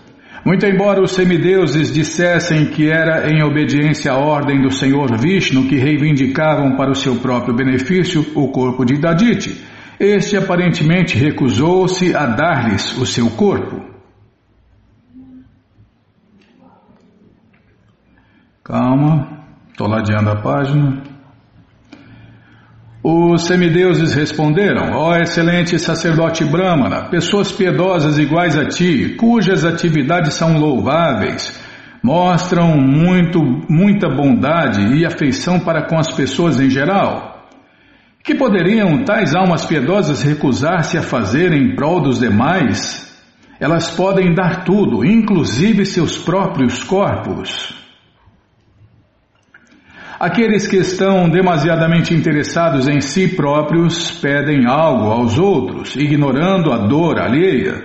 Muito 0.44 0.66
embora 0.66 1.00
os 1.00 1.12
semideuses 1.12 1.90
dissessem 1.90 2.66
que 2.66 2.90
era 2.90 3.30
em 3.32 3.42
obediência 3.42 4.12
à 4.12 4.18
ordem 4.18 4.60
do 4.60 4.70
Senhor 4.70 5.16
Vishnu 5.18 5.66
que 5.66 5.76
reivindicavam 5.76 6.76
para 6.76 6.90
o 6.90 6.94
seu 6.94 7.16
próprio 7.16 7.54
benefício 7.54 8.20
o 8.34 8.48
corpo 8.48 8.84
de 8.84 8.98
Daditi, 8.98 9.64
este 9.98 10.36
aparentemente 10.36 11.16
recusou-se 11.16 12.14
a 12.14 12.26
dar-lhes 12.26 12.94
o 12.98 13.06
seu 13.06 13.30
corpo. 13.30 13.82
Calma, 18.62 19.44
estou 19.70 19.88
ladeando 19.88 20.30
a 20.30 20.36
página. 20.36 21.13
Os 23.06 23.44
semideuses 23.44 24.14
responderam: 24.14 24.92
Ó 24.94 25.10
oh, 25.10 25.14
excelente 25.14 25.78
sacerdote 25.78 26.42
Brahmana, 26.42 27.10
pessoas 27.10 27.52
piedosas 27.52 28.18
iguais 28.18 28.56
a 28.56 28.64
ti, 28.64 29.14
cujas 29.18 29.62
atividades 29.62 30.32
são 30.32 30.56
louváveis, 30.56 31.52
mostram 32.02 32.78
muito, 32.78 33.42
muita 33.68 34.08
bondade 34.08 34.96
e 34.96 35.04
afeição 35.04 35.60
para 35.60 35.86
com 35.86 35.98
as 35.98 36.10
pessoas 36.12 36.58
em 36.58 36.70
geral. 36.70 37.46
Que 38.22 38.34
poderiam 38.34 39.04
tais 39.04 39.34
almas 39.34 39.66
piedosas 39.66 40.22
recusar-se 40.22 40.96
a 40.96 41.02
fazer 41.02 41.52
em 41.52 41.76
prol 41.76 42.00
dos 42.00 42.20
demais? 42.20 43.14
Elas 43.60 43.86
podem 43.90 44.32
dar 44.32 44.64
tudo, 44.64 45.04
inclusive 45.04 45.84
seus 45.84 46.16
próprios 46.16 46.82
corpos. 46.82 47.83
Aqueles 50.18 50.68
que 50.68 50.76
estão 50.76 51.28
demasiadamente 51.28 52.14
interessados 52.14 52.88
em 52.88 53.00
si 53.00 53.28
próprios 53.28 54.12
pedem 54.12 54.66
algo 54.66 55.10
aos 55.10 55.38
outros, 55.38 55.96
ignorando 55.96 56.72
a 56.72 56.78
dor 56.78 57.20
alheia. 57.20 57.82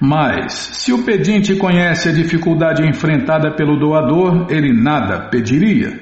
Mas, 0.00 0.52
se 0.52 0.92
o 0.92 1.04
pedinte 1.04 1.54
conhece 1.56 2.08
a 2.08 2.12
dificuldade 2.12 2.86
enfrentada 2.86 3.52
pelo 3.52 3.78
doador, 3.78 4.46
ele 4.50 4.72
nada 4.72 5.28
pediria. 5.30 5.98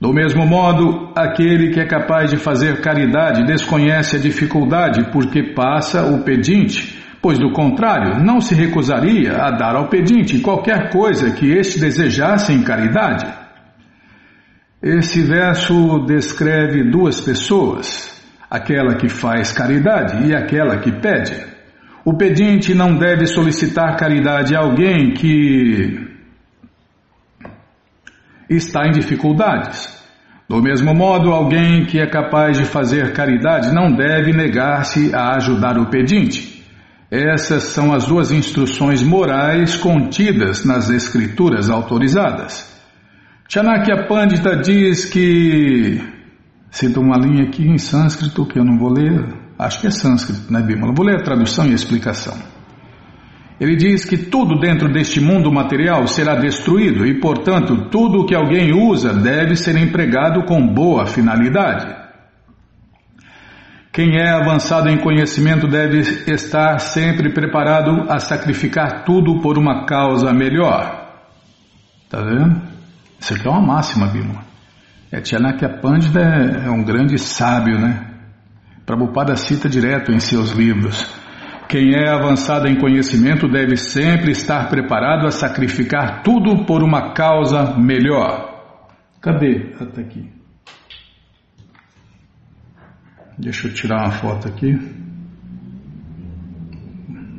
Do 0.00 0.12
mesmo 0.12 0.44
modo, 0.44 1.12
aquele 1.14 1.70
que 1.70 1.78
é 1.78 1.86
capaz 1.86 2.30
de 2.30 2.36
fazer 2.36 2.80
caridade 2.80 3.46
desconhece 3.46 4.16
a 4.16 4.18
dificuldade 4.18 5.12
porque 5.12 5.54
passa 5.54 6.02
o 6.02 6.24
pedinte, 6.24 7.00
pois 7.22 7.38
do 7.38 7.52
contrário, 7.52 8.22
não 8.22 8.40
se 8.40 8.52
recusaria 8.52 9.36
a 9.36 9.52
dar 9.52 9.76
ao 9.76 9.88
pedinte 9.88 10.40
qualquer 10.40 10.90
coisa 10.90 11.30
que 11.30 11.52
este 11.52 11.78
desejasse 11.78 12.52
em 12.52 12.64
caridade. 12.64 13.41
Esse 14.82 15.22
verso 15.22 16.00
descreve 16.06 16.82
duas 16.90 17.20
pessoas, 17.20 18.20
aquela 18.50 18.96
que 18.96 19.08
faz 19.08 19.52
caridade 19.52 20.26
e 20.26 20.34
aquela 20.34 20.78
que 20.78 20.90
pede. 20.90 21.46
O 22.04 22.16
pedinte 22.16 22.74
não 22.74 22.96
deve 22.96 23.26
solicitar 23.26 23.96
caridade 23.96 24.56
a 24.56 24.58
alguém 24.58 25.14
que 25.14 26.04
está 28.50 28.88
em 28.88 28.90
dificuldades. 28.90 30.02
Do 30.48 30.60
mesmo 30.60 30.92
modo, 30.92 31.30
alguém 31.30 31.86
que 31.86 32.00
é 32.00 32.06
capaz 32.10 32.58
de 32.58 32.64
fazer 32.64 33.12
caridade 33.12 33.72
não 33.72 33.94
deve 33.94 34.32
negar-se 34.32 35.14
a 35.14 35.36
ajudar 35.36 35.78
o 35.78 35.90
pedinte. 35.90 36.64
Essas 37.08 37.64
são 37.64 37.94
as 37.94 38.04
duas 38.04 38.32
instruções 38.32 39.00
morais 39.00 39.76
contidas 39.76 40.64
nas 40.64 40.90
escrituras 40.90 41.70
autorizadas. 41.70 42.71
Chanakya 43.52 44.06
Pandita 44.08 44.56
diz 44.56 45.04
que. 45.10 46.00
Cita 46.70 46.98
uma 46.98 47.18
linha 47.18 47.44
aqui 47.44 47.68
em 47.68 47.76
sânscrito 47.76 48.46
que 48.46 48.58
eu 48.58 48.64
não 48.64 48.78
vou 48.78 48.90
ler, 48.90 49.26
acho 49.58 49.78
que 49.78 49.88
é 49.88 49.90
sânscrito, 49.90 50.50
né, 50.50 50.62
Bímola? 50.62 50.94
Vou 50.96 51.04
ler 51.04 51.16
a 51.16 51.22
tradução 51.22 51.66
e 51.66 51.72
a 51.72 51.74
explicação. 51.74 52.32
Ele 53.60 53.76
diz 53.76 54.06
que 54.06 54.16
tudo 54.16 54.58
dentro 54.58 54.90
deste 54.90 55.20
mundo 55.20 55.52
material 55.52 56.06
será 56.06 56.34
destruído 56.34 57.04
e, 57.04 57.20
portanto, 57.20 57.90
tudo 57.90 58.24
que 58.24 58.34
alguém 58.34 58.72
usa 58.72 59.12
deve 59.12 59.54
ser 59.54 59.76
empregado 59.76 60.46
com 60.46 60.66
boa 60.66 61.04
finalidade. 61.04 61.94
Quem 63.92 64.16
é 64.16 64.30
avançado 64.30 64.88
em 64.88 64.96
conhecimento 64.96 65.68
deve 65.68 65.98
estar 66.32 66.78
sempre 66.78 67.30
preparado 67.34 68.10
a 68.10 68.18
sacrificar 68.18 69.04
tudo 69.04 69.42
por 69.42 69.58
uma 69.58 69.84
causa 69.84 70.32
melhor. 70.32 71.20
Tá 72.08 72.22
vendo? 72.22 72.71
Isso 73.22 73.34
aqui 73.34 73.46
é 73.46 73.50
uma 73.50 73.62
máxima, 73.62 74.08
Bima. 74.08 74.44
É, 75.12 75.24
Chanakya 75.24 75.78
Pandita 75.80 76.18
é, 76.18 76.66
é 76.66 76.70
um 76.70 76.82
grande 76.82 77.16
sábio, 77.18 77.78
né? 77.78 78.04
Prabhupada 78.84 79.36
cita 79.36 79.68
direto 79.68 80.10
em 80.10 80.18
seus 80.18 80.50
livros. 80.50 81.08
Quem 81.68 81.94
é 81.94 82.08
avançado 82.08 82.66
em 82.66 82.74
conhecimento 82.74 83.46
deve 83.46 83.76
sempre 83.76 84.32
estar 84.32 84.68
preparado 84.68 85.24
a 85.24 85.30
sacrificar 85.30 86.24
tudo 86.24 86.66
por 86.66 86.82
uma 86.82 87.14
causa 87.14 87.78
melhor. 87.78 88.90
Cadê? 89.20 89.72
Até 89.80 90.00
ah, 90.00 90.04
aqui. 90.04 90.28
Deixa 93.38 93.68
eu 93.68 93.72
tirar 93.72 94.02
uma 94.02 94.10
foto 94.10 94.48
aqui. 94.48 94.76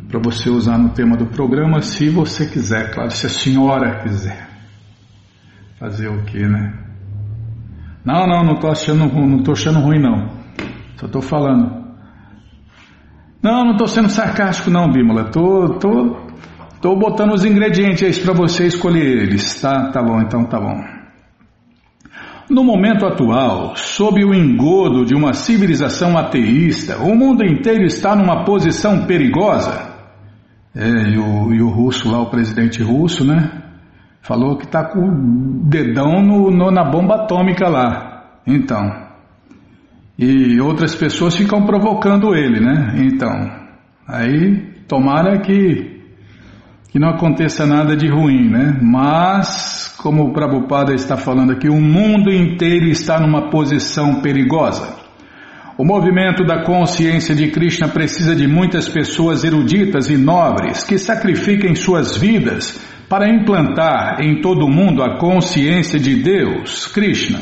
Para 0.07 0.21
você 0.23 0.49
usar 0.49 0.77
no 0.77 0.91
tema 0.91 1.17
do 1.17 1.25
programa, 1.25 1.81
se 1.81 2.07
você 2.07 2.49
quiser, 2.49 2.93
claro, 2.93 3.11
se 3.11 3.25
a 3.25 3.29
senhora 3.29 4.01
quiser. 4.01 4.52
Fazer 5.79 6.07
o 6.07 6.23
que, 6.23 6.39
né? 6.47 6.73
Não, 8.05 8.27
não, 8.27 8.43
não 8.43 8.53
estou 8.55 8.71
achando, 8.71 9.05
não 9.07 9.43
tô 9.43 9.53
achando 9.53 9.79
ruim 9.79 9.99
não. 9.99 10.29
Só 10.97 11.05
estou 11.05 11.21
falando. 11.21 11.83
Não, 13.41 13.65
não 13.65 13.71
estou 13.71 13.87
sendo 13.87 14.09
sarcástico 14.09 14.69
não, 14.69 14.91
Bímola. 14.91 15.25
Tô, 15.25 15.77
tô, 15.79 16.17
tô 16.81 16.95
botando 16.95 17.33
os 17.33 17.43
ingredientes 17.43 18.19
para 18.19 18.33
você 18.33 18.67
escolher 18.67 19.23
eles. 19.23 19.59
Tá, 19.59 19.89
tá 19.91 20.01
bom, 20.01 20.21
então 20.21 20.45
tá 20.45 20.59
bom. 20.59 20.81
No 22.49 22.63
momento 22.63 23.05
atual, 23.05 23.75
sob 23.75 24.23
o 24.23 24.33
engodo 24.33 25.05
de 25.05 25.15
uma 25.15 25.33
civilização 25.33 26.17
ateísta, 26.17 26.97
o 26.99 27.15
mundo 27.15 27.43
inteiro 27.43 27.85
está 27.85 28.15
numa 28.15 28.43
posição 28.43 29.05
perigosa. 29.05 29.93
É, 30.75 30.87
e 30.87 31.17
o, 31.17 31.53
e 31.53 31.61
o 31.61 31.69
russo 31.69 32.11
lá, 32.11 32.19
o 32.19 32.29
presidente 32.29 32.83
russo, 32.83 33.25
né? 33.25 33.62
Falou 34.23 34.55
que 34.55 34.63
está 34.63 34.85
com 34.85 34.99
o 35.01 35.69
dedão 35.69 36.21
no, 36.21 36.49
no, 36.49 36.71
na 36.71 36.89
bomba 36.89 37.15
atômica 37.15 37.67
lá. 37.67 38.39
Então. 38.47 38.89
E 40.17 40.61
outras 40.61 40.95
pessoas 40.95 41.35
ficam 41.35 41.65
provocando 41.65 42.33
ele, 42.33 42.61
né? 42.61 42.95
Então. 43.03 43.33
Aí, 44.07 44.85
tomara 44.87 45.41
que, 45.41 45.99
que 46.89 46.97
não 46.97 47.09
aconteça 47.09 47.65
nada 47.65 47.97
de 47.97 48.07
ruim, 48.07 48.49
né? 48.49 48.79
Mas, 48.81 49.93
como 50.01 50.23
o 50.23 50.33
Prabhupada 50.33 50.93
está 50.93 51.17
falando 51.17 51.51
aqui, 51.51 51.67
o 51.67 51.81
mundo 51.81 52.31
inteiro 52.31 52.87
está 52.87 53.19
numa 53.19 53.49
posição 53.49 54.21
perigosa. 54.21 55.03
O 55.77 55.83
movimento 55.83 56.45
da 56.45 56.63
consciência 56.63 57.35
de 57.35 57.49
Krishna 57.51 57.89
precisa 57.89 58.33
de 58.33 58.47
muitas 58.47 58.87
pessoas 58.87 59.43
eruditas 59.43 60.09
e 60.09 60.15
nobres 60.15 60.85
que 60.85 60.97
sacrifiquem 60.97 61.75
suas 61.75 62.15
vidas 62.15 62.79
para 63.13 63.29
implantar 63.29 64.21
em 64.21 64.41
todo 64.41 64.65
o 64.65 64.67
mundo 64.67 65.03
a 65.03 65.19
consciência 65.19 65.99
de 65.99 66.15
Deus, 66.15 66.87
Krishna. 66.87 67.41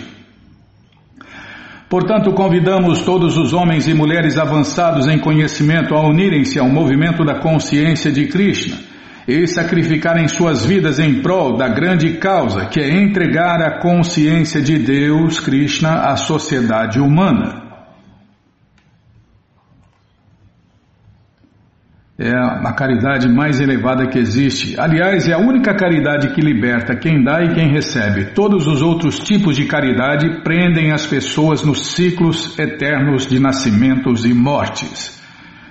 Portanto, 1.90 2.34
convidamos 2.34 3.04
todos 3.04 3.38
os 3.38 3.54
homens 3.54 3.88
e 3.88 3.94
mulheres 3.94 4.38
avançados 4.38 5.08
em 5.08 5.18
conhecimento 5.18 5.96
a 5.96 6.06
unirem-se 6.06 6.60
ao 6.60 6.68
movimento 6.68 7.24
da 7.24 7.40
consciência 7.40 8.12
de 8.12 8.28
Krishna 8.28 8.80
e 9.26 9.48
sacrificarem 9.48 10.28
suas 10.28 10.66
vidas 10.66 11.00
em 11.00 11.22
prol 11.22 11.56
da 11.56 11.70
grande 11.70 12.18
causa 12.18 12.66
que 12.66 12.82
é 12.82 12.90
entregar 12.90 13.62
a 13.62 13.80
consciência 13.80 14.62
de 14.62 14.78
Deus, 14.78 15.40
Krishna, 15.40 16.02
à 16.02 16.18
sociedade 16.18 17.00
humana. 17.00 17.61
É 22.22 22.38
a 22.38 22.72
caridade 22.72 23.28
mais 23.28 23.60
elevada 23.60 24.06
que 24.06 24.20
existe. 24.20 24.80
Aliás, 24.80 25.28
é 25.28 25.34
a 25.34 25.40
única 25.40 25.74
caridade 25.74 26.30
que 26.36 26.40
liberta 26.40 26.96
quem 26.96 27.24
dá 27.24 27.42
e 27.44 27.56
quem 27.56 27.72
recebe. 27.72 28.26
Todos 28.36 28.68
os 28.68 28.82
outros 28.84 29.20
tipos 29.20 29.56
de 29.56 29.66
caridade 29.66 30.44
prendem 30.44 30.92
as 30.92 31.06
pessoas 31.08 31.66
nos 31.66 31.94
ciclos 31.94 32.58
eternos 32.60 33.26
de 33.26 33.40
nascimentos 33.40 34.24
e 34.24 34.34
mortes, 34.36 35.20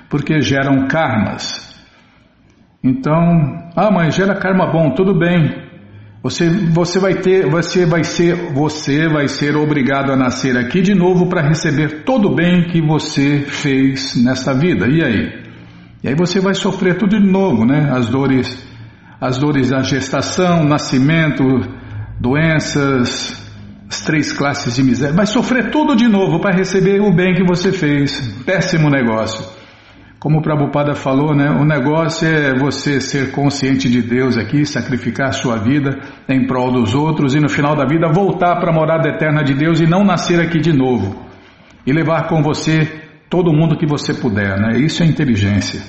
porque 0.08 0.40
geram 0.40 0.88
karmas. 0.88 1.70
Então, 2.82 3.70
ah, 3.76 3.90
mas 3.92 4.16
gera 4.16 4.34
karma 4.34 4.66
bom, 4.72 4.90
tudo 4.90 5.16
bem. 5.16 5.70
Você, 6.22 6.50
você 6.50 6.98
vai 6.98 7.14
ter, 7.14 7.48
você 7.48 7.86
vai 7.86 8.02
ser, 8.02 8.52
você 8.52 9.08
vai 9.08 9.28
ser 9.28 9.56
obrigado 9.56 10.12
a 10.12 10.16
nascer 10.16 10.56
aqui 10.56 10.82
de 10.82 10.94
novo 10.94 11.28
para 11.28 11.46
receber 11.46 12.02
todo 12.02 12.28
o 12.28 12.34
bem 12.34 12.64
que 12.64 12.80
você 12.80 13.40
fez 13.40 14.22
nesta 14.22 14.52
vida. 14.52 14.86
E 14.88 15.02
aí? 15.02 15.39
E 16.02 16.08
aí 16.08 16.14
você 16.14 16.40
vai 16.40 16.54
sofrer 16.54 16.96
tudo 16.96 17.18
de 17.18 17.26
novo, 17.26 17.66
né? 17.66 17.90
As 17.92 18.08
dores, 18.08 18.66
as 19.20 19.36
dores 19.36 19.68
da 19.68 19.82
gestação, 19.82 20.64
nascimento, 20.64 21.44
doenças, 22.18 23.36
as 23.88 24.00
três 24.00 24.32
classes 24.32 24.76
de 24.76 24.82
miséria. 24.82 25.14
Vai 25.14 25.26
sofrer 25.26 25.70
tudo 25.70 25.94
de 25.94 26.08
novo 26.08 26.40
para 26.40 26.56
receber 26.56 27.00
o 27.00 27.12
bem 27.12 27.34
que 27.34 27.44
você 27.44 27.70
fez. 27.70 28.18
Péssimo 28.46 28.88
negócio. 28.88 29.44
Como 30.18 30.38
o 30.38 30.42
Prabhupada 30.42 30.94
falou, 30.94 31.34
né? 31.34 31.50
O 31.50 31.64
negócio 31.64 32.28
é 32.28 32.54
você 32.54 33.00
ser 33.00 33.32
consciente 33.32 33.88
de 33.88 34.02
Deus 34.02 34.36
aqui, 34.36 34.66
sacrificar 34.66 35.32
sua 35.32 35.56
vida 35.56 35.98
em 36.28 36.46
prol 36.46 36.70
dos 36.72 36.94
outros 36.94 37.34
e 37.34 37.40
no 37.40 37.48
final 37.48 37.74
da 37.74 37.86
vida 37.86 38.06
voltar 38.12 38.56
para 38.56 38.70
a 38.70 38.74
morada 38.74 39.08
eterna 39.08 39.42
de 39.42 39.54
Deus 39.54 39.80
e 39.80 39.86
não 39.86 40.04
nascer 40.04 40.38
aqui 40.38 40.60
de 40.60 40.72
novo. 40.74 41.26
E 41.86 41.92
levar 41.92 42.28
com 42.28 42.42
você 42.42 42.99
todo 43.30 43.52
mundo 43.52 43.78
que 43.78 43.86
você 43.86 44.12
puder, 44.12 44.58
né? 44.58 44.78
Isso 44.80 45.04
é 45.04 45.06
inteligência. 45.06 45.80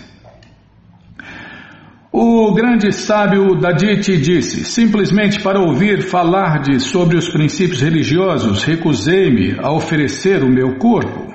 O 2.13 2.53
grande 2.53 2.91
sábio 2.91 3.55
Daditi 3.55 4.15
disse: 4.17 4.63
simplesmente 4.63 5.41
para 5.41 5.59
ouvir 5.59 6.03
falar 6.03 6.61
de 6.61 6.79
sobre 6.79 7.17
os 7.17 7.29
princípios 7.29 7.81
religiosos, 7.81 8.63
recusei-me 8.63 9.57
a 9.59 9.71
oferecer 9.71 10.43
o 10.43 10.51
meu 10.51 10.77
corpo. 10.77 11.31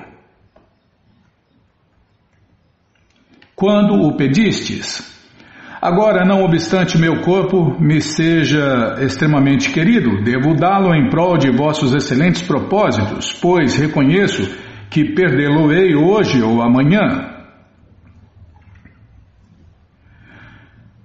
Quando 3.56 3.94
o 3.94 4.16
pedistes, 4.16 5.14
Agora, 5.80 6.24
não 6.24 6.42
obstante 6.42 6.98
meu 6.98 7.20
corpo 7.20 7.76
me 7.78 8.00
seja 8.00 8.96
extremamente 9.00 9.70
querido, 9.70 10.22
devo 10.24 10.54
dá-lo 10.54 10.92
em 10.94 11.08
prol 11.10 11.36
de 11.36 11.50
vossos 11.50 11.94
excelentes 11.94 12.42
propósitos, 12.42 13.32
pois 13.34 13.76
reconheço 13.76 14.65
que 14.96 15.04
perdê-lo-ei 15.12 15.94
hoje 15.94 16.42
ou 16.42 16.62
amanhã. 16.62 17.28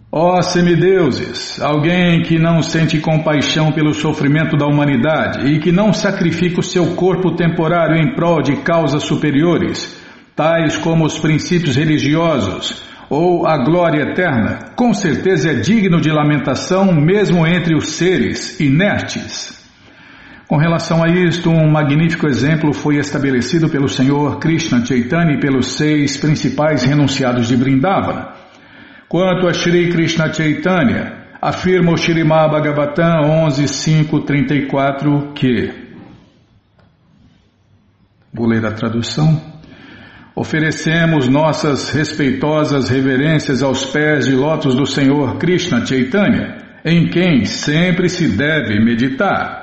Ó 0.10 0.42
semideuses, 0.42 1.62
alguém 1.62 2.22
que 2.22 2.40
não 2.40 2.62
sente 2.64 3.02
compaixão 3.02 3.74
pelo 3.74 3.94
sofrimento 3.94 4.56
da 4.56 4.66
humanidade 4.66 5.46
e 5.46 5.60
que 5.60 5.74
não 5.74 5.92
sacrifica 5.92 6.62
o 6.62 6.64
seu 6.64 6.96
corpo 6.96 7.36
temporário 7.36 7.98
em 7.98 8.16
prol 8.16 8.42
de 8.42 8.62
causas 8.62 9.04
superiores, 9.04 10.02
tais 10.38 10.78
como 10.78 11.06
os 11.06 11.20
princípios 11.20 11.76
religiosos 11.76 12.82
ou 13.10 13.46
a 13.46 13.58
glória 13.58 14.04
eterna, 14.04 14.72
com 14.74 14.94
certeza 14.94 15.52
é 15.52 15.56
digno 15.56 16.00
de 16.00 16.10
lamentação 16.10 16.94
mesmo 16.94 17.46
entre 17.46 17.76
os 17.76 17.90
seres 17.90 18.58
inertes. 18.58 19.61
Com 20.52 20.58
relação 20.58 21.02
a 21.02 21.08
isto, 21.08 21.50
um 21.50 21.72
magnífico 21.72 22.28
exemplo 22.28 22.74
foi 22.74 22.98
estabelecido 22.98 23.70
pelo 23.70 23.88
Senhor 23.88 24.38
Krishna 24.38 24.86
Chaitanya 24.86 25.36
e 25.36 25.40
pelos 25.40 25.78
seis 25.78 26.18
principais 26.18 26.84
renunciados 26.84 27.48
de 27.48 27.56
Vrindavana. 27.56 28.34
Quanto 29.08 29.48
a 29.48 29.54
Shri 29.54 29.90
Krishna 29.94 30.34
Chaitanya, 30.34 31.38
afirma 31.42 31.94
o 31.94 31.98
Shrimad 31.98 32.52
Bhagavatam 32.52 33.48
11.534 33.48 35.32
que 35.32 35.72
Vou 38.34 38.46
ler 38.46 38.66
a 38.66 38.74
tradução. 38.74 39.42
Oferecemos 40.36 41.30
nossas 41.30 41.92
respeitosas 41.92 42.90
reverências 42.90 43.64
aos 43.64 43.86
pés 43.86 44.26
de 44.26 44.36
lótus 44.36 44.76
do 44.76 44.86
Senhor 44.86 45.38
Krishna 45.38 45.86
Chaitanya, 45.86 46.58
em 46.84 47.08
quem 47.08 47.46
sempre 47.46 48.10
se 48.10 48.28
deve 48.28 48.84
meditar. 48.84 49.61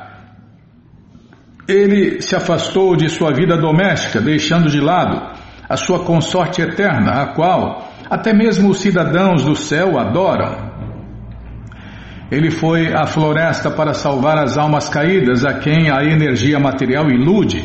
Ele 1.68 2.22
se 2.22 2.34
afastou 2.34 2.96
de 2.96 3.10
sua 3.10 3.30
vida 3.30 3.54
doméstica, 3.54 4.22
deixando 4.22 4.70
de 4.70 4.80
lado 4.80 5.36
a 5.68 5.76
sua 5.76 6.02
consorte 6.02 6.62
eterna, 6.62 7.20
a 7.20 7.26
qual 7.34 7.92
até 8.08 8.32
mesmo 8.32 8.70
os 8.70 8.80
cidadãos 8.80 9.44
do 9.44 9.54
céu 9.54 9.98
adoram. 9.98 10.66
Ele 12.30 12.50
foi 12.50 12.94
à 12.94 13.04
floresta 13.04 13.70
para 13.70 13.92
salvar 13.92 14.38
as 14.38 14.56
almas 14.56 14.88
caídas 14.88 15.44
a 15.44 15.58
quem 15.58 15.90
a 15.90 16.02
energia 16.02 16.58
material 16.58 17.10
ilude. 17.10 17.62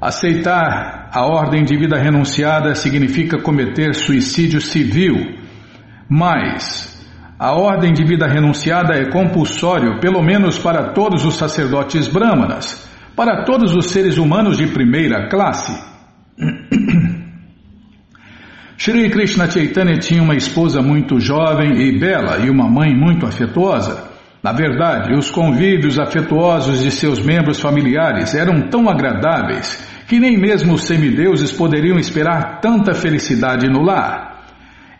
Aceitar 0.00 1.10
a 1.12 1.26
ordem 1.26 1.62
de 1.62 1.76
vida 1.76 1.98
renunciada 1.98 2.74
significa 2.74 3.38
cometer 3.38 3.94
suicídio 3.94 4.62
civil, 4.62 5.14
mas 6.08 7.06
a 7.38 7.52
ordem 7.52 7.92
de 7.92 8.02
vida 8.02 8.26
renunciada 8.26 8.94
é 8.94 9.10
compulsório, 9.10 10.00
pelo 10.00 10.22
menos 10.22 10.58
para 10.58 10.94
todos 10.94 11.22
os 11.26 11.34
sacerdotes 11.34 12.08
brahmanas 12.08 12.93
para 13.16 13.44
todos 13.44 13.74
os 13.74 13.86
seres 13.86 14.18
humanos 14.18 14.56
de 14.56 14.66
primeira 14.66 15.28
classe. 15.28 15.72
Shri 18.76 19.08
Krishna 19.08 19.48
Chaitanya 19.48 19.98
tinha 19.98 20.22
uma 20.22 20.34
esposa 20.34 20.82
muito 20.82 21.20
jovem 21.20 21.80
e 21.80 21.98
bela 21.98 22.38
e 22.44 22.50
uma 22.50 22.68
mãe 22.68 22.92
muito 22.94 23.24
afetuosa. 23.24 24.10
Na 24.42 24.52
verdade, 24.52 25.14
os 25.14 25.30
convívios 25.30 25.98
afetuosos 25.98 26.82
de 26.82 26.90
seus 26.90 27.18
membros 27.20 27.60
familiares 27.60 28.34
eram 28.34 28.68
tão 28.68 28.88
agradáveis 28.88 29.88
que 30.06 30.20
nem 30.20 30.36
mesmo 30.36 30.74
os 30.74 30.84
semideuses 30.84 31.50
poderiam 31.50 31.98
esperar 31.98 32.60
tanta 32.60 32.92
felicidade 32.92 33.70
no 33.70 33.80
lar. 33.80 34.42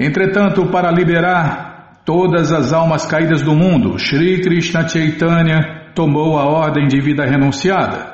Entretanto, 0.00 0.64
para 0.66 0.90
liberar 0.90 2.00
todas 2.06 2.52
as 2.52 2.72
almas 2.72 3.04
caídas 3.04 3.42
do 3.42 3.54
mundo, 3.54 3.98
Shri 3.98 4.40
Krishna 4.40 4.88
Chaitanya 4.88 5.90
tomou 5.94 6.38
a 6.38 6.44
ordem 6.44 6.86
de 6.86 7.00
vida 7.00 7.24
renunciada 7.26 8.13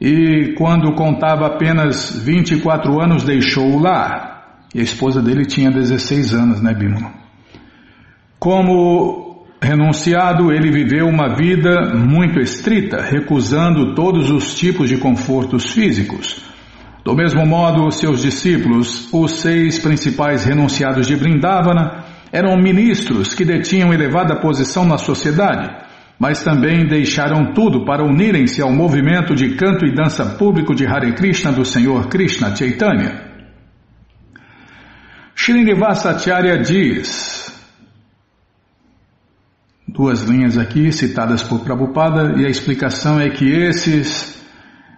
e, 0.00 0.54
quando 0.56 0.94
contava 0.94 1.46
apenas 1.46 2.22
24 2.22 3.00
anos, 3.00 3.24
deixou 3.24 3.72
o 3.72 3.78
lar. 3.78 4.66
E 4.74 4.80
a 4.80 4.82
esposa 4.82 5.22
dele 5.22 5.46
tinha 5.46 5.70
16 5.70 6.34
anos, 6.34 6.60
né, 6.60 6.74
Bímola? 6.74 7.12
Como 8.38 9.46
renunciado, 9.62 10.52
ele 10.52 10.70
viveu 10.70 11.06
uma 11.06 11.34
vida 11.34 11.94
muito 11.94 12.38
estrita, 12.38 13.00
recusando 13.00 13.94
todos 13.94 14.30
os 14.30 14.54
tipos 14.54 14.88
de 14.88 14.98
confortos 14.98 15.72
físicos. 15.72 16.44
Do 17.02 17.14
mesmo 17.14 17.46
modo, 17.46 17.90
seus 17.90 18.20
discípulos, 18.20 19.08
os 19.12 19.40
seis 19.40 19.78
principais 19.78 20.44
renunciados 20.44 21.06
de 21.06 21.14
Vrindavana, 21.14 22.04
eram 22.32 22.56
ministros 22.56 23.34
que 23.34 23.44
detinham 23.44 23.94
elevada 23.94 24.40
posição 24.40 24.84
na 24.84 24.98
sociedade, 24.98 25.85
mas 26.18 26.42
também 26.42 26.86
deixaram 26.86 27.52
tudo 27.52 27.84
para 27.84 28.04
unirem-se 28.04 28.62
ao 28.62 28.72
movimento 28.72 29.34
de 29.34 29.54
canto 29.54 29.84
e 29.84 29.94
dança 29.94 30.24
público 30.36 30.74
de 30.74 30.86
Hare 30.86 31.12
Krishna 31.14 31.52
do 31.52 31.64
Senhor 31.64 32.08
Krishna 32.08 32.54
Chaitanya. 32.56 33.26
Srinivasacharya 35.34 36.58
diz, 36.58 37.54
duas 39.86 40.22
linhas 40.22 40.56
aqui 40.56 40.90
citadas 40.90 41.42
por 41.42 41.60
Prabhupada, 41.60 42.40
e 42.40 42.46
a 42.46 42.48
explicação 42.48 43.20
é 43.20 43.28
que 43.28 43.44
esses 43.44 44.42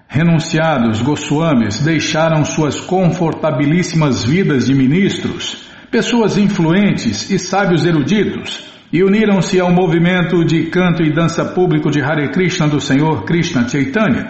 renunciados 0.06 1.02
Goswamis 1.02 1.80
deixaram 1.80 2.44
suas 2.44 2.80
confortabilíssimas 2.80 4.24
vidas 4.24 4.66
de 4.66 4.74
ministros, 4.74 5.68
pessoas 5.90 6.38
influentes 6.38 7.28
e 7.30 7.38
sábios 7.38 7.84
eruditos, 7.84 8.77
e 8.93 9.03
uniram-se 9.03 9.61
ao 9.61 9.70
movimento 9.70 10.45
de 10.45 10.64
canto 10.66 11.03
e 11.03 11.12
dança 11.12 11.45
público 11.45 11.91
de 11.91 12.01
Hare 12.01 12.30
Krishna 12.30 12.66
do 12.66 12.80
Senhor 12.80 13.24
Krishna 13.24 13.68
Chaitanya, 13.68 14.28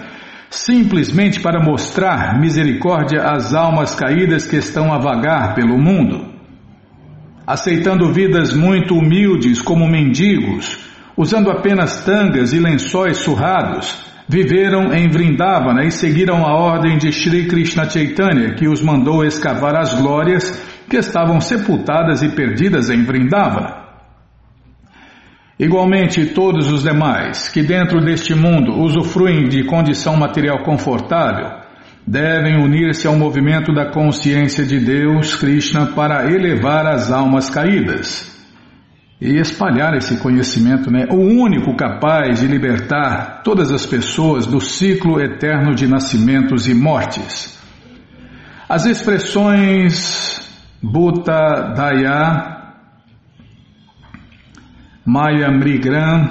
simplesmente 0.51 1.41
para 1.41 1.63
mostrar 1.63 2.41
misericórdia 2.41 3.23
às 3.23 3.55
almas 3.55 3.95
caídas 3.95 4.47
que 4.47 4.57
estão 4.57 4.93
a 4.93 4.99
vagar 4.99 5.55
pelo 5.55 5.79
mundo. 5.79 6.27
Aceitando 7.47 8.13
vidas 8.13 8.55
muito 8.55 8.95
humildes 8.95 9.63
como 9.63 9.89
mendigos, 9.89 10.79
usando 11.17 11.51
apenas 11.51 12.05
tangas 12.05 12.53
e 12.53 12.59
lençóis 12.59 13.19
surrados, 13.19 14.07
viveram 14.29 14.93
em 14.93 15.09
Vrindavana 15.09 15.85
e 15.85 15.91
seguiram 15.91 16.45
a 16.45 16.53
ordem 16.53 16.99
de 16.99 17.11
Sri 17.13 17.47
Krishna 17.47 17.89
Chaitanya, 17.89 18.55
que 18.55 18.69
os 18.69 18.83
mandou 18.83 19.25
escavar 19.25 19.77
as 19.77 19.95
glórias 19.95 20.63
que 20.91 20.97
estavam 20.97 21.41
sepultadas 21.41 22.23
e 22.23 22.29
perdidas 22.31 22.91
em 22.91 23.05
Vrindavana. 23.05 23.88
Igualmente, 25.59 26.27
todos 26.27 26.71
os 26.71 26.85
demais 26.85 27.49
que 27.49 27.63
dentro 27.63 28.01
deste 28.01 28.33
mundo 28.33 28.81
usufruem 28.81 29.49
de 29.49 29.65
condição 29.65 30.17
material 30.17 30.63
confortável 30.63 31.51
devem 32.07 32.63
unir-se 32.63 33.07
ao 33.07 33.17
movimento 33.17 33.73
da 33.75 33.91
consciência 33.91 34.65
de 34.65 34.79
Deus, 34.79 35.35
Krishna, 35.35 35.87
para 35.87 36.31
elevar 36.31 36.87
as 36.87 37.11
almas 37.11 37.51
caídas 37.51 38.39
e 39.21 39.37
espalhar 39.37 39.95
esse 39.95 40.17
conhecimento, 40.19 40.93
né? 40.93 41.07
O 41.11 41.17
único 41.17 41.77
capaz 41.77 42.39
de 42.39 42.47
libertar 42.47 43.43
todas 43.43 43.73
as 43.73 43.85
pessoas 43.85 44.47
do 44.47 44.61
ciclo 44.61 45.21
eterno 45.21 45.75
de 45.75 45.89
nascimentos 45.89 46.69
e 46.69 46.75
mortes. 46.75 47.59
As 48.69 48.87
expressões 48.87 50.41
Bhuta 50.81 51.75
Daya 51.77 52.58
Maya 55.11 55.51
Mrigram, 55.51 56.29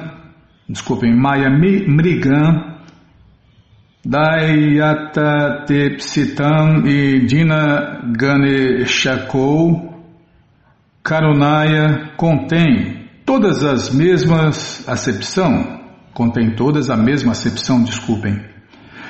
desculpem, 0.70 1.12
Maya 1.12 1.50
Mrigram, 1.50 2.78
Dayata 4.06 5.64
Tepsitam 5.66 6.86
e 6.86 7.26
Dina 7.26 8.04
Ganeshakou, 8.16 10.00
Karunaya 11.02 12.12
contém 12.18 13.10
todas 13.26 13.64
as 13.64 13.92
mesmas 13.92 14.88
acepção, 14.88 15.82
contém 16.14 16.52
todas 16.52 16.92
a 16.92 16.96
mesma 16.96 17.32
acepção, 17.32 17.82
desculpem. 17.82 18.40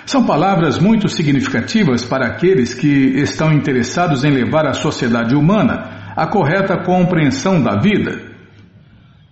São 0.06 0.26
palavras 0.26 0.80
muito 0.80 1.10
significativas 1.10 2.06
para 2.06 2.26
aqueles 2.26 2.74
que 2.74 2.88
estão 3.20 3.52
interessados 3.52 4.24
em 4.24 4.32
levar 4.32 4.66
a 4.66 4.72
sociedade 4.72 5.36
humana 5.36 6.14
à 6.16 6.26
correta 6.26 6.82
compreensão 6.86 7.62
da 7.62 7.76
vida 7.82 8.27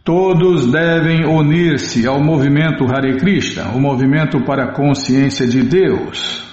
Todos 0.06 0.72
devem 0.72 1.26
unir-se 1.26 2.06
ao 2.06 2.24
movimento 2.24 2.86
Hare 2.86 3.18
Krishna, 3.18 3.70
o 3.74 3.82
movimento 3.82 4.40
para 4.46 4.66
a 4.66 4.72
consciência 4.72 5.48
de 5.48 5.64
Deus. 5.64 6.46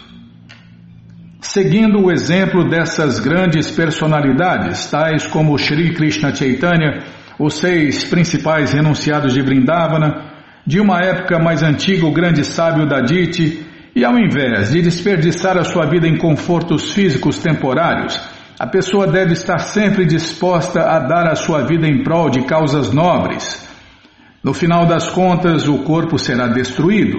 Seguindo 1.39 2.01
o 2.01 2.11
exemplo 2.11 2.67
dessas 2.67 3.21
grandes 3.21 3.71
personalidades, 3.71 4.91
tais 4.91 5.27
como 5.27 5.59
Sri 5.59 5.93
Krishna 5.93 6.35
Chaitanya, 6.35 7.03
os 7.39 7.59
seis 7.59 8.05
principais 8.05 8.73
renunciados 8.73 9.35
de 9.35 9.43
Vrindavana, 9.43 10.33
de 10.67 10.81
uma 10.81 11.01
época 11.01 11.39
mais 11.39 11.63
antiga 11.63 12.07
o 12.07 12.13
grande 12.13 12.47
sábio 12.47 12.89
Daditi, 12.89 13.67
e 13.95 14.03
ao 14.03 14.19
invés 14.19 14.71
de 14.71 14.81
desperdiçar 14.81 15.59
a 15.59 15.65
sua 15.65 15.85
vida 15.85 16.09
em 16.09 16.17
confortos 16.17 16.95
físicos 16.95 17.39
temporários, 17.39 18.19
a 18.59 18.67
pessoa 18.67 19.07
deve 19.07 19.33
estar 19.33 19.59
sempre 19.59 20.05
disposta 20.05 20.83
a 20.83 20.99
dar 20.99 21.29
a 21.29 21.35
sua 21.35 21.63
vida 21.67 21.87
em 21.87 22.03
prol 22.03 22.31
de 22.31 22.43
causas 22.43 22.93
nobres. 22.93 23.67
No 24.43 24.53
final 24.53 24.87
das 24.87 25.09
contas, 25.09 25.69
o 25.69 25.79
corpo 25.79 26.19
será 26.19 26.49
destruído. 26.49 27.19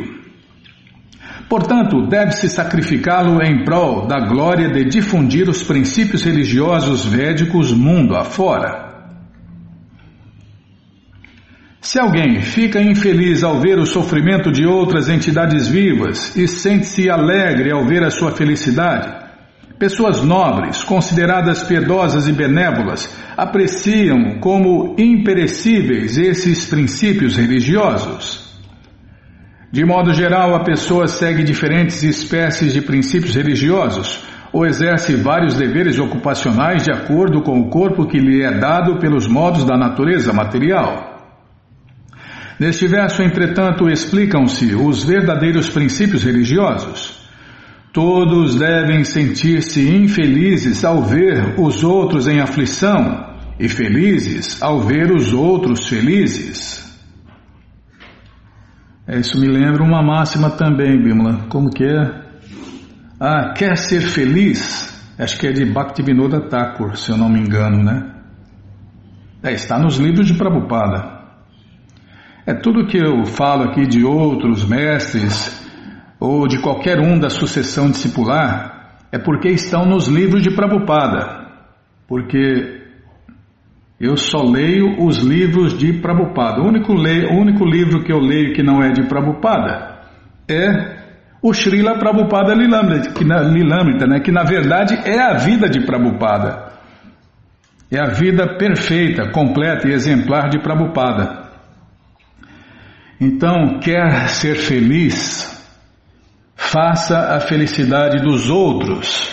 Portanto, 1.49 2.07
deve-se 2.07 2.49
sacrificá-lo 2.49 3.41
em 3.43 3.63
prol 3.63 4.07
da 4.07 4.19
glória 4.19 4.69
de 4.69 4.85
difundir 4.85 5.49
os 5.49 5.63
princípios 5.63 6.23
religiosos 6.23 7.05
védicos 7.05 7.71
mundo 7.71 8.15
afora. 8.15 8.91
Se 11.79 11.99
alguém 11.99 12.41
fica 12.41 12.81
infeliz 12.81 13.43
ao 13.43 13.59
ver 13.59 13.77
o 13.77 13.85
sofrimento 13.85 14.51
de 14.51 14.65
outras 14.65 15.09
entidades 15.09 15.67
vivas 15.67 16.35
e 16.35 16.47
sente-se 16.47 17.09
alegre 17.09 17.71
ao 17.71 17.85
ver 17.85 18.03
a 18.03 18.09
sua 18.09 18.31
felicidade, 18.31 19.22
Pessoas 19.83 20.23
nobres, 20.23 20.81
consideradas 20.81 21.61
piedosas 21.61 22.25
e 22.25 22.31
benévolas, 22.31 23.13
apreciam 23.35 24.39
como 24.39 24.95
imperecíveis 24.97 26.17
esses 26.17 26.65
princípios 26.69 27.35
religiosos. 27.35 28.41
De 29.69 29.83
modo 29.83 30.13
geral, 30.13 30.55
a 30.55 30.63
pessoa 30.63 31.05
segue 31.05 31.43
diferentes 31.43 32.01
espécies 32.01 32.71
de 32.71 32.81
princípios 32.81 33.35
religiosos 33.35 34.23
ou 34.53 34.65
exerce 34.65 35.17
vários 35.17 35.55
deveres 35.55 35.99
ocupacionais 35.99 36.85
de 36.85 36.91
acordo 36.93 37.41
com 37.41 37.59
o 37.59 37.69
corpo 37.69 38.07
que 38.07 38.19
lhe 38.19 38.41
é 38.41 38.57
dado 38.57 38.99
pelos 38.99 39.27
modos 39.27 39.65
da 39.65 39.75
natureza 39.75 40.31
material. 40.31 41.35
Neste 42.57 42.87
verso, 42.87 43.21
entretanto, 43.21 43.89
explicam-se 43.89 44.73
os 44.75 45.03
verdadeiros 45.03 45.69
princípios 45.69 46.23
religiosos. 46.23 47.22
Todos 47.93 48.55
devem 48.55 49.03
sentir-se 49.03 49.87
infelizes 49.87 50.83
ao 50.83 51.03
ver 51.03 51.59
os 51.59 51.83
outros 51.83 52.27
em 52.27 52.39
aflição 52.39 53.35
e 53.59 53.69
felizes 53.69 54.59
ao 54.63 54.79
ver 54.79 55.11
os 55.11 55.31
outros 55.31 55.87
felizes. 55.87 56.81
É, 59.07 59.19
isso 59.19 59.39
me 59.39 59.47
lembra 59.47 59.83
uma 59.83 60.01
máxima 60.01 60.49
também, 60.49 61.03
Bimala. 61.03 61.45
Como 61.49 61.69
que 61.69 61.83
é? 61.83 62.23
Ah, 63.19 63.53
quer 63.55 63.77
ser 63.77 64.01
feliz? 64.01 64.91
Acho 65.19 65.39
que 65.39 65.45
é 65.45 65.51
de 65.51 65.63
Bhaktivinoda 65.63 66.49
Thakur, 66.49 66.97
se 66.97 67.11
eu 67.11 67.17
não 67.17 67.29
me 67.29 67.39
engano, 67.39 67.83
né? 67.83 68.11
É, 69.43 69.51
está 69.51 69.77
nos 69.77 69.97
livros 69.97 70.25
de 70.25 70.33
Prabhupada. 70.33 71.21
É 72.43 72.55
tudo 72.55 72.87
que 72.87 72.97
eu 72.97 73.23
falo 73.25 73.65
aqui 73.65 73.85
de 73.85 74.03
outros 74.03 74.65
mestres 74.65 75.62
ou 76.23 76.47
de 76.47 76.57
qualquer 76.59 77.01
um 77.01 77.19
da 77.19 77.29
sucessão 77.29 77.91
discipular 77.91 79.01
é 79.11 79.19
porque 79.19 79.49
estão 79.49 79.85
nos 79.85 80.07
livros 80.07 80.41
de 80.41 80.51
Prabhupada. 80.55 81.49
Porque 82.07 82.81
eu 83.99 84.15
só 84.15 84.41
leio 84.41 85.03
os 85.05 85.17
livros 85.17 85.77
de 85.77 85.91
Prabhupada. 85.99 86.61
O 86.61 86.67
único, 86.69 86.93
le, 86.93 87.25
o 87.25 87.41
único 87.41 87.65
livro 87.65 88.05
que 88.05 88.13
eu 88.13 88.19
leio 88.19 88.53
que 88.53 88.63
não 88.63 88.81
é 88.81 88.93
de 88.93 89.05
Prabhupada 89.05 89.99
é 90.49 91.03
o 91.41 91.53
Srila 91.53 91.99
Prabhupada 91.99 92.53
Lilamrita, 92.53 93.11
que 93.11 93.25
na, 93.25 93.41
Lilamrita, 93.41 94.07
né, 94.07 94.21
que 94.21 94.31
na 94.31 94.43
verdade 94.43 94.95
é 95.05 95.19
a 95.19 95.33
vida 95.33 95.67
de 95.67 95.85
Prabhupada. 95.85 96.71
É 97.91 97.99
a 97.99 98.11
vida 98.11 98.55
perfeita, 98.57 99.29
completa 99.29 99.89
e 99.89 99.91
exemplar 99.91 100.47
de 100.47 100.59
Prabhupada. 100.59 101.49
Então, 103.19 103.77
quer 103.81 104.29
ser 104.29 104.55
feliz? 104.55 105.52
Faça 106.73 107.35
a 107.35 107.39
felicidade 107.39 108.19
dos 108.23 108.49
outros. 108.49 109.29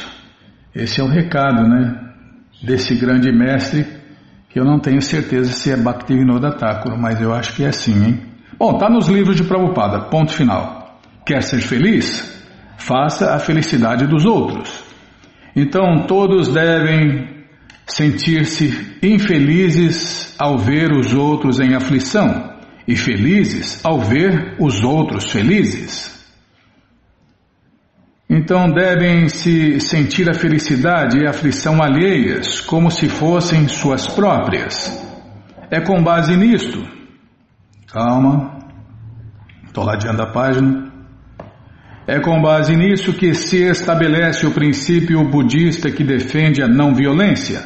Esse 0.75 1.01
é 1.01 1.03
o 1.03 1.09
recado, 1.09 1.67
né? 1.67 2.13
Desse 2.63 2.95
grande 2.95 3.33
mestre, 3.33 3.87
que 4.51 4.61
eu 4.61 4.65
não 4.67 4.79
tenho 4.79 5.01
certeza 5.01 5.51
se 5.51 5.73
é 5.73 5.77
Bhaktivinoda 5.79 6.53
Thakur, 6.53 6.99
mas 6.99 7.19
eu 7.19 7.33
acho 7.33 7.57
que 7.57 7.65
é 7.65 7.69
assim, 7.69 7.95
hein? 8.05 8.21
Bom, 8.59 8.77
tá 8.77 8.91
nos 8.91 9.09
livros 9.09 9.37
de 9.37 9.45
Prabhupada, 9.45 10.11
ponto 10.11 10.33
final. 10.33 11.01
Quer 11.25 11.43
ser 11.43 11.63
feliz? 11.63 12.47
Faça 12.77 13.35
a 13.35 13.39
felicidade 13.39 14.07
dos 14.07 14.27
outros. 14.27 14.85
Então 15.57 16.05
todos 16.07 16.53
devem 16.53 17.47
sentir-se 17.87 18.99
infelizes 19.03 20.37
ao 20.39 20.59
ver 20.59 20.93
os 20.93 21.15
outros 21.15 21.59
em 21.59 21.75
aflição 21.75 22.53
e 22.87 22.95
felizes 22.95 23.83
ao 23.83 23.99
ver 23.99 24.57
os 24.59 24.85
outros 24.85 25.31
felizes. 25.31 26.20
Então 28.33 28.71
devem 28.71 29.29
se 29.29 29.81
sentir 29.81 30.31
a 30.31 30.35
felicidade 30.35 31.19
e 31.19 31.27
a 31.27 31.31
aflição 31.31 31.83
alheias 31.83 32.61
como 32.61 32.89
se 32.89 33.09
fossem 33.09 33.67
suas 33.67 34.07
próprias. 34.07 35.05
É 35.69 35.81
com 35.81 36.01
base 36.01 36.37
nisto. 36.37 36.81
Calma, 37.93 38.57
estou 39.67 39.83
ladeando 39.83 40.23
a 40.23 40.27
página. 40.29 40.93
É 42.07 42.21
com 42.21 42.41
base 42.41 42.77
nisso 42.77 43.13
que 43.15 43.35
se 43.35 43.65
estabelece 43.65 44.47
o 44.47 44.53
princípio 44.53 45.29
budista 45.29 45.91
que 45.91 46.05
defende 46.05 46.63
a 46.63 46.69
não 46.69 46.95
violência. 46.95 47.65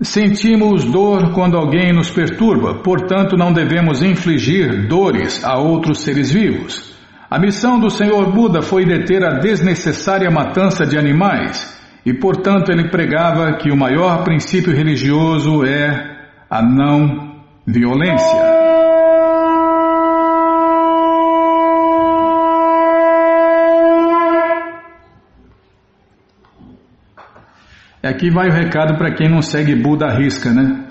Sentimos 0.00 0.84
dor 0.84 1.32
quando 1.32 1.56
alguém 1.56 1.92
nos 1.92 2.10
perturba, 2.10 2.76
portanto 2.76 3.36
não 3.36 3.52
devemos 3.52 4.04
infligir 4.04 4.86
dores 4.86 5.44
a 5.44 5.58
outros 5.58 5.98
seres 5.98 6.30
vivos. 6.30 6.89
A 7.30 7.38
missão 7.38 7.78
do 7.78 7.88
Senhor 7.88 8.32
Buda 8.32 8.60
foi 8.60 8.84
deter 8.84 9.24
a 9.24 9.38
desnecessária 9.38 10.28
matança 10.32 10.84
de 10.84 10.98
animais, 10.98 11.80
e 12.04 12.12
portanto 12.12 12.72
ele 12.72 12.90
pregava 12.90 13.52
que 13.52 13.70
o 13.70 13.76
maior 13.76 14.24
princípio 14.24 14.74
religioso 14.74 15.64
é 15.64 16.26
a 16.50 16.60
não 16.60 17.40
violência. 17.64 18.60
Aqui 28.02 28.28
vai 28.28 28.48
o 28.48 28.52
recado 28.52 28.98
para 28.98 29.14
quem 29.14 29.28
não 29.28 29.40
segue 29.40 29.76
Buda 29.76 30.06
à 30.06 30.12
risca, 30.12 30.50
né? 30.50 30.89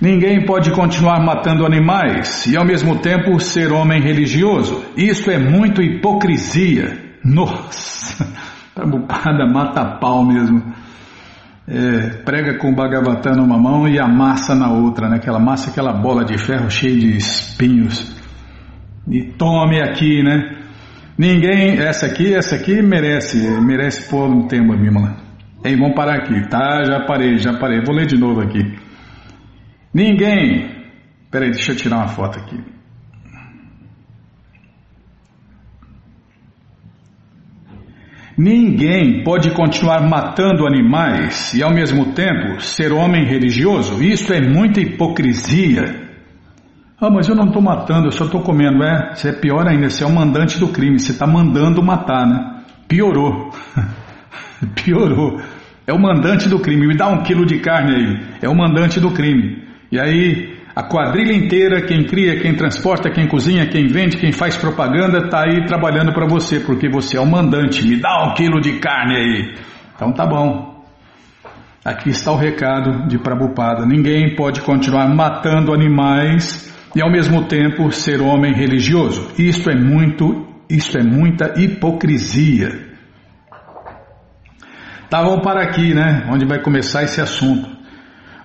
Ninguém 0.00 0.44
pode 0.44 0.70
continuar 0.72 1.24
matando 1.24 1.64
animais 1.64 2.46
e 2.46 2.56
ao 2.56 2.66
mesmo 2.66 2.98
tempo 2.98 3.40
ser 3.40 3.72
homem 3.72 4.00
religioso. 4.00 4.84
Isso 4.96 5.30
é 5.30 5.38
muito 5.38 5.80
hipocrisia. 5.80 6.98
Nossa, 7.24 8.26
Prabhupada 8.74 9.46
mata 9.46 9.98
pau 9.98 10.24
mesmo. 10.24 10.62
É, 11.68 12.22
prega 12.24 12.58
com 12.58 12.70
o 12.70 12.74
Bhagavatam 12.74 13.34
numa 13.36 13.58
mão 13.58 13.88
e 13.88 13.98
amassa 13.98 14.54
na 14.54 14.70
outra, 14.70 15.08
né? 15.08 15.16
Aquela 15.16 15.40
massa, 15.40 15.70
aquela 15.70 15.92
bola 15.92 16.24
de 16.24 16.38
ferro 16.38 16.70
cheia 16.70 16.96
de 16.96 17.16
espinhos. 17.16 18.14
E 19.10 19.32
tome 19.32 19.80
aqui, 19.80 20.22
né? 20.22 20.56
Ninguém, 21.18 21.78
essa 21.78 22.06
aqui, 22.06 22.34
essa 22.34 22.54
aqui 22.54 22.82
merece, 22.82 23.38
merece 23.62 24.08
pôr 24.10 24.28
no 24.28 24.46
tema, 24.46 24.76
Bimala. 24.76 25.16
Ei, 25.64 25.74
vamos 25.74 25.96
parar 25.96 26.16
aqui, 26.16 26.48
tá? 26.48 26.84
Já 26.84 27.00
parei, 27.06 27.38
já 27.38 27.54
parei. 27.58 27.82
Vou 27.82 27.94
ler 27.94 28.06
de 28.06 28.18
novo 28.18 28.42
aqui. 28.42 28.60
Ninguém. 29.96 30.68
Peraí, 31.30 31.52
deixa 31.52 31.72
eu 31.72 31.76
tirar 31.76 31.96
uma 31.96 32.08
foto 32.08 32.38
aqui. 32.38 32.62
Ninguém 38.36 39.24
pode 39.24 39.52
continuar 39.52 40.06
matando 40.06 40.66
animais 40.66 41.54
e 41.54 41.62
ao 41.62 41.72
mesmo 41.72 42.12
tempo 42.12 42.60
ser 42.60 42.92
homem 42.92 43.24
religioso. 43.24 44.02
Isso 44.02 44.34
é 44.34 44.40
muita 44.42 44.82
hipocrisia. 44.82 46.10
Ah, 47.00 47.08
mas 47.08 47.26
eu 47.26 47.34
não 47.34 47.46
estou 47.46 47.62
matando, 47.62 48.08
eu 48.08 48.12
só 48.12 48.26
estou 48.26 48.42
comendo. 48.42 48.82
É, 48.84 49.14
você 49.14 49.30
é 49.30 49.32
pior 49.32 49.66
ainda, 49.66 49.88
você 49.88 50.04
é 50.04 50.06
o 50.06 50.14
mandante 50.14 50.58
do 50.58 50.68
crime, 50.68 50.98
você 50.98 51.12
está 51.12 51.26
mandando 51.26 51.82
matar, 51.82 52.26
né? 52.26 52.64
Piorou. 52.86 53.50
Piorou. 54.84 55.40
É 55.86 55.92
o 55.94 55.98
mandante 55.98 56.50
do 56.50 56.60
crime. 56.60 56.86
Me 56.86 56.94
dá 56.94 57.08
um 57.08 57.22
quilo 57.22 57.46
de 57.46 57.60
carne 57.60 57.94
aí. 57.94 58.26
É 58.42 58.48
o 58.50 58.54
mandante 58.54 59.00
do 59.00 59.10
crime. 59.12 59.64
E 59.90 59.98
aí 59.98 60.56
a 60.76 60.82
quadrilha 60.82 61.32
inteira, 61.32 61.86
quem 61.86 62.04
cria, 62.04 62.38
quem 62.38 62.54
transporta, 62.54 63.10
quem 63.10 63.26
cozinha, 63.26 63.66
quem 63.66 63.86
vende, 63.86 64.18
quem 64.18 64.30
faz 64.30 64.58
propaganda, 64.58 65.24
está 65.24 65.44
aí 65.44 65.64
trabalhando 65.64 66.12
para 66.12 66.26
você, 66.26 66.60
porque 66.60 66.86
você 66.86 67.16
é 67.16 67.20
o 67.20 67.24
mandante. 67.24 67.82
Me 67.82 67.96
dá 67.96 68.24
um 68.24 68.34
quilo 68.34 68.60
de 68.60 68.78
carne 68.78 69.16
aí. 69.16 69.54
Então 69.94 70.12
tá 70.12 70.26
bom. 70.26 70.84
Aqui 71.82 72.10
está 72.10 72.30
o 72.30 72.36
recado 72.36 73.08
de 73.08 73.16
Prabhupada. 73.16 73.86
Ninguém 73.86 74.34
pode 74.34 74.60
continuar 74.60 75.08
matando 75.08 75.72
animais 75.72 76.70
e 76.94 77.00
ao 77.00 77.10
mesmo 77.10 77.44
tempo 77.44 77.90
ser 77.90 78.20
homem 78.20 78.52
religioso. 78.52 79.30
Isto 79.38 79.70
é 79.70 79.74
muito, 79.74 80.46
isto 80.68 80.98
é 80.98 81.02
muita 81.02 81.54
hipocrisia. 81.58 82.86
Tá, 85.08 85.22
vamos 85.22 85.42
para 85.42 85.62
aqui, 85.62 85.94
né? 85.94 86.28
Onde 86.30 86.44
vai 86.44 86.60
começar 86.60 87.04
esse 87.04 87.20
assunto. 87.20 87.75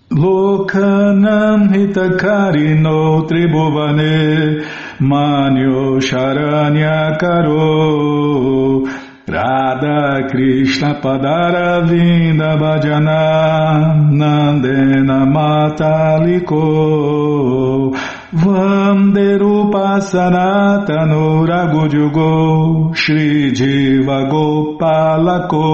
Lokanam 0.09 1.67
hitakarino 1.73 3.27
tribhuvane 3.27 4.63
manyo 4.99 5.99
karo 7.19 8.87
Radha 9.27 10.29
Krishna 10.31 11.01
Padara 11.01 11.81
Vinda 11.85 12.55
Bhajana 12.55 13.21
Nandena 14.09 15.27
Mataliko 15.27 16.63
Vanderupa 18.31 19.99
Sanatano 19.99 21.45
Ragujugo 21.45 22.95
Shri 22.95 23.51
Jiva 23.51 24.29
Gopalako 24.31 25.67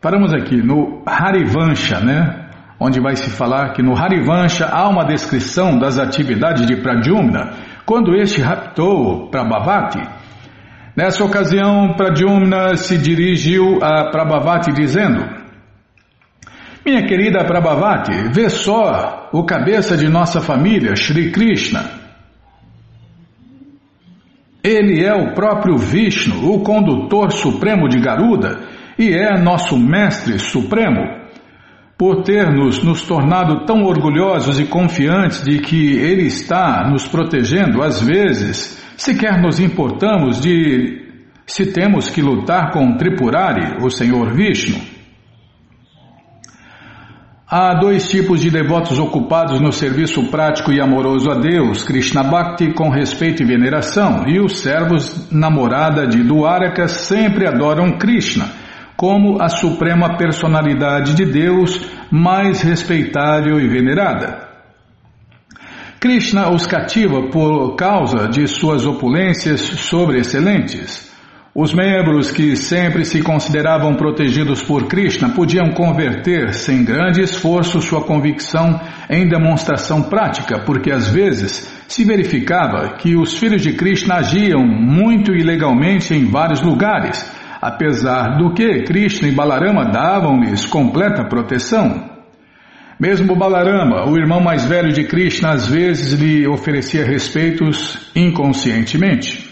paramos 0.00 0.32
aqui 0.32 0.62
no 0.62 1.02
Harivansha, 1.04 1.98
né? 1.98 2.43
Onde 2.78 3.00
vai 3.00 3.16
se 3.16 3.30
falar 3.30 3.72
que 3.72 3.82
no 3.82 3.96
Harivansha 3.96 4.66
há 4.66 4.88
uma 4.88 5.04
descrição 5.04 5.78
das 5.78 5.98
atividades 5.98 6.66
de 6.66 6.76
Pradyumna 6.76 7.52
quando 7.86 8.14
este 8.14 8.40
raptou 8.40 9.28
Prabhavati. 9.30 10.00
Nessa 10.96 11.24
ocasião, 11.24 11.94
Pradyumna 11.94 12.76
se 12.76 12.96
dirigiu 12.96 13.78
a 13.82 14.10
Prabhavati 14.10 14.72
dizendo: 14.72 15.24
Minha 16.84 17.06
querida 17.06 17.44
Prabhavati, 17.44 18.28
vê 18.32 18.48
só 18.48 19.28
o 19.32 19.44
cabeça 19.44 19.96
de 19.96 20.08
nossa 20.08 20.40
família, 20.40 20.94
Shri 20.94 21.30
Krishna. 21.32 22.04
Ele 24.62 25.04
é 25.04 25.12
o 25.12 25.34
próprio 25.34 25.76
Vishnu, 25.76 26.50
o 26.54 26.62
condutor 26.62 27.32
supremo 27.32 27.88
de 27.88 28.00
Garuda, 28.00 28.60
e 28.98 29.12
é 29.12 29.38
nosso 29.38 29.78
mestre 29.78 30.38
supremo. 30.38 31.23
Por 31.96 32.22
ter 32.22 32.50
nos, 32.50 32.82
nos 32.82 33.02
tornado 33.02 33.64
tão 33.64 33.84
orgulhosos 33.84 34.58
e 34.58 34.64
confiantes 34.64 35.44
de 35.44 35.60
que 35.60 35.96
Ele 35.96 36.26
está 36.26 36.88
nos 36.90 37.06
protegendo, 37.06 37.82
às 37.82 38.02
vezes, 38.02 38.82
sequer 38.96 39.40
nos 39.40 39.60
importamos 39.60 40.40
de 40.40 41.04
se 41.46 41.66
temos 41.66 42.10
que 42.10 42.20
lutar 42.20 42.72
com 42.72 42.96
Tripurari, 42.96 43.84
o 43.84 43.90
Senhor 43.90 44.34
Vishnu. 44.34 44.80
Há 47.46 47.74
dois 47.74 48.08
tipos 48.08 48.40
de 48.40 48.50
devotos 48.50 48.98
ocupados 48.98 49.60
no 49.60 49.70
serviço 49.70 50.24
prático 50.30 50.72
e 50.72 50.80
amoroso 50.80 51.30
a 51.30 51.36
Deus, 51.36 51.84
Krishna 51.84 52.24
Bhakti 52.24 52.72
com 52.72 52.88
respeito 52.88 53.42
e 53.42 53.46
veneração, 53.46 54.26
e 54.26 54.40
os 54.40 54.58
servos 54.58 55.30
namorada 55.30 56.06
de 56.06 56.24
Dwaraka 56.24 56.88
sempre 56.88 57.46
adoram 57.46 57.98
Krishna 57.98 58.63
como 58.96 59.42
a 59.42 59.48
suprema 59.48 60.16
personalidade 60.16 61.14
de 61.14 61.24
Deus, 61.24 61.80
mais 62.10 62.62
respeitável 62.62 63.60
e 63.60 63.68
venerada. 63.68 64.44
Krishna 65.98 66.50
os 66.50 66.66
cativa 66.66 67.30
por 67.30 67.76
causa 67.76 68.28
de 68.28 68.46
suas 68.46 68.84
opulências 68.84 69.60
sobreexcelentes. 69.60 71.10
Os 71.54 71.72
membros 71.72 72.32
que 72.32 72.56
sempre 72.56 73.04
se 73.04 73.22
consideravam 73.22 73.94
protegidos 73.94 74.60
por 74.60 74.88
Krishna 74.88 75.30
podiam 75.30 75.70
converter 75.70 76.52
sem 76.52 76.84
grande 76.84 77.22
esforço 77.22 77.80
sua 77.80 78.02
convicção 78.02 78.80
em 79.08 79.28
demonstração 79.28 80.02
prática, 80.02 80.64
porque 80.66 80.90
às 80.90 81.08
vezes 81.08 81.72
se 81.86 82.04
verificava 82.04 82.96
que 82.96 83.16
os 83.16 83.38
filhos 83.38 83.62
de 83.62 83.72
Krishna 83.72 84.16
agiam 84.16 84.66
muito 84.66 85.32
ilegalmente 85.32 86.12
em 86.12 86.26
vários 86.26 86.60
lugares, 86.60 87.24
apesar 87.64 88.36
do 88.36 88.52
que 88.52 88.82
Krishna 88.82 89.26
e 89.26 89.32
Balarama 89.32 89.86
davam-lhes 89.86 90.66
completa 90.66 91.24
proteção. 91.24 92.10
Mesmo 93.00 93.34
Balarama, 93.34 94.06
o 94.06 94.18
irmão 94.18 94.38
mais 94.38 94.66
velho 94.66 94.92
de 94.92 95.04
Krishna, 95.04 95.52
às 95.52 95.66
vezes 95.66 96.12
lhe 96.12 96.46
oferecia 96.46 97.06
respeitos 97.06 98.12
inconscientemente. 98.14 99.48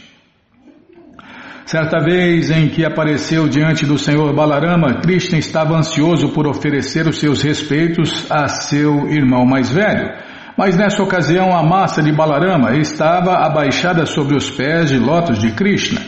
Certa 1.65 2.01
vez 2.01 2.51
em 2.51 2.69
que 2.69 2.85
apareceu 2.85 3.49
diante 3.49 3.87
do 3.87 3.97
Senhor 3.97 4.35
Balarama, 4.35 5.01
Krishna 5.01 5.39
estava 5.39 5.75
ansioso 5.75 6.35
por 6.35 6.47
oferecer 6.47 7.07
os 7.07 7.19
seus 7.19 7.41
respeitos 7.41 8.31
a 8.31 8.47
seu 8.47 9.09
irmão 9.11 9.47
mais 9.47 9.73
velho. 9.73 10.13
Mas 10.55 10.77
nessa 10.77 11.03
ocasião 11.03 11.57
a 11.57 11.63
massa 11.63 12.03
de 12.03 12.13
Balarama 12.13 12.77
estava 12.77 13.37
abaixada 13.39 14.05
sobre 14.05 14.37
os 14.37 14.51
pés 14.51 14.91
de 14.91 14.99
lótus 14.99 15.39
de 15.39 15.51
Krishna. 15.53 16.03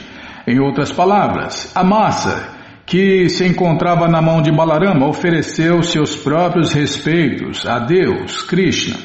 Em 0.46 0.60
outras 0.60 0.92
palavras, 0.92 1.72
a 1.74 1.82
massa 1.82 2.50
que 2.86 3.28
se 3.30 3.46
encontrava 3.46 4.06
na 4.06 4.20
mão 4.20 4.42
de 4.42 4.52
Balarama 4.52 5.06
ofereceu 5.06 5.82
seus 5.82 6.14
próprios 6.16 6.72
respeitos 6.72 7.66
a 7.66 7.78
Deus, 7.78 8.42
Krishna. 8.42 8.96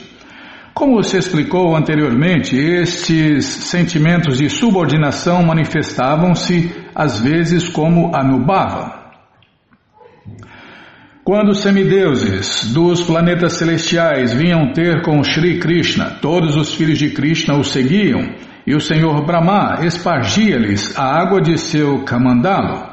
Como 0.74 1.02
se 1.02 1.18
explicou 1.18 1.76
anteriormente, 1.76 2.58
estes 2.58 3.46
sentimentos 3.46 4.38
de 4.38 4.50
subordinação 4.50 5.42
manifestavam-se 5.44 6.74
às 6.94 7.20
vezes 7.20 7.70
como 7.70 8.14
anubhava. 8.14 9.00
Quando 11.24 11.50
os 11.50 11.60
semideuses 11.60 12.74
dos 12.74 13.04
planetas 13.04 13.54
celestiais 13.54 14.34
vinham 14.34 14.74
ter 14.74 15.02
com 15.04 15.24
Sri 15.24 15.60
Krishna, 15.60 16.18
todos 16.22 16.56
os 16.56 16.74
filhos 16.74 16.98
de 16.98 17.12
Krishna 17.12 17.56
o 17.56 17.64
seguiam 17.64 18.34
e 18.70 18.76
o 18.76 18.80
Senhor 18.80 19.26
Brahma 19.26 19.80
espargia-lhes 19.82 20.96
a 20.96 21.04
água 21.04 21.42
de 21.42 21.58
seu 21.58 22.04
camandalo. 22.04 22.88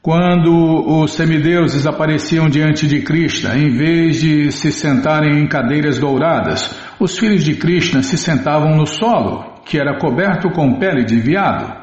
Quando 0.00 1.02
os 1.02 1.12
semideuses 1.12 1.86
apareciam 1.86 2.48
diante 2.48 2.86
de 2.86 3.02
Krishna, 3.02 3.54
em 3.54 3.76
vez 3.76 4.18
de 4.18 4.50
se 4.50 4.72
sentarem 4.72 5.38
em 5.38 5.46
cadeiras 5.46 5.98
douradas, 5.98 6.74
os 6.98 7.18
filhos 7.18 7.44
de 7.44 7.54
Krishna 7.54 8.02
se 8.02 8.16
sentavam 8.16 8.78
no 8.78 8.86
solo, 8.86 9.60
que 9.66 9.78
era 9.78 9.98
coberto 9.98 10.48
com 10.52 10.78
pele 10.78 11.04
de 11.04 11.20
veado. 11.20 11.78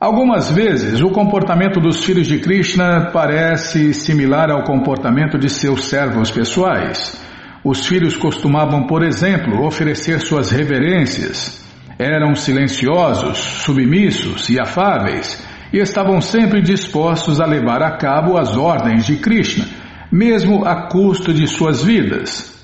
Algumas 0.00 0.50
vezes, 0.50 1.00
o 1.00 1.10
comportamento 1.10 1.78
dos 1.78 2.02
filhos 2.02 2.26
de 2.26 2.40
Krishna 2.40 3.12
parece 3.12 3.94
similar 3.94 4.50
ao 4.50 4.64
comportamento 4.64 5.38
de 5.38 5.48
seus 5.48 5.84
servos 5.84 6.32
pessoais. 6.32 7.29
Os 7.62 7.86
filhos 7.86 8.16
costumavam, 8.16 8.86
por 8.86 9.02
exemplo, 9.02 9.64
oferecer 9.66 10.20
suas 10.20 10.50
reverências. 10.50 11.62
Eram 11.98 12.34
silenciosos, 12.34 13.36
submissos 13.38 14.48
e 14.48 14.58
afáveis 14.58 15.46
e 15.72 15.78
estavam 15.78 16.20
sempre 16.20 16.62
dispostos 16.62 17.40
a 17.40 17.46
levar 17.46 17.82
a 17.82 17.96
cabo 17.96 18.38
as 18.38 18.56
ordens 18.56 19.04
de 19.04 19.16
Krishna, 19.16 19.66
mesmo 20.10 20.64
a 20.64 20.88
custo 20.88 21.32
de 21.32 21.46
suas 21.46 21.82
vidas. 21.84 22.58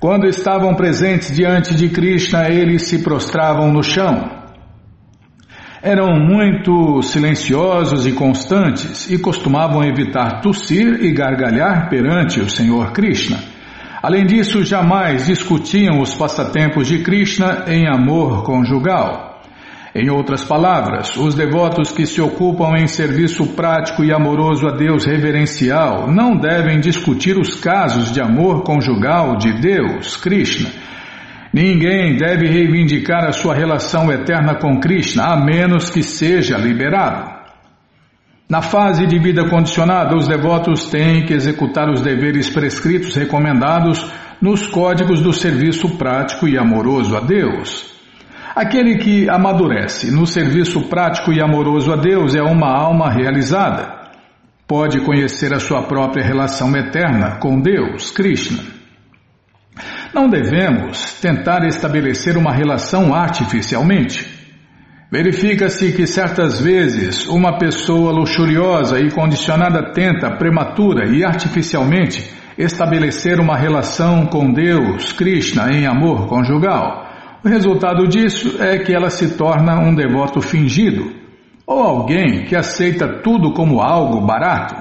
Quando 0.00 0.26
estavam 0.26 0.74
presentes 0.74 1.34
diante 1.34 1.74
de 1.74 1.88
Krishna, 1.88 2.48
eles 2.50 2.82
se 2.82 3.02
prostravam 3.02 3.72
no 3.72 3.82
chão. 3.82 4.42
Eram 5.80 6.18
muito 6.18 7.00
silenciosos 7.02 8.06
e 8.06 8.12
constantes 8.12 9.08
e 9.08 9.18
costumavam 9.18 9.84
evitar 9.84 10.40
tossir 10.40 11.04
e 11.04 11.12
gargalhar 11.12 11.88
perante 11.88 12.40
o 12.40 12.50
Senhor 12.50 12.92
Krishna. 12.92 13.53
Além 14.04 14.26
disso, 14.26 14.62
jamais 14.62 15.24
discutiam 15.24 15.98
os 15.98 16.14
passatempos 16.14 16.86
de 16.86 16.98
Krishna 16.98 17.64
em 17.66 17.88
amor 17.88 18.44
conjugal. 18.44 19.40
Em 19.94 20.10
outras 20.10 20.44
palavras, 20.44 21.16
os 21.16 21.34
devotos 21.34 21.90
que 21.90 22.04
se 22.04 22.20
ocupam 22.20 22.76
em 22.76 22.86
serviço 22.86 23.54
prático 23.54 24.04
e 24.04 24.12
amoroso 24.12 24.66
a 24.66 24.72
Deus 24.72 25.06
reverencial 25.06 26.06
não 26.12 26.36
devem 26.36 26.80
discutir 26.80 27.38
os 27.38 27.58
casos 27.58 28.12
de 28.12 28.20
amor 28.20 28.62
conjugal 28.62 29.38
de 29.38 29.58
Deus, 29.58 30.18
Krishna. 30.18 30.68
Ninguém 31.50 32.14
deve 32.18 32.46
reivindicar 32.46 33.24
a 33.24 33.32
sua 33.32 33.54
relação 33.54 34.12
eterna 34.12 34.56
com 34.56 34.80
Krishna, 34.80 35.32
a 35.32 35.36
menos 35.42 35.88
que 35.88 36.02
seja 36.02 36.58
liberado. 36.58 37.33
Na 38.54 38.62
fase 38.62 39.04
de 39.04 39.18
vida 39.18 39.48
condicionada, 39.48 40.14
os 40.14 40.28
devotos 40.28 40.88
têm 40.88 41.26
que 41.26 41.34
executar 41.34 41.90
os 41.90 42.00
deveres 42.00 42.48
prescritos 42.48 43.16
recomendados 43.16 44.08
nos 44.40 44.64
códigos 44.68 45.20
do 45.20 45.32
serviço 45.32 45.98
prático 45.98 46.46
e 46.46 46.56
amoroso 46.56 47.16
a 47.16 47.20
Deus. 47.20 47.92
Aquele 48.54 48.98
que 48.98 49.28
amadurece 49.28 50.12
no 50.12 50.24
serviço 50.24 50.82
prático 50.82 51.32
e 51.32 51.42
amoroso 51.42 51.92
a 51.92 51.96
Deus 51.96 52.36
é 52.36 52.42
uma 52.42 52.68
alma 52.68 53.10
realizada. 53.10 54.12
Pode 54.68 55.00
conhecer 55.00 55.52
a 55.52 55.58
sua 55.58 55.82
própria 55.82 56.24
relação 56.24 56.76
eterna 56.76 57.38
com 57.40 57.60
Deus, 57.60 58.12
Krishna. 58.12 58.62
Não 60.14 60.28
devemos 60.28 61.14
tentar 61.20 61.66
estabelecer 61.66 62.36
uma 62.36 62.52
relação 62.52 63.12
artificialmente. 63.12 64.33
Verifica-se 65.10 65.92
que 65.92 66.06
certas 66.06 66.60
vezes 66.60 67.26
uma 67.28 67.58
pessoa 67.58 68.10
luxuriosa 68.10 68.98
e 68.98 69.10
condicionada 69.10 69.92
tenta 69.92 70.36
prematura 70.36 71.08
e 71.08 71.24
artificialmente 71.24 72.28
estabelecer 72.56 73.38
uma 73.38 73.56
relação 73.56 74.26
com 74.26 74.52
Deus, 74.52 75.12
Krishna, 75.12 75.70
em 75.72 75.86
amor 75.86 76.26
conjugal. 76.26 77.04
O 77.44 77.48
resultado 77.48 78.08
disso 78.08 78.56
é 78.62 78.78
que 78.78 78.94
ela 78.94 79.10
se 79.10 79.36
torna 79.36 79.78
um 79.78 79.94
devoto 79.94 80.40
fingido, 80.40 81.12
ou 81.66 81.82
alguém 81.82 82.44
que 82.44 82.56
aceita 82.56 83.20
tudo 83.22 83.52
como 83.52 83.80
algo 83.80 84.26
barato. 84.26 84.74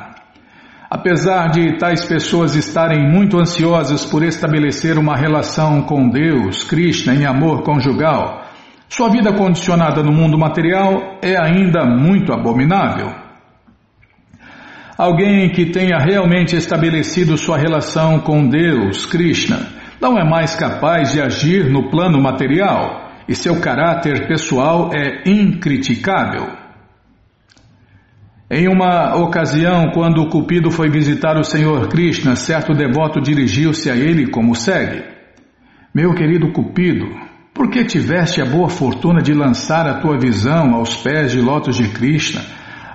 Apesar 0.89 1.49
de 1.49 1.77
tais 1.77 2.05
pessoas 2.05 2.55
estarem 2.55 3.03
muito 3.09 3.37
ansiosas 3.39 4.05
por 4.05 4.23
estabelecer 4.23 4.97
uma 4.97 5.17
relação 5.17 5.81
com 5.81 6.07
Deus, 6.07 6.63
Krishna, 6.63 7.13
em 7.15 7.25
amor 7.25 7.63
conjugal, 7.63 8.42
sua 8.95 9.09
vida 9.09 9.33
condicionada 9.33 10.03
no 10.03 10.11
mundo 10.11 10.37
material 10.37 11.17
é 11.19 11.35
ainda 11.35 11.83
muito 11.83 12.31
abominável. 12.31 13.11
Alguém 14.95 15.49
que 15.49 15.71
tenha 15.71 15.97
realmente 15.97 16.55
estabelecido 16.55 17.35
sua 17.35 17.57
relação 17.57 18.19
com 18.19 18.47
Deus, 18.47 19.07
Krishna, 19.07 19.67
não 19.99 20.15
é 20.15 20.23
mais 20.23 20.53
capaz 20.53 21.11
de 21.11 21.19
agir 21.19 21.71
no 21.71 21.89
plano 21.89 22.21
material 22.21 23.09
e 23.27 23.33
seu 23.33 23.59
caráter 23.59 24.27
pessoal 24.27 24.91
é 24.93 25.27
incriticável. 25.27 26.49
Em 28.47 28.67
uma 28.67 29.15
ocasião, 29.15 29.89
quando 29.91 30.21
o 30.21 30.29
Cupido 30.29 30.69
foi 30.69 30.91
visitar 30.91 31.35
o 31.35 31.43
Senhor 31.43 31.87
Krishna, 31.87 32.35
certo 32.35 32.75
devoto 32.75 33.19
dirigiu-se 33.19 33.89
a 33.89 33.95
ele 33.95 34.29
como 34.29 34.53
segue: 34.53 35.03
Meu 35.95 36.13
querido 36.13 36.51
Cupido, 36.51 37.32
por 37.53 37.69
que 37.69 37.85
tiveste 37.85 38.41
a 38.41 38.45
boa 38.45 38.67
fortuna 38.67 39.21
de 39.21 39.33
lançar 39.33 39.87
a 39.87 39.99
tua 39.99 40.17
visão 40.17 40.73
aos 40.73 40.95
pés 40.95 41.31
de 41.31 41.39
lótus 41.39 41.75
de 41.75 41.87
Krishna? 41.89 42.41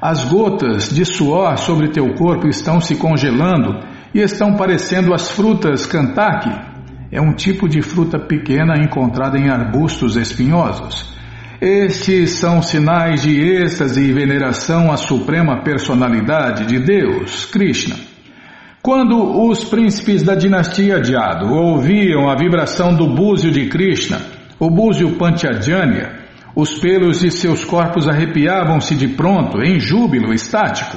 As 0.02 0.24
gotas 0.24 0.88
de 0.92 1.04
suor 1.04 1.56
sobre 1.56 1.88
teu 1.88 2.14
corpo 2.14 2.48
estão 2.48 2.80
se 2.80 2.96
congelando 2.96 3.80
e 4.12 4.20
estão 4.20 4.54
parecendo 4.54 5.14
as 5.14 5.30
frutas 5.30 5.86
kantaki. 5.86 6.50
É 7.10 7.20
um 7.20 7.32
tipo 7.32 7.68
de 7.68 7.82
fruta 7.82 8.18
pequena 8.18 8.74
encontrada 8.76 9.38
em 9.38 9.48
arbustos 9.48 10.16
espinhosos. 10.16 11.16
Estes 11.60 12.32
são 12.32 12.60
sinais 12.60 13.22
de 13.22 13.40
êxtase 13.40 14.00
e 14.00 14.12
veneração 14.12 14.92
à 14.92 14.96
suprema 14.96 15.62
personalidade 15.62 16.66
de 16.66 16.78
Deus, 16.78 17.46
Krishna. 17.46 17.96
Quando 18.82 19.46
os 19.48 19.64
príncipes 19.64 20.22
da 20.22 20.34
dinastia 20.34 21.02
Jado 21.02 21.52
ouviam 21.52 22.30
a 22.30 22.36
vibração 22.36 22.94
do 22.94 23.08
búzio 23.08 23.50
de 23.50 23.66
Krishna, 23.66 24.37
o 24.58 24.70
búzio 24.70 25.16
Panchajanya, 25.16 26.18
os 26.54 26.78
pelos 26.78 27.20
de 27.20 27.30
seus 27.30 27.64
corpos 27.64 28.08
arrepiavam-se 28.08 28.96
de 28.96 29.08
pronto, 29.08 29.62
em 29.62 29.78
júbilo 29.78 30.32
estático. 30.34 30.96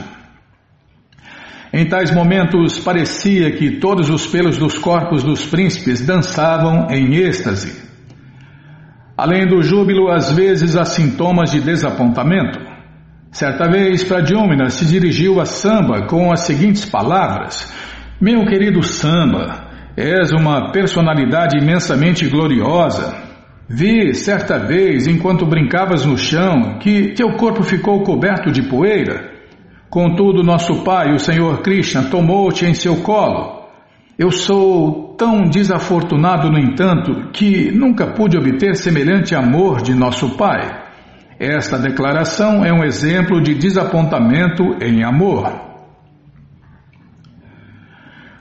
Em 1.74 1.88
tais 1.88 2.14
momentos 2.14 2.80
parecia 2.80 3.52
que 3.52 3.80
todos 3.80 4.10
os 4.10 4.28
pelos 4.28 4.58
dos 4.58 4.78
corpos 4.78 5.24
dos 5.24 5.46
príncipes 5.46 6.06
dançavam 6.06 6.88
em 6.90 7.16
êxtase. 7.16 7.90
Além 9.16 9.48
do 9.48 9.62
júbilo, 9.62 10.12
às 10.12 10.32
vezes 10.32 10.76
há 10.76 10.84
sintomas 10.84 11.52
de 11.52 11.62
desapontamento. 11.62 12.60
Certa 13.32 13.70
vez, 13.70 14.04
Pradyumna 14.04 14.70
se 14.70 14.86
dirigiu 14.86 15.40
a 15.40 15.46
Samba 15.46 16.08
com 16.08 16.34
as 16.34 16.42
seguintes 16.42 16.84
palavras: 16.84 17.72
Meu 18.20 18.46
querido 18.46 18.84
Samba, 18.84 19.70
és 19.96 20.32
uma 20.32 20.72
personalidade 20.72 21.58
imensamente 21.58 22.28
gloriosa. 22.28 23.31
Vi 23.74 24.14
certa 24.14 24.60
vez, 24.60 25.08
enquanto 25.08 25.46
brincavas 25.46 26.06
no 26.06 26.18
chão, 26.18 26.78
que 26.78 27.14
teu 27.14 27.38
corpo 27.38 27.64
ficou 27.64 28.04
coberto 28.04 28.52
de 28.52 28.64
poeira. 28.64 29.32
Contudo, 29.90 30.44
nosso 30.44 30.84
pai, 30.84 31.14
o 31.14 31.20
Senhor 31.20 31.62
Krishna, 31.62 32.04
tomou-te 32.04 32.66
em 32.66 32.74
seu 32.74 32.98
colo. 32.98 33.62
Eu 34.20 34.30
sou 34.30 35.16
tão 35.18 35.44
desafortunado, 35.44 36.52
no 36.52 36.60
entanto, 36.60 37.30
que 37.32 37.72
nunca 37.72 38.08
pude 38.08 38.38
obter 38.38 38.76
semelhante 38.76 39.34
amor 39.34 39.82
de 39.82 39.96
nosso 39.96 40.32
pai. 40.32 40.84
Esta 41.40 41.80
declaração 41.80 42.66
é 42.66 42.74
um 42.74 42.84
exemplo 42.84 43.42
de 43.42 43.56
desapontamento 43.56 44.64
em 44.82 45.02
amor. 45.02 45.50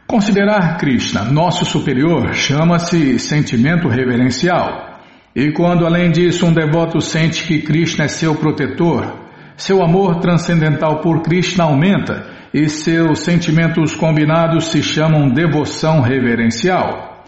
Considerar 0.09 0.77
Krishna 0.77 1.23
nosso 1.23 1.65
superior 1.65 2.35
chama-se 2.35 3.17
sentimento 3.21 3.87
reverencial. 3.87 4.90
E 5.35 5.53
quando, 5.53 5.87
além 5.87 6.11
disso, 6.11 6.47
um 6.47 6.53
devoto 6.53 7.01
sente 7.01 7.47
que 7.47 7.63
Krishna 7.63 8.07
é 8.07 8.09
seu 8.09 8.35
protetor, 8.35 9.21
seu 9.57 9.83
amor 9.83 10.21
transcendental 10.21 11.01
por 11.01 11.23
Krishna 11.23 11.65
aumenta 11.65 12.27
e 12.53 12.69
seus 12.69 13.21
sentimentos 13.21 13.95
combinados 13.95 14.67
se 14.67 14.83
chamam 14.83 15.29
devoção 15.29 16.01
reverencial. 16.01 17.25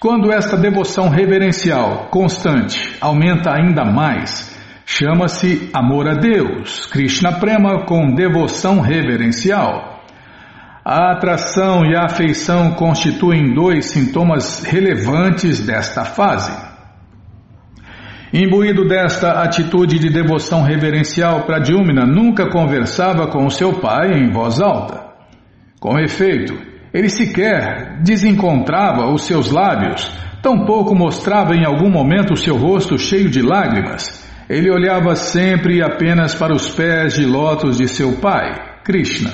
Quando 0.00 0.32
esta 0.32 0.56
devoção 0.56 1.08
reverencial 1.08 2.08
constante 2.10 2.96
aumenta 3.00 3.52
ainda 3.52 3.84
mais, 3.84 4.58
chama-se 4.84 5.70
amor 5.72 6.08
a 6.08 6.14
Deus, 6.14 6.86
Krishna 6.86 7.32
Prema 7.38 7.84
com 7.86 8.12
devoção 8.14 8.80
reverencial. 8.80 10.02
A 10.84 11.12
atração 11.12 11.84
e 11.84 11.96
a 11.96 12.04
afeição 12.04 12.72
constituem 12.72 13.54
dois 13.54 13.86
sintomas 13.86 14.62
relevantes 14.64 15.60
desta 15.60 16.04
fase. 16.04 16.75
Imbuído 18.38 18.86
desta 18.86 19.40
atitude 19.40 19.98
de 19.98 20.10
devoção 20.10 20.60
reverencial, 20.60 21.44
Pradyumna 21.46 22.04
nunca 22.04 22.50
conversava 22.50 23.28
com 23.28 23.48
seu 23.48 23.80
pai 23.80 24.12
em 24.12 24.30
voz 24.30 24.60
alta. 24.60 25.06
Com 25.80 25.98
efeito, 25.98 26.52
ele 26.92 27.08
sequer 27.08 28.02
desencontrava 28.02 29.10
os 29.10 29.22
seus 29.22 29.50
lábios, 29.50 30.12
tampouco 30.42 30.94
mostrava 30.94 31.54
em 31.54 31.64
algum 31.64 31.88
momento 31.88 32.34
o 32.34 32.36
seu 32.36 32.58
rosto 32.58 32.98
cheio 32.98 33.30
de 33.30 33.40
lágrimas. 33.40 34.22
Ele 34.50 34.70
olhava 34.70 35.16
sempre 35.16 35.78
e 35.78 35.82
apenas 35.82 36.34
para 36.34 36.54
os 36.54 36.68
pés 36.68 37.14
de 37.14 37.24
lótus 37.24 37.78
de 37.78 37.88
seu 37.88 38.18
pai, 38.18 38.52
Krishna. 38.84 39.30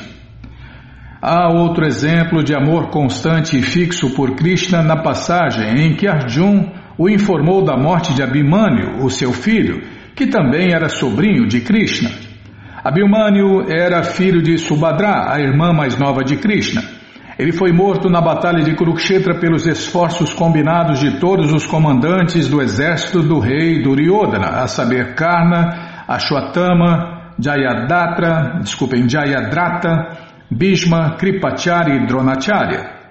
Há 1.21 1.49
outro 1.49 1.85
exemplo 1.85 2.45
de 2.45 2.55
amor 2.55 2.89
constante 2.91 3.59
e 3.59 3.63
fixo 3.63 4.11
por 4.11 4.37
Krishna 4.37 4.81
na 4.81 5.03
passagem 5.03 5.87
em 5.87 5.97
que 5.97 6.07
Arjun 6.07 6.82
o 7.03 7.11
informou 7.11 7.65
da 7.65 7.77
morte 7.77 8.15
de 8.15 8.23
Abhimanyu, 8.23 9.05
o 9.05 9.11
seu 9.11 9.33
filho, 9.33 9.83
que 10.15 10.29
também 10.29 10.73
era 10.73 10.89
sobrinho 10.89 11.49
de 11.49 11.61
Krishna. 11.61 12.09
Abhimanyu 12.85 13.69
era 13.69 14.05
filho 14.05 14.41
de 14.41 14.57
Subhadra, 14.57 15.33
a 15.33 15.41
irmã 15.41 15.73
mais 15.73 15.99
nova 15.99 16.23
de 16.23 16.37
Krishna. 16.37 16.81
Ele 17.37 17.51
foi 17.51 17.73
morto 17.73 18.09
na 18.09 18.21
batalha 18.21 18.63
de 18.63 18.77
Kurukshetra 18.77 19.35
pelos 19.41 19.67
esforços 19.67 20.33
combinados 20.33 21.01
de 21.01 21.19
todos 21.19 21.53
os 21.53 21.67
comandantes 21.67 22.49
do 22.49 22.63
exército 22.63 23.21
do 23.21 23.41
rei 23.41 23.83
Duryodhana, 23.83 24.63
a 24.63 24.69
saber 24.69 25.17
Karna, 25.17 26.05
Ashwatthama, 26.07 27.33
Jayadatra, 27.37 28.61
desculpem, 28.61 29.09
Jayadrata, 29.09 30.19
Bhishma, 30.49 31.17
Kripacharya 31.17 31.97
e 31.97 32.07
Dronacharya. 32.07 33.02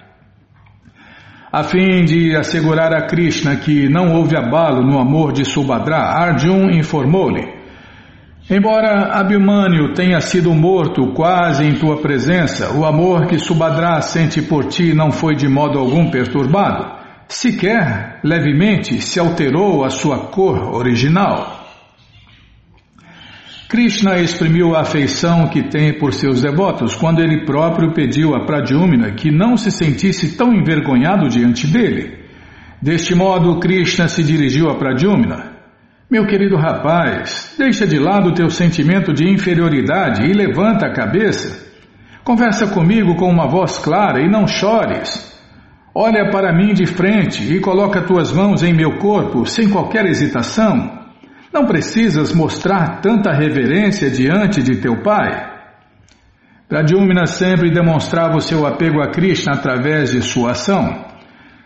A 1.52 1.64
fim 1.64 2.06
de 2.06 2.34
assegurar 2.34 2.94
a 2.94 3.02
Krishna 3.02 3.56
que 3.56 3.86
não 3.86 4.14
houve 4.14 4.34
abalo 4.34 4.82
no 4.82 4.98
amor 4.98 5.34
de 5.34 5.44
Subhadra, 5.44 5.98
Arjun 5.98 6.70
informou-lhe: 6.70 7.46
Embora 8.48 9.12
Abhimanyu 9.12 9.92
tenha 9.92 10.18
sido 10.22 10.54
morto 10.54 11.12
quase 11.12 11.66
em 11.66 11.74
tua 11.74 12.00
presença, 12.00 12.72
o 12.72 12.86
amor 12.86 13.26
que 13.26 13.38
Subhadra 13.38 14.00
sente 14.00 14.40
por 14.40 14.64
ti 14.64 14.94
não 14.94 15.10
foi 15.10 15.34
de 15.34 15.46
modo 15.46 15.78
algum 15.78 16.10
perturbado. 16.10 16.90
Sequer 17.28 18.18
levemente 18.24 19.02
se 19.02 19.20
alterou 19.20 19.84
a 19.84 19.90
sua 19.90 20.30
cor 20.30 20.74
original. 20.74 21.61
Krishna 23.72 24.20
exprimiu 24.20 24.76
a 24.76 24.82
afeição 24.82 25.48
que 25.48 25.62
tem 25.62 25.98
por 25.98 26.12
seus 26.12 26.42
devotos 26.42 26.94
quando 26.94 27.22
ele 27.22 27.46
próprio 27.46 27.94
pediu 27.94 28.34
a 28.34 28.44
Pradyumna 28.44 29.12
que 29.12 29.30
não 29.30 29.56
se 29.56 29.70
sentisse 29.70 30.36
tão 30.36 30.52
envergonhado 30.52 31.26
diante 31.26 31.66
dele. 31.66 32.18
Deste 32.82 33.14
modo, 33.14 33.58
Krishna 33.58 34.08
se 34.08 34.22
dirigiu 34.22 34.68
a 34.68 34.74
Pradyumna. 34.74 35.52
Meu 36.10 36.26
querido 36.26 36.54
rapaz, 36.54 37.54
deixa 37.56 37.86
de 37.86 37.98
lado 37.98 38.34
teu 38.34 38.50
sentimento 38.50 39.10
de 39.10 39.26
inferioridade 39.26 40.22
e 40.22 40.34
levanta 40.34 40.84
a 40.84 40.92
cabeça. 40.92 41.72
Conversa 42.22 42.66
comigo 42.66 43.14
com 43.14 43.30
uma 43.30 43.48
voz 43.48 43.78
clara 43.78 44.20
e 44.20 44.28
não 44.28 44.46
chores. 44.46 45.32
Olha 45.94 46.30
para 46.30 46.52
mim 46.52 46.74
de 46.74 46.84
frente 46.84 47.42
e 47.50 47.58
coloca 47.58 48.02
tuas 48.02 48.32
mãos 48.32 48.62
em 48.62 48.74
meu 48.74 48.98
corpo 48.98 49.46
sem 49.46 49.70
qualquer 49.70 50.04
hesitação. 50.04 51.01
Não 51.52 51.66
precisas 51.66 52.32
mostrar 52.32 53.02
tanta 53.02 53.30
reverência 53.30 54.10
diante 54.10 54.62
de 54.62 54.76
teu 54.76 55.02
pai. 55.02 55.52
Pradyumna 56.66 57.26
sempre 57.26 57.70
demonstrava 57.70 58.38
o 58.38 58.40
seu 58.40 58.66
apego 58.66 59.02
a 59.02 59.10
Krishna 59.10 59.52
através 59.52 60.12
de 60.12 60.22
sua 60.22 60.52
ação. 60.52 61.04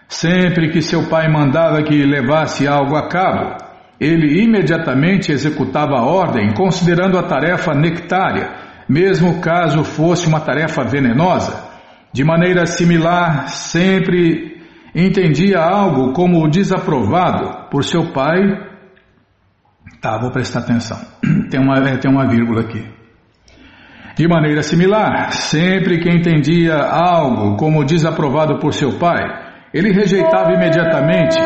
Sempre 0.08 0.70
que 0.70 0.82
seu 0.82 1.04
pai 1.04 1.28
mandava 1.28 1.82
que 1.84 2.04
levasse 2.04 2.66
algo 2.66 2.96
a 2.96 3.08
cabo, 3.08 3.56
ele 4.00 4.42
imediatamente 4.42 5.30
executava 5.30 5.94
a 5.94 6.04
ordem, 6.04 6.52
considerando 6.54 7.16
a 7.16 7.22
tarefa 7.22 7.72
nectária, 7.72 8.50
mesmo 8.88 9.40
caso 9.40 9.84
fosse 9.84 10.26
uma 10.26 10.40
tarefa 10.40 10.82
venenosa. 10.82 11.64
De 12.12 12.24
maneira 12.24 12.66
similar, 12.66 13.48
sempre 13.48 14.60
entendia 14.92 15.60
algo 15.60 16.12
como 16.12 16.48
desaprovado 16.48 17.68
por 17.70 17.84
seu 17.84 18.12
pai 18.12 18.75
Tá, 20.06 20.18
vou 20.18 20.30
prestar 20.30 20.60
atenção. 20.60 20.96
Tem 21.50 21.60
uma, 21.60 21.78
é, 21.78 21.96
tem 21.96 22.08
uma 22.08 22.28
vírgula 22.28 22.60
aqui. 22.60 22.80
De 24.14 24.28
maneira 24.28 24.62
similar, 24.62 25.32
sempre 25.32 25.98
que 25.98 26.08
entendia 26.08 26.76
algo 26.76 27.56
como 27.56 27.84
desaprovado 27.84 28.60
por 28.60 28.72
seu 28.72 29.00
pai, 29.00 29.20
ele 29.74 29.92
rejeitava 29.92 30.52
imediatamente. 30.52 31.36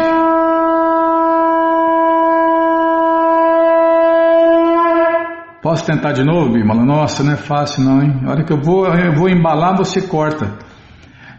Posso 5.62 5.86
tentar 5.86 6.12
de 6.12 6.22
novo, 6.22 6.52
Bimala? 6.52 6.84
Nossa, 6.84 7.24
não 7.24 7.32
é 7.32 7.36
fácil 7.36 7.82
não, 7.82 8.02
hein? 8.02 8.20
A 8.26 8.30
hora 8.30 8.44
que 8.44 8.52
eu 8.52 8.60
vou, 8.60 8.86
eu 8.86 9.14
vou 9.14 9.30
embalar, 9.30 9.74
você 9.74 10.02
corta. 10.02 10.58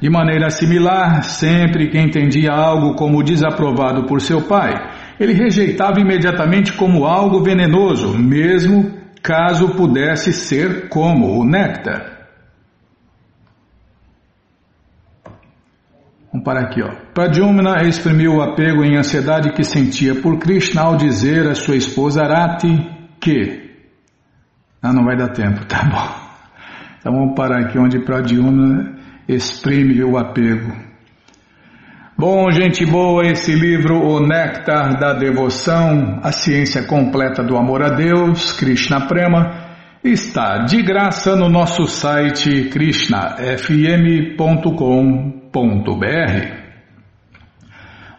De 0.02 0.10
maneira 0.10 0.50
similar, 0.50 1.24
sempre 1.24 1.88
que 1.92 2.00
entendia 2.00 2.52
algo 2.52 2.96
como 2.96 3.22
desaprovado 3.22 4.08
por 4.08 4.20
seu 4.20 4.42
pai, 4.42 4.74
ele 5.22 5.34
rejeitava 5.34 6.00
imediatamente 6.00 6.74
como 6.74 7.06
algo 7.06 7.44
venenoso, 7.44 8.18
mesmo 8.18 8.92
caso 9.22 9.76
pudesse 9.76 10.34
ser 10.34 10.90
como 10.90 11.40
o 11.40 11.46
néctar. 11.46 12.22
Vamos 16.32 16.44
parar 16.44 16.62
aqui, 16.62 16.82
ó. 16.82 16.90
Pradyumna 17.14 17.84
exprimiu 17.84 18.38
o 18.38 18.42
apego 18.42 18.84
e 18.84 18.98
ansiedade 18.98 19.52
que 19.54 19.64
sentia 19.64 20.16
por 20.16 20.40
Krishna 20.40 20.82
ao 20.82 20.96
dizer 20.96 21.48
à 21.48 21.54
sua 21.54 21.76
esposa 21.76 22.24
Arati 22.24 22.76
que. 23.20 23.70
Ah, 24.82 24.92
não 24.92 25.04
vai 25.04 25.16
dar 25.16 25.30
tempo, 25.30 25.66
tá 25.68 25.84
bom. 25.84 26.22
Então 26.98 27.14
vamos 27.14 27.36
parar 27.36 27.66
aqui 27.66 27.78
onde 27.78 28.00
Pradyumna 28.00 28.98
exprime 29.28 30.04
o 30.04 30.18
apego. 30.18 30.91
Bom, 32.22 32.52
gente 32.52 32.86
boa, 32.86 33.26
esse 33.26 33.56
livro, 33.56 34.00
O 34.00 34.20
Néctar 34.20 35.00
da 35.00 35.12
Devoção, 35.12 36.20
a 36.22 36.32
ciência 36.32 36.86
completa 36.86 37.42
do 37.42 37.58
amor 37.58 37.82
a 37.82 37.90
Deus, 37.90 38.54
Krishna 38.54 39.08
Prema, 39.08 39.72
está 40.04 40.60
de 40.60 40.84
graça 40.84 41.36
no 41.36 41.50
nosso 41.50 41.88
site 41.88 42.66
krishnafm.com 42.66 45.42
www.livros.br. 45.52 46.62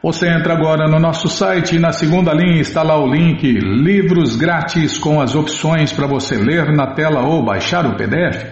Você 0.02 0.28
entra 0.28 0.54
agora 0.54 0.88
no 0.88 0.98
nosso 0.98 1.28
site 1.28 1.76
e 1.76 1.78
na 1.78 1.92
segunda 1.92 2.34
linha 2.34 2.60
está 2.60 2.82
lá 2.82 3.00
o 3.00 3.06
link 3.06 3.52
Livros 3.52 4.34
Grátis 4.34 4.98
com 4.98 5.20
as 5.20 5.36
opções 5.36 5.92
para 5.92 6.08
você 6.08 6.34
ler 6.34 6.72
na 6.72 6.88
tela 6.88 7.22
ou 7.22 7.44
baixar 7.44 7.86
o 7.86 7.94
PDF. 7.94 8.46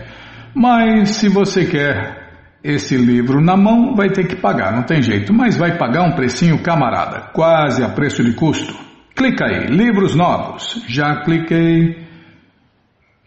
Mas 0.54 1.10
se 1.10 1.28
você 1.28 1.64
quer 1.64 2.19
esse 2.62 2.96
livro 2.96 3.40
na 3.40 3.56
mão, 3.56 3.94
vai 3.94 4.10
ter 4.10 4.26
que 4.26 4.36
pagar, 4.36 4.72
não 4.72 4.82
tem 4.82 5.02
jeito, 5.02 5.32
mas 5.32 5.56
vai 5.56 5.78
pagar 5.78 6.02
um 6.02 6.12
precinho 6.12 6.62
camarada, 6.62 7.30
quase 7.32 7.82
a 7.82 7.88
preço 7.88 8.22
de 8.22 8.34
custo. 8.34 8.90
Clica 9.20 9.44
aí, 9.44 9.66
livros 9.66 10.14
novos. 10.14 10.82
Já 10.88 11.22
cliquei. 11.22 12.08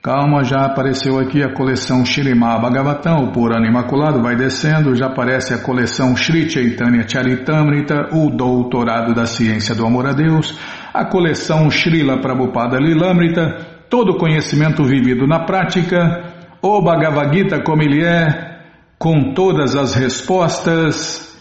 Calma, 0.02 0.44
já 0.44 0.66
apareceu 0.66 1.18
aqui 1.18 1.42
a 1.42 1.54
coleção 1.54 2.06
Shirimá 2.06 2.58
Bhagavatam, 2.58 3.26
o 3.26 3.32
Purana 3.32 3.68
Imaculado, 3.68 4.22
vai 4.22 4.36
descendo, 4.36 4.96
já 4.96 5.06
aparece 5.06 5.54
a 5.54 5.60
coleção 5.60 6.16
Sri 6.16 6.50
Chaitanya 6.50 7.08
Charitamrita, 7.08 8.10
o 8.12 8.30
Doutorado 8.30 9.14
da 9.14 9.26
Ciência 9.26 9.74
do 9.74 9.86
Amor 9.86 10.08
a 10.08 10.14
Deus, 10.14 10.60
a 10.94 11.06
coleção 11.06 11.70
Srila 11.70 12.20
Prabhupada 12.20 12.78
Lilamrita, 12.78 13.66
todo 13.90 14.18
conhecimento 14.18 14.84
vivido 14.84 15.26
na 15.26 15.46
prática, 15.46 16.24
o 16.62 16.82
Bhagavad 16.82 17.38
Gita 17.38 17.62
como 17.64 17.82
ele 17.82 18.04
é, 18.04 18.53
com 19.04 19.34
todas 19.34 19.76
as 19.76 19.94
respostas, 19.96 21.38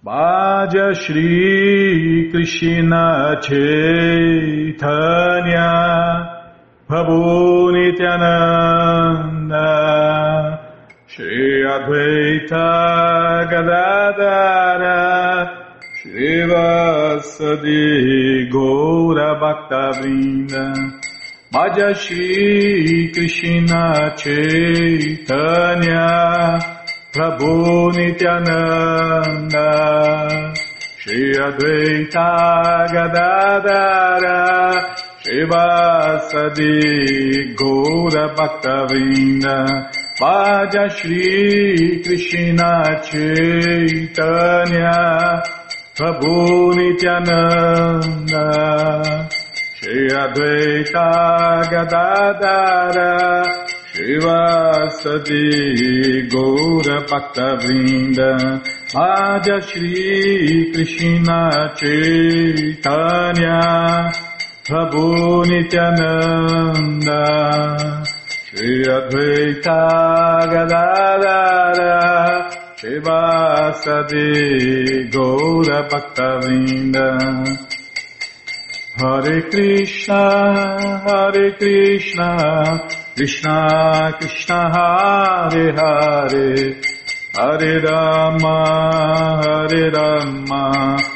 Bhaja 0.02 0.94
Shri 0.94 2.28
Krishna 2.32 3.40
Chaitanya 3.40 4.76
Prabhu 6.88 7.72
Nityananda 7.74 9.66
Shri 11.08 11.64
Advaita 11.66 12.68
Gadadara 13.50 15.00
Shri 15.98 16.46
Vasadi 16.46 17.82
Gaura 18.52 19.30
Bhaktavrinda 19.42 20.64
Bhaja 21.52 21.90
Shri 21.96 23.10
Krishna 23.12 24.14
Chaitanya 24.16 26.06
Prabhu 27.12 27.90
Nityananda 27.96 29.68
Shri 31.00 31.34
Advaita 31.34 32.30
Gadadara 32.94 34.36
Shivasadi 35.26 36.70
Gaura 37.58 38.24
Bhaktavinda 38.36 39.56
Bhaja 40.20 40.86
Shri 40.88 42.00
Krishna 42.00 43.02
Chaitanya 43.02 44.94
Prabhu 45.96 46.74
Nityananda 46.76 48.44
Shri 49.74 50.10
Advaita 50.22 51.08
Gadadara 51.72 53.12
Shivasadi 53.96 55.50
Gaura 56.30 56.98
Bhaktavinda 57.10 58.30
Bhaja 58.94 59.58
Shri 59.60 60.70
Krishna 60.72 61.40
Chaitanya 61.74 63.58
Prabhu 64.66 65.46
Nityananda. 65.46 67.22
Shri 68.26 68.82
Advaita 68.82 69.80
Gadadara 70.50 71.94
Shivasadi 72.74 74.26
Gaura 75.08 75.78
Bhaktavinda 75.88 77.08
Hare 78.98 79.38
Krishna 79.50 80.22
Hare 81.06 81.46
Krishna. 81.52 82.30
Krishna 83.14 83.58
Krishna 84.18 84.60
Hare 84.74 85.66
Hare. 85.78 86.82
Hare 87.36 87.74
Rama 87.86 88.56
Hare 89.44 89.84
Rama 89.92 91.15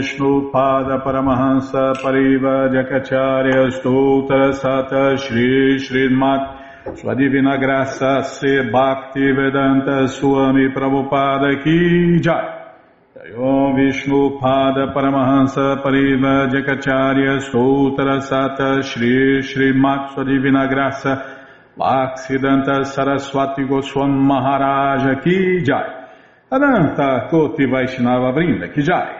Om 0.00 0.06
Vishnu 0.06 0.50
Pada 0.50 0.98
Paramahansa 1.04 1.92
Pariva 2.00 2.70
Stoutra 3.70 4.52
Sata 4.54 5.18
Shri 5.18 5.76
Srimat 5.78 6.96
Sua 6.96 7.14
Graça 7.58 8.22
Se 8.22 8.70
Bhakti 8.70 9.20
Vedanta 9.20 10.08
Swami 10.08 10.72
Prabhupada 10.72 11.62
Ki 11.62 12.18
Jai. 12.18 13.36
Om 13.36 13.76
Vishnu 13.76 14.40
Pada 14.40 14.90
Paramahansa 14.94 15.82
Pariva 15.82 16.48
Jakacharya 16.48 17.40
Stoutra 17.42 18.22
Sata 18.22 18.82
Shri 18.82 19.42
Srimat 19.42 20.14
Sua 20.14 20.24
Divina 20.24 20.66
Graça 20.66 21.22
Bhaksidanta 21.76 22.86
Saraswati 22.86 23.64
Goswam 23.64 24.18
Maharaja 24.26 25.20
Ki 25.20 25.62
Jai. 25.62 26.08
Ananta 26.50 27.28
Koti 27.30 27.66
Vaishnava 27.66 28.32
Brinda 28.32 28.72
Ki 28.72 28.80
Jai 28.80 29.19